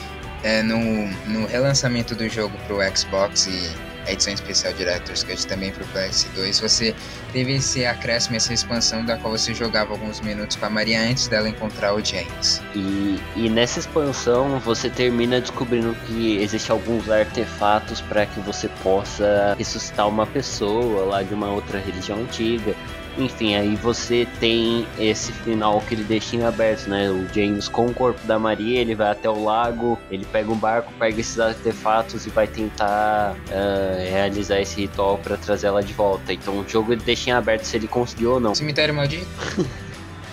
é, 0.44 0.62
no, 0.62 0.78
no 1.26 1.46
relançamento 1.46 2.14
do 2.14 2.28
jogo 2.28 2.56
pro 2.66 2.78
Xbox 2.96 3.48
e 3.48 3.83
a 4.06 4.12
edição 4.12 4.32
especial 4.32 4.72
Director's 4.74 5.22
Cut 5.22 5.46
também 5.46 5.70
pro 5.70 5.84
PS2, 5.86 6.60
você 6.60 6.94
teve 7.32 7.54
esse 7.54 7.84
acréscimo, 7.84 8.36
essa 8.36 8.52
expansão 8.52 9.04
da 9.04 9.16
qual 9.16 9.36
você 9.36 9.54
jogava 9.54 9.92
alguns 9.92 10.20
minutos 10.20 10.56
com 10.56 10.66
a 10.66 10.70
Maria 10.70 11.00
antes 11.00 11.28
dela 11.28 11.48
encontrar 11.48 11.94
o 11.94 12.04
James. 12.04 12.62
E, 12.74 13.18
e 13.36 13.48
nessa 13.48 13.80
expansão 13.80 14.58
você 14.60 14.88
termina 14.88 15.40
descobrindo 15.40 15.94
que 16.06 16.36
existem 16.38 16.72
alguns 16.72 17.10
artefatos 17.10 18.00
para 18.02 18.26
que 18.26 18.40
você 18.40 18.68
possa 18.82 19.54
ressuscitar 19.58 20.08
uma 20.08 20.26
pessoa 20.26 21.04
lá 21.04 21.22
de 21.22 21.34
uma 21.34 21.50
outra 21.50 21.78
religião 21.78 22.18
antiga. 22.18 22.74
Enfim, 23.16 23.54
aí 23.54 23.76
você 23.76 24.26
tem 24.40 24.86
esse 24.98 25.32
final 25.32 25.80
que 25.80 25.94
ele 25.94 26.04
deixa 26.04 26.34
em 26.34 26.42
aberto, 26.42 26.88
né? 26.88 27.08
O 27.10 27.26
James 27.32 27.68
com 27.68 27.86
o 27.86 27.94
corpo 27.94 28.24
da 28.26 28.38
Maria, 28.38 28.80
ele 28.80 28.94
vai 28.94 29.10
até 29.10 29.28
o 29.28 29.44
lago, 29.44 29.98
ele 30.10 30.24
pega 30.24 30.50
um 30.50 30.56
barco, 30.56 30.92
pega 30.98 31.20
esses 31.20 31.38
artefatos 31.38 32.26
e 32.26 32.30
vai 32.30 32.46
tentar 32.46 33.36
ah, 33.52 33.96
realizar 34.10 34.60
esse 34.60 34.80
ritual 34.80 35.18
para 35.18 35.36
trazer 35.36 35.68
ela 35.68 35.82
de 35.82 35.92
volta. 35.92 36.32
Então 36.32 36.58
o 36.58 36.68
jogo 36.68 36.92
ele 36.92 37.02
deixa 37.04 37.30
em 37.30 37.32
aberto 37.32 37.64
se 37.64 37.76
ele 37.76 37.86
conseguiu 37.86 38.32
ou 38.32 38.40
não. 38.40 38.54
Cemitério 38.54 38.94
Maldito? 38.94 39.26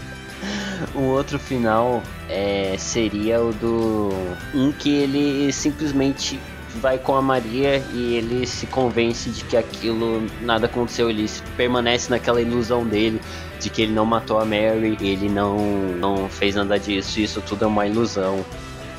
Um 0.95 1.09
outro 1.09 1.37
final 1.37 2.01
é, 2.27 2.75
seria 2.77 3.41
o 3.41 3.53
do. 3.53 4.09
Um 4.53 4.71
que 4.71 4.89
ele 4.89 5.51
simplesmente 5.53 6.39
vai 6.75 6.97
com 6.97 7.15
a 7.15 7.21
Maria 7.21 7.83
e 7.93 8.15
ele 8.15 8.45
se 8.45 8.67
convence 8.67 9.29
de 9.29 9.43
que 9.43 9.57
aquilo 9.57 10.27
nada 10.41 10.65
aconteceu. 10.65 11.09
Ele 11.09 11.29
permanece 11.57 12.09
naquela 12.09 12.41
ilusão 12.41 12.85
dele 12.85 13.19
de 13.59 13.69
que 13.69 13.83
ele 13.83 13.93
não 13.93 14.05
matou 14.05 14.39
a 14.39 14.45
Mary, 14.45 14.97
ele 15.01 15.29
não, 15.29 15.57
não 15.99 16.29
fez 16.29 16.55
nada 16.55 16.79
disso, 16.79 17.19
isso 17.19 17.41
tudo 17.41 17.65
é 17.65 17.67
uma 17.67 17.85
ilusão. 17.85 18.43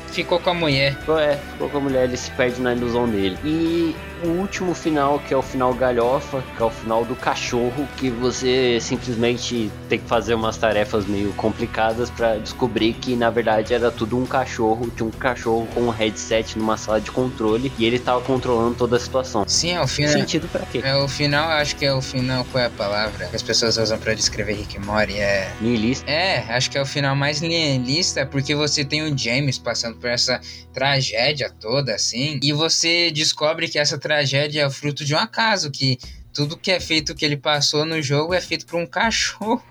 Ficou 0.07 0.39
com 0.39 0.51
a 0.51 0.53
mulher. 0.53 0.97
É, 1.19 1.35
ficou 1.35 1.69
com 1.69 1.77
a 1.77 1.81
mulher, 1.81 2.03
ele 2.03 2.15
se 2.15 2.29
perde 2.31 2.61
na 2.61 2.73
ilusão 2.73 3.09
dele. 3.09 3.37
E 3.43 3.95
o 4.23 4.39
último 4.39 4.73
final, 4.73 5.19
que 5.19 5.33
é 5.33 5.37
o 5.37 5.41
final 5.41 5.73
galhofa, 5.73 6.43
que 6.55 6.61
é 6.61 6.65
o 6.65 6.69
final 6.69 7.03
do 7.05 7.15
cachorro, 7.15 7.87
que 7.97 8.09
você 8.09 8.79
simplesmente 8.79 9.71
tem 9.89 9.99
que 9.99 10.07
fazer 10.07 10.33
umas 10.33 10.57
tarefas 10.57 11.05
meio 11.05 11.33
complicadas 11.33 12.09
para 12.09 12.37
descobrir 12.37 12.93
que 12.93 13.15
na 13.15 13.29
verdade 13.29 13.73
era 13.73 13.91
tudo 13.91 14.17
um 14.17 14.25
cachorro, 14.25 14.89
tinha 14.95 15.07
um 15.07 15.11
cachorro 15.11 15.67
com 15.73 15.81
um 15.81 15.89
headset 15.89 16.57
numa 16.57 16.77
sala 16.77 17.01
de 17.01 17.11
controle 17.11 17.71
e 17.77 17.85
ele 17.85 17.99
tava 17.99 18.21
controlando 18.21 18.75
toda 18.75 18.95
a 18.95 18.99
situação. 18.99 19.43
Sim, 19.47 19.73
é 19.73 19.81
o 19.81 19.87
final. 19.87 20.13
Sentido 20.13 20.47
pra 20.47 20.61
quê? 20.61 20.81
É 20.83 20.95
o 20.95 21.07
final, 21.07 21.49
acho 21.49 21.75
que 21.75 21.85
é 21.85 21.93
o 21.93 22.01
final, 22.01 22.45
qual 22.45 22.63
é 22.63 22.67
a 22.67 22.69
palavra 22.69 23.27
que 23.27 23.35
as 23.35 23.41
pessoas 23.41 23.77
usam 23.77 23.97
pra 23.97 24.13
descrever 24.13 24.53
Rick 24.53 24.79
Morty? 24.79 25.19
É. 25.19 25.51
Nihilista. 25.59 26.09
É, 26.09 26.39
acho 26.49 26.71
que 26.71 26.77
é 26.77 26.81
o 26.81 26.85
final 26.85 27.15
mais 27.15 27.41
nihilista, 27.41 28.25
porque 28.25 28.55
você 28.55 28.85
tem 28.85 29.01
o 29.03 29.17
James 29.17 29.57
passando 29.57 29.97
por 29.97 30.09
essa 30.09 30.39
tragédia 30.73 31.51
toda, 31.59 31.93
assim, 31.93 32.39
e 32.41 32.51
você 32.51 33.11
descobre 33.11 33.67
que 33.67 33.77
essa 33.77 33.97
tragédia 33.97 34.12
é 34.13 34.69
fruto 34.69 35.03
de 35.03 35.13
um 35.13 35.17
acaso, 35.17 35.71
que 35.71 35.97
tudo 36.33 36.57
que 36.57 36.71
é 36.71 36.79
feito 36.79 37.13
que 37.13 37.23
ele 37.23 37.37
passou 37.37 37.85
no 37.85 38.01
jogo 38.01 38.33
é 38.33 38.41
feito 38.41 38.65
por 38.65 38.77
um 38.79 38.85
cachorro. 38.87 39.63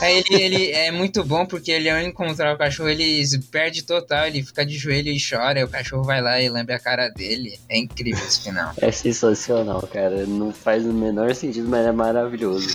Aí 0.00 0.18
ele, 0.18 0.42
ele 0.42 0.70
é 0.70 0.90
muito 0.90 1.24
bom 1.24 1.46
porque 1.46 1.70
ele 1.72 1.88
ao 1.88 1.98
encontrar 1.98 2.54
o 2.54 2.58
cachorro, 2.58 2.90
ele 2.90 3.26
se 3.26 3.38
perde 3.38 3.82
total, 3.82 4.26
ele 4.26 4.42
fica 4.42 4.64
de 4.64 4.76
joelho 4.76 5.10
e 5.10 5.18
chora, 5.18 5.60
e 5.60 5.64
o 5.64 5.68
cachorro 5.68 6.04
vai 6.04 6.20
lá 6.20 6.40
e 6.40 6.48
lembra 6.48 6.76
a 6.76 6.78
cara 6.78 7.08
dele. 7.08 7.58
É 7.68 7.78
incrível 7.78 8.22
esse 8.22 8.42
final. 8.42 8.74
É 8.76 8.92
sensacional, 8.92 9.80
cara. 9.86 10.26
Não 10.26 10.52
faz 10.52 10.84
o 10.84 10.92
menor 10.92 11.34
sentido, 11.34 11.68
mas 11.68 11.86
é 11.86 11.92
maravilhoso. 11.92 12.68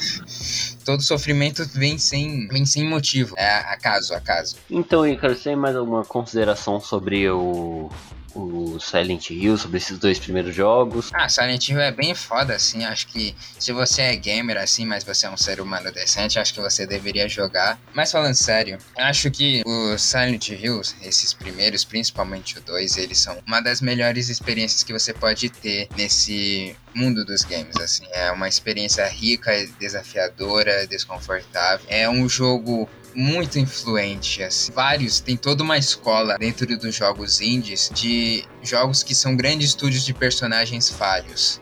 Todo 0.84 1.02
sofrimento 1.02 1.66
vem 1.74 1.98
sem, 1.98 2.48
vem 2.48 2.66
sem 2.66 2.88
motivo. 2.88 3.36
É 3.38 3.48
acaso, 3.48 4.14
acaso. 4.14 4.56
Então, 4.70 5.08
Icaro, 5.08 5.36
você 5.36 5.46
tem 5.46 5.56
mais 5.56 5.76
alguma 5.76 6.06
consideração 6.06 6.80
sobre 6.80 7.28
o, 7.30 7.90
o 8.36 8.80
Silent 8.80 9.30
Hill, 9.30 9.58
sobre 9.58 9.78
esses 9.78 9.98
dois 9.98 10.20
primeiros 10.20 10.54
jogos? 10.54 11.10
Ah, 11.14 11.30
Silent 11.30 11.70
Hill 11.70 11.80
é 11.80 11.92
bem 11.92 12.14
foda, 12.14 12.56
assim. 12.56 12.84
Acho 12.84 13.08
que 13.08 13.36
se 13.58 13.72
você 13.72 14.02
é 14.02 14.16
gamer, 14.16 14.58
assim, 14.58 14.86
mas 14.86 15.04
você 15.04 15.26
é 15.26 15.30
um 15.30 15.38
ser 15.38 15.62
humano 15.62 15.92
decente, 15.92 16.38
acho 16.38 16.54
que 16.54 16.62
você 16.62 16.86
deveria 16.86 17.28
jogar. 17.30 17.80
Mas 17.94 18.12
falando 18.12 18.36
sério, 18.36 18.78
acho 18.98 19.32
que 19.32 19.64
os 19.66 20.02
Silent 20.02 20.50
Hills, 20.50 20.96
esses 21.02 21.34
primeiros, 21.34 21.84
principalmente 21.86 22.58
o 22.58 22.62
2, 22.62 22.98
eles 22.98 23.18
são 23.18 23.38
uma 23.48 23.62
das 23.62 23.82
melhores 23.82 24.30
experiências 24.30 24.84
que 24.84 24.92
você 24.92 25.14
pode 25.14 25.50
ter 25.50 25.88
nesse 25.96 26.76
mundo 26.96 27.26
dos 27.26 27.44
games, 27.44 27.76
assim. 27.78 28.06
É 28.12 28.32
uma 28.32 28.48
experiência 28.48 29.06
rica, 29.08 29.52
desafiadora, 29.80 30.88
desconfortável. 30.88 31.86
É 31.90 32.10
um 32.10 32.28
jogo 32.28 32.90
muito 33.14 33.58
influente, 33.60 34.44
assim. 34.44 34.72
Vários, 34.72 35.20
tem 35.20 35.38
toda 35.38 35.64
uma 35.64 35.78
escola 35.78 36.38
dentro 36.38 36.66
dos 36.78 36.94
jogos 36.96 37.42
indies 37.42 37.90
de 37.94 38.46
jogos 38.62 39.04
que 39.04 39.16
são 39.16 39.36
grandes 39.36 39.70
estúdios 39.70 40.04
de 40.06 40.14
personagens 40.14 40.90
falhos. 40.90 41.62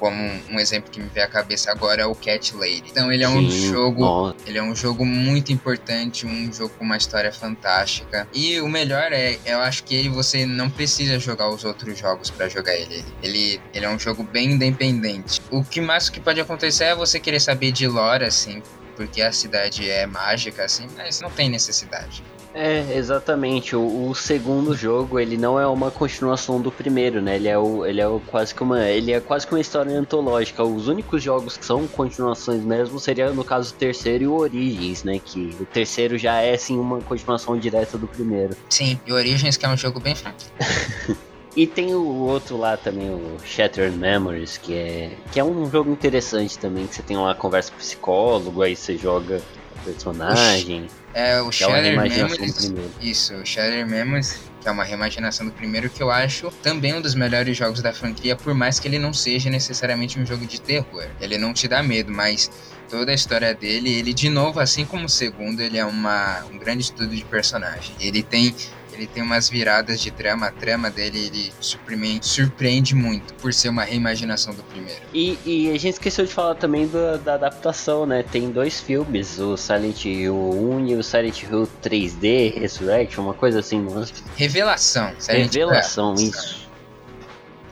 Como 0.00 0.16
um 0.50 0.58
exemplo 0.58 0.90
que 0.90 0.98
me 0.98 1.08
vem 1.10 1.22
à 1.22 1.28
cabeça 1.28 1.70
agora 1.70 2.02
é 2.02 2.06
o 2.06 2.14
Cat 2.14 2.56
Lady. 2.56 2.84
Então 2.90 3.12
ele 3.12 3.22
é 3.22 3.28
um 3.28 3.48
Sim, 3.50 3.70
jogo 3.70 4.00
nossa. 4.00 4.36
ele 4.46 4.58
é 4.58 4.62
um 4.62 4.74
jogo 4.74 5.04
muito 5.04 5.52
importante, 5.52 6.26
um 6.26 6.50
jogo 6.52 6.72
com 6.78 6.84
uma 6.84 6.96
história 6.96 7.30
fantástica. 7.30 8.26
E 8.32 8.58
o 8.60 8.68
melhor 8.68 9.12
é, 9.12 9.38
eu 9.44 9.60
acho 9.60 9.84
que 9.84 9.94
ele 9.94 10.08
você 10.08 10.46
não 10.46 10.70
precisa 10.70 11.18
jogar 11.18 11.50
os 11.50 11.64
outros 11.64 11.98
jogos 11.98 12.30
pra 12.30 12.48
jogar 12.48 12.74
ele. 12.74 13.04
Ele, 13.22 13.60
ele 13.74 13.84
é 13.84 13.88
um 13.90 13.98
jogo 13.98 14.22
bem 14.22 14.52
independente. 14.52 15.40
O 15.50 15.62
que 15.62 15.80
mais 15.80 16.08
que 16.08 16.18
pode 16.18 16.40
acontecer 16.40 16.84
é 16.84 16.94
você 16.94 17.20
querer 17.20 17.40
saber 17.40 17.70
de 17.70 17.86
lore, 17.86 18.24
assim, 18.24 18.62
porque 18.96 19.20
a 19.20 19.32
cidade 19.32 19.88
é 19.88 20.06
mágica, 20.06 20.64
assim, 20.64 20.86
mas 20.96 21.20
não 21.20 21.30
tem 21.30 21.50
necessidade. 21.50 22.22
É, 22.54 22.96
exatamente. 22.96 23.76
O, 23.76 24.08
o 24.08 24.14
segundo 24.14 24.74
jogo, 24.74 25.18
ele 25.18 25.36
não 25.36 25.58
é 25.58 25.66
uma 25.66 25.90
continuação 25.90 26.60
do 26.60 26.70
primeiro, 26.70 27.22
né? 27.22 27.36
Ele 27.36 27.48
é, 27.48 27.58
o, 27.58 27.86
ele 27.86 28.00
é 28.00 28.08
o, 28.08 28.20
quase 28.20 28.54
que 28.54 28.62
uma, 28.62 28.88
ele 28.88 29.12
é 29.12 29.20
quase 29.20 29.46
que 29.46 29.54
uma 29.54 29.60
história 29.60 29.96
antológica. 29.96 30.62
Os 30.64 30.88
únicos 30.88 31.22
jogos 31.22 31.56
que 31.56 31.64
são 31.64 31.86
continuações 31.86 32.62
mesmo 32.64 32.98
seria 32.98 33.30
no 33.30 33.44
caso 33.44 33.72
o 33.72 33.76
terceiro 33.76 34.24
e 34.24 34.26
o 34.26 34.34
Origins, 34.34 35.04
né? 35.04 35.20
Que 35.24 35.56
o 35.60 35.64
terceiro 35.64 36.18
já 36.18 36.40
é 36.40 36.54
assim 36.54 36.78
uma 36.78 37.00
continuação 37.00 37.56
direta 37.56 37.96
do 37.96 38.06
primeiro. 38.06 38.56
Sim, 38.68 38.98
e 39.06 39.12
Origins 39.12 39.56
que 39.56 39.64
é 39.64 39.68
um 39.68 39.76
jogo 39.76 40.00
bem 40.00 40.14
fraco. 40.14 40.38
E 41.56 41.66
tem 41.66 41.92
o 41.94 42.06
outro 42.06 42.56
lá 42.56 42.76
também, 42.76 43.10
o 43.10 43.36
Shattered 43.44 43.96
Memories, 43.96 44.56
que 44.56 44.72
é 44.72 45.10
que 45.32 45.40
é 45.40 45.44
um 45.44 45.68
jogo 45.68 45.90
interessante 45.90 46.56
também, 46.56 46.86
que 46.86 46.94
você 46.94 47.02
tem 47.02 47.16
uma 47.16 47.34
conversa 47.34 47.72
com 47.72 47.76
o 47.76 47.80
psicólogo, 47.80 48.62
aí 48.62 48.76
você 48.76 48.96
joga 48.96 49.38
o 49.38 49.59
personagem. 49.84 50.88
É 51.12 51.40
o 51.42 51.50
é 51.50 51.92
do 51.92 52.00
Memories. 52.02 52.72
Isso, 53.00 53.34
o 53.34 53.44
Shattered 53.44 53.90
Memories, 53.90 54.38
que 54.60 54.68
é 54.68 54.70
uma 54.70 54.84
reimaginação 54.84 55.46
do 55.46 55.52
primeiro, 55.52 55.90
que 55.90 56.02
eu 56.02 56.10
acho 56.10 56.50
também 56.62 56.94
um 56.94 57.00
dos 57.00 57.14
melhores 57.14 57.56
jogos 57.56 57.82
da 57.82 57.92
franquia, 57.92 58.36
por 58.36 58.54
mais 58.54 58.78
que 58.78 58.86
ele 58.86 58.98
não 58.98 59.12
seja 59.12 59.50
necessariamente 59.50 60.18
um 60.18 60.26
jogo 60.26 60.46
de 60.46 60.60
terror. 60.60 61.06
Ele 61.20 61.36
não 61.36 61.52
te 61.52 61.66
dá 61.66 61.82
medo, 61.82 62.12
mas 62.12 62.50
toda 62.88 63.10
a 63.10 63.14
história 63.14 63.54
dele, 63.54 63.90
ele 63.90 64.12
de 64.12 64.28
novo, 64.28 64.60
assim 64.60 64.84
como 64.84 65.06
o 65.06 65.08
segundo, 65.08 65.60
ele 65.60 65.78
é 65.78 65.84
uma, 65.84 66.44
um 66.52 66.58
grande 66.58 66.82
estudo 66.82 67.14
de 67.14 67.24
personagem. 67.24 67.94
Ele 68.00 68.22
tem 68.22 68.54
ele 69.00 69.06
tem 69.06 69.22
umas 69.22 69.48
viradas 69.48 70.00
de 70.00 70.10
trama, 70.10 70.46
a 70.48 70.50
trama 70.52 70.90
dele 70.90 71.26
ele 71.26 71.52
surpreende, 71.60 72.26
surpreende 72.26 72.94
muito 72.94 73.32
por 73.34 73.52
ser 73.54 73.70
uma 73.70 73.82
reimaginação 73.82 74.54
do 74.54 74.62
primeiro. 74.64 75.00
E, 75.14 75.38
e 75.44 75.68
a 75.70 75.78
gente 75.78 75.94
esqueceu 75.94 76.26
de 76.26 76.32
falar 76.32 76.54
também 76.54 76.86
do- 76.86 77.18
da 77.18 77.34
adaptação, 77.34 78.04
né? 78.04 78.22
Tem 78.22 78.50
dois 78.50 78.78
filmes, 78.80 79.38
o 79.38 79.56
Silent 79.56 80.04
Hill 80.04 80.34
1 80.34 80.86
e 80.88 80.94
o 80.96 81.02
Silent 81.02 81.42
Hill 81.42 81.66
3D 81.82 82.58
Resurrection, 82.60 83.22
uma 83.24 83.34
coisa 83.34 83.60
assim, 83.60 83.80
nossa. 83.80 84.12
Revelação. 84.36 85.12
Silent 85.18 85.54
Hill 85.54 85.62
é- 85.62 85.74
Revelação, 85.74 86.14
isso. 86.14 86.68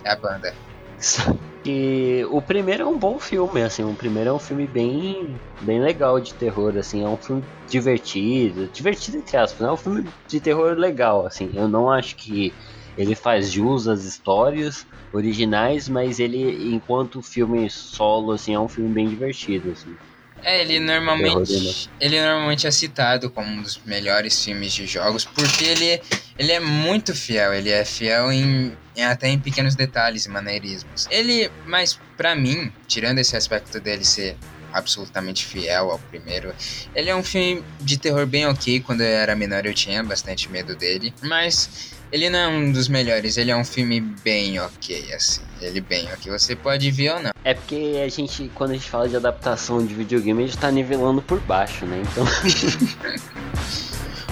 É 0.05 0.11
a 0.13 0.17
banda. 0.17 0.55
E 1.65 2.25
o 2.31 2.41
primeiro 2.41 2.85
é 2.85 2.87
um 2.87 2.99
bom 2.99 3.19
filme, 3.19 3.63
assim, 3.63 3.85
o 3.85 3.95
primeiro 3.95 4.31
é 4.31 4.33
um 4.33 4.39
filme 4.39 4.67
bem, 4.67 5.39
bem 5.61 5.81
legal 5.81 6.19
de 6.21 6.35
terror, 6.35 6.77
assim, 6.79 7.03
é 7.03 7.09
um 7.09 7.19
filme 7.19 7.45
divertido, 7.67 8.71
divertido 8.71 9.19
entre 9.19 9.37
aspas, 9.37 9.61
né? 9.61 9.69
é 9.69 9.73
um 9.73 9.77
filme 9.77 10.15
de 10.27 10.41
terror 10.41 10.79
legal, 10.79 11.27
assim, 11.27 11.51
eu 11.59 11.69
não 11.69 11.91
acho 11.91 12.17
que 12.17 12.55
ele 12.97 13.15
faz 13.15 13.51
jus 13.51 13.87
às 13.87 14.05
histórias 14.05 14.87
originais, 15.13 15.89
mas 15.89 16.19
ele, 16.19 16.73
enquanto 16.73 17.21
filme 17.23 17.69
solo, 17.69 18.33
assim, 18.33 18.55
é 18.55 18.61
um 18.61 18.69
filme 18.69 18.93
bem 18.95 19.09
divertido, 19.09 19.71
assim. 19.71 19.99
É, 20.43 20.61
ele 20.61 20.79
Terror 20.79 20.81
normalmente, 20.81 21.91
ele 22.01 22.21
normalmente 22.21 22.67
é 22.67 22.71
citado 22.71 23.29
como 23.31 23.49
um 23.49 23.63
dos 23.63 23.79
melhores 23.85 24.43
filmes 24.43 24.73
de 24.73 24.87
jogos 24.87 25.25
porque 25.25 25.65
ele, 25.65 26.01
ele 26.39 26.53
é 26.53 26.61
muito 26.61 27.15
fiel, 27.15 27.53
ele 27.53 27.71
é 27.71 27.85
fiel 27.85 28.31
em, 28.33 28.73
em- 28.97 29.05
até 29.05 29.29
em 29.29 29.39
pequenos 29.39 29.75
detalhes 29.75 30.25
e 30.25 30.29
maneirismos. 30.29 31.07
Ele, 31.11 31.51
mas 31.67 31.99
pra 32.17 32.35
mim, 32.35 32.73
tirando 32.87 33.19
esse 33.19 33.37
aspecto 33.37 33.81
dele 33.81 34.05
ser 34.05 34.37
absolutamente 34.73 35.45
fiel 35.47 35.91
ao 35.91 35.99
primeiro, 35.99 36.55
ele 36.95 37.09
é 37.11 37.17
um 37.17 37.23
filme 37.25 37.65
de 37.81 37.97
terror 37.99 38.27
bem 38.27 38.47
ok. 38.47 38.81
Quando 38.81 39.01
eu 39.01 39.07
era 39.07 39.35
menor 39.35 39.67
eu 39.67 39.75
tinha 39.75 40.03
bastante 40.05 40.49
medo 40.51 40.77
dele, 40.77 41.13
mas 41.23 41.97
ele 42.11 42.31
não 42.31 42.39
é 42.39 42.49
um 42.49 42.73
dos 42.73 42.89
melhores, 42.89 43.37
ele 43.37 43.51
é 43.51 43.57
um 43.57 43.65
filme 43.65 44.01
bem 44.01 44.59
ok, 44.61 45.13
assim. 45.13 45.43
Ele 45.61 45.81
bem 45.81 46.09
ok, 46.13 46.31
você 46.31 46.55
pode 46.55 46.91
ver 46.91 47.13
ou 47.13 47.21
não. 47.21 47.31
É 47.45 47.53
porque 47.55 48.01
a 48.05 48.09
gente, 48.09 48.51
quando 48.55 48.71
a 48.71 48.75
gente 48.75 48.89
fala 48.89 49.09
de 49.09 49.17
adaptação 49.17 49.85
de 49.85 49.93
videogame, 49.95 50.45
a 50.45 50.47
gente 50.47 50.59
tá 50.59 50.71
nivelando 50.71 51.21
por 51.21 51.41
baixo, 51.41 51.85
né? 51.85 52.03
Então, 52.03 52.25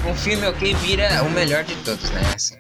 Um 0.07 0.15
filme 0.15 0.47
ok 0.47 0.73
vira 0.75 1.23
o 1.25 1.31
melhor 1.31 1.65
de 1.65 1.75
todos, 1.77 2.09
né? 2.11 2.21
Assim, 2.33 2.55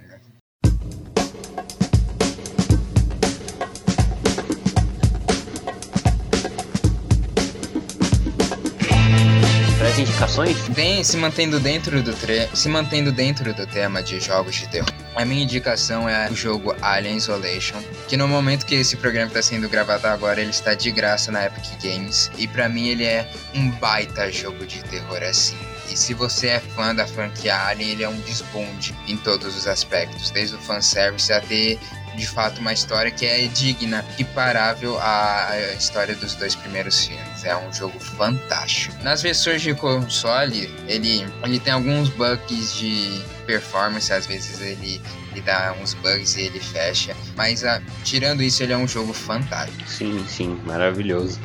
as 9.97 9.99
indicações, 9.99 10.59
Tem 10.75 11.03
se 11.03 11.17
mantendo 11.17 11.59
dentro 11.59 12.03
do 12.03 12.13
tre 12.13 12.49
se 12.53 12.69
mantendo 12.69 13.11
dentro 13.11 13.55
do 13.55 13.67
tema 13.67 14.03
de 14.03 14.21
jogos 14.21 14.55
de 14.55 14.69
terror. 14.69 14.93
A 15.15 15.25
minha 15.25 15.43
indicação 15.43 16.07
é 16.07 16.31
o 16.31 16.35
jogo 16.35 16.77
Alien 16.83 17.17
Isolation, 17.17 17.81
que 18.07 18.17
no 18.17 18.29
momento 18.29 18.67
que 18.67 18.75
esse 18.75 18.97
programa 18.97 19.29
está 19.29 19.41
sendo 19.41 19.69
gravado 19.69 20.07
agora, 20.07 20.41
ele 20.41 20.51
está 20.51 20.75
de 20.75 20.91
graça 20.91 21.33
na 21.33 21.47
Epic 21.47 21.65
Games 21.83 22.31
e 22.37 22.47
pra 22.47 22.69
mim 22.69 22.89
ele 22.89 23.05
é 23.05 23.27
um 23.55 23.71
baita 23.71 24.31
jogo 24.31 24.67
de 24.67 24.83
terror 24.85 25.23
assim. 25.23 25.57
E 25.91 25.97
se 25.97 26.13
você 26.13 26.49
é 26.49 26.61
fã 26.61 26.95
da 26.95 27.07
franquia 27.07 27.57
Alien, 27.67 27.91
ele 27.91 28.05
é 28.05 28.09
um 28.09 28.21
desbonde 28.21 28.95
em 29.09 29.17
todos 29.17 29.57
os 29.57 29.67
aspectos, 29.67 30.31
desde 30.31 30.57
o 30.57 30.59
fanservice 30.59 31.33
até 31.33 31.79
de 32.15 32.27
fato 32.27 32.61
uma 32.61 32.73
história 32.73 33.11
que 33.11 33.25
é 33.25 33.47
digna, 33.47 34.05
equiparável 34.13 34.99
à 34.99 35.49
à 35.51 35.73
história 35.73 36.15
dos 36.15 36.35
dois 36.35 36.55
primeiros 36.55 37.07
filmes. 37.07 37.36
É 37.47 37.57
um 37.57 37.73
jogo 37.73 37.99
fantástico. 38.01 38.93
Nas 39.05 39.23
versões 39.23 39.63
de 39.63 39.73
console, 39.73 40.69
ele, 40.89 41.25
ele 41.45 41.61
tem 41.61 41.73
alguns 41.73 42.09
bugs 42.09 42.75
de 42.75 43.23
performance, 43.47 44.13
às 44.13 44.27
vezes 44.27 44.61
ele, 44.61 45.01
ele 45.31 45.41
dá 45.43 45.73
uns 45.81 45.95
bugs 45.95 46.37
e 46.37 46.43
ele 46.43 46.59
fecha. 46.59 47.17
Mas 47.37 47.65
ah, 47.65 47.81
tirando 48.03 48.43
isso, 48.43 48.65
ele 48.65 48.73
é 48.73 48.77
um 48.77 48.89
jogo 48.89 49.13
fantástico. 49.13 49.89
Sim, 49.89 50.25
sim, 50.29 50.61
maravilhoso. 50.67 51.39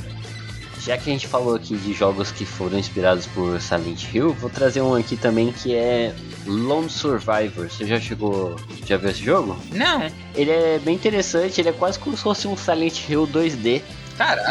Já 0.80 0.98
que 0.98 1.12
a 1.12 1.14
gente 1.14 1.28
falou 1.28 1.54
aqui 1.56 1.78
de 1.78 1.94
jogos 1.94 2.32
que 2.32 2.44
foram 2.44 2.80
inspirados 2.80 3.28
por 3.28 3.62
Silent 3.62 4.04
Hill, 4.12 4.34
vou 4.34 4.50
trazer 4.50 4.82
um 4.82 4.96
aqui 4.96 5.16
também 5.16 5.52
que 5.52 5.76
é 5.76 6.12
Lone 6.48 6.90
Survivor. 6.90 7.70
Você 7.70 7.86
já 7.86 8.00
chegou. 8.00 8.56
Já 8.88 8.98
viu 8.98 9.12
esse 9.12 9.24
jogo? 9.24 9.56
Não, 9.72 10.12
Ele 10.34 10.50
é 10.50 10.80
bem 10.80 10.96
interessante, 10.96 11.62
ele 11.62 11.70
é 11.70 11.74
quase 11.74 12.00
como 12.00 12.18
se 12.18 12.24
fosse 12.24 12.48
um 12.48 12.58
Silent 12.58 13.08
Hill 13.08 13.28
2D. 13.28 13.84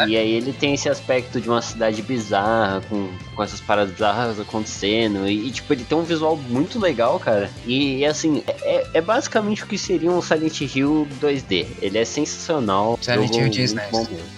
E 0.07 0.17
aí 0.17 0.31
ele 0.31 0.53
tem 0.53 0.73
esse 0.73 0.89
aspecto 0.89 1.39
de 1.39 1.49
uma 1.49 1.61
cidade 1.61 2.01
bizarra, 2.01 2.81
com, 2.89 3.09
com 3.35 3.43
essas 3.43 3.61
paradas 3.61 3.93
bizarras 3.93 4.39
acontecendo. 4.39 5.27
E, 5.27 5.47
e, 5.47 5.51
tipo, 5.51 5.71
ele 5.73 5.83
tem 5.83 5.97
um 5.97 6.03
visual 6.03 6.37
muito 6.37 6.79
legal, 6.79 7.19
cara. 7.19 7.49
E, 7.65 7.99
e, 7.99 8.05
assim, 8.05 8.43
é, 8.47 8.87
é 8.95 9.01
basicamente 9.01 9.63
o 9.63 9.67
que 9.67 9.77
seria 9.77 10.11
um 10.11 10.21
Silent 10.21 10.61
Hill 10.61 11.07
2D. 11.21 11.67
Ele 11.81 11.97
é 11.97 12.05
sensacional. 12.05 12.97
Silent 13.01 13.35
Hill 13.35 13.49
Disney. 13.49 13.83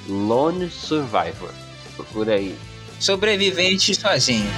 Lone 0.07 0.69
Survivor. 0.69 1.49
Procura 1.95 2.36
aí. 2.36 2.55
Sobrevivente 2.99 3.93
sozinho. 3.95 4.49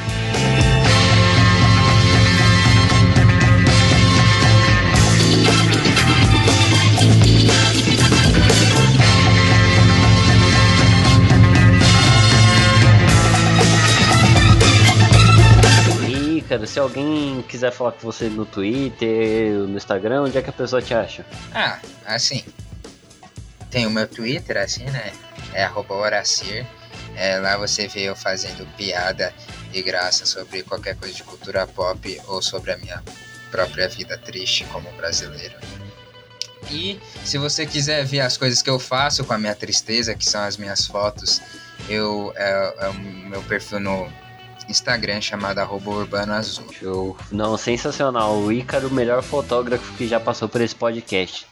Cara, 16.55 16.67
se 16.67 16.79
alguém 16.79 17.41
quiser 17.43 17.71
falar 17.71 17.91
com 17.91 17.99
você 17.99 18.29
no 18.29 18.45
Twitter, 18.45 19.51
no 19.51 19.77
Instagram, 19.77 20.23
onde 20.23 20.37
é 20.37 20.41
que 20.41 20.49
a 20.49 20.53
pessoa 20.53 20.81
te 20.81 20.93
acha? 20.93 21.25
Ah, 21.53 21.79
assim. 22.05 22.43
Tem 23.69 23.85
o 23.85 23.89
meu 23.89 24.07
Twitter, 24.07 24.57
assim, 24.57 24.85
né? 24.85 25.11
É 25.53 25.69
Horacir. 25.69 26.65
É, 27.17 27.37
lá 27.39 27.57
você 27.57 27.87
vê 27.87 28.03
eu 28.03 28.15
fazendo 28.15 28.65
piada 28.75 29.33
de 29.71 29.81
graça 29.81 30.25
sobre 30.25 30.63
qualquer 30.63 30.95
coisa 30.95 31.13
de 31.13 31.23
cultura 31.23 31.67
pop 31.67 32.21
ou 32.27 32.41
sobre 32.41 32.71
a 32.71 32.77
minha 32.77 33.03
própria 33.51 33.87
vida 33.87 34.17
triste 34.17 34.65
como 34.65 34.89
brasileiro. 34.93 35.55
E 36.71 36.99
se 37.23 37.37
você 37.37 37.65
quiser 37.65 38.03
ver 38.05 38.21
as 38.21 38.37
coisas 38.37 38.61
que 38.61 38.69
eu 38.69 38.79
faço 38.79 39.23
com 39.23 39.33
a 39.33 39.37
minha 39.37 39.55
tristeza, 39.55 40.15
que 40.15 40.25
são 40.25 40.41
as 40.41 40.57
minhas 40.57 40.85
fotos, 40.85 41.41
eu 41.87 42.33
é, 42.35 42.75
é 42.79 42.89
o 42.89 42.93
meu 42.93 43.43
perfil 43.43 43.79
no 43.79 44.11
Instagram 44.69 45.21
chamado 45.21 45.59
arroba 45.59 45.91
Urbano 45.91 46.33
Azul. 46.33 46.65
Show. 46.71 47.17
Não, 47.31 47.57
sensacional. 47.57 48.37
O 48.37 48.51
Ícaro, 48.51 48.87
o 48.87 48.93
melhor 48.93 49.21
fotógrafo 49.23 49.93
que 49.93 50.07
já 50.07 50.19
passou 50.19 50.49
por 50.49 50.61
esse 50.61 50.75
podcast. 50.75 51.45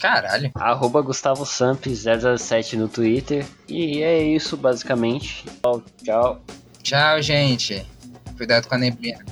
Caralho. 0.00 0.50
Arroba 0.54 1.02
Gustavo 1.02 1.44
Samp 1.44 1.84
007 1.86 2.76
no 2.76 2.88
Twitter. 2.88 3.46
E 3.68 4.02
é 4.02 4.22
isso, 4.22 4.56
basicamente. 4.56 5.44
Tchau, 5.62 5.82
tchau. 6.02 6.40
Tchau, 6.82 7.22
gente. 7.22 7.86
Cuidado 8.36 8.66
com 8.66 8.74
a 8.74 8.78
neblina. 8.78 9.24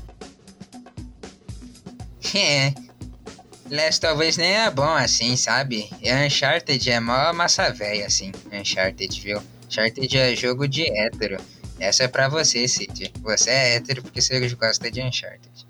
É. 2.35 2.75
Last 3.71 4.03
talvez 4.03 4.37
nem 4.37 4.53
é 4.53 4.71
bom 4.71 4.83
assim, 4.83 5.35
sabe? 5.35 5.89
E 6.03 6.13
Uncharted 6.13 6.91
é 6.91 7.01
mó 7.01 7.33
massa 7.33 7.71
velha, 7.71 8.07
assim. 8.07 8.33
Uncharted, 8.53 9.21
viu? 9.21 9.43
Uncharted 9.67 10.19
é 10.19 10.37
jogo 10.37 10.69
de 10.69 10.83
hétero. 10.91 11.39
Essa 11.79 12.05
é 12.05 12.09
pra 12.09 12.29
você, 12.29 12.67
Cid. 12.67 13.13
Você 13.23 13.51
é 13.51 13.77
hétero 13.77 14.03
porque 14.03 14.21
você 14.21 14.49
gosta 14.55 14.91
de 14.91 15.01
Uncharted. 15.01 15.68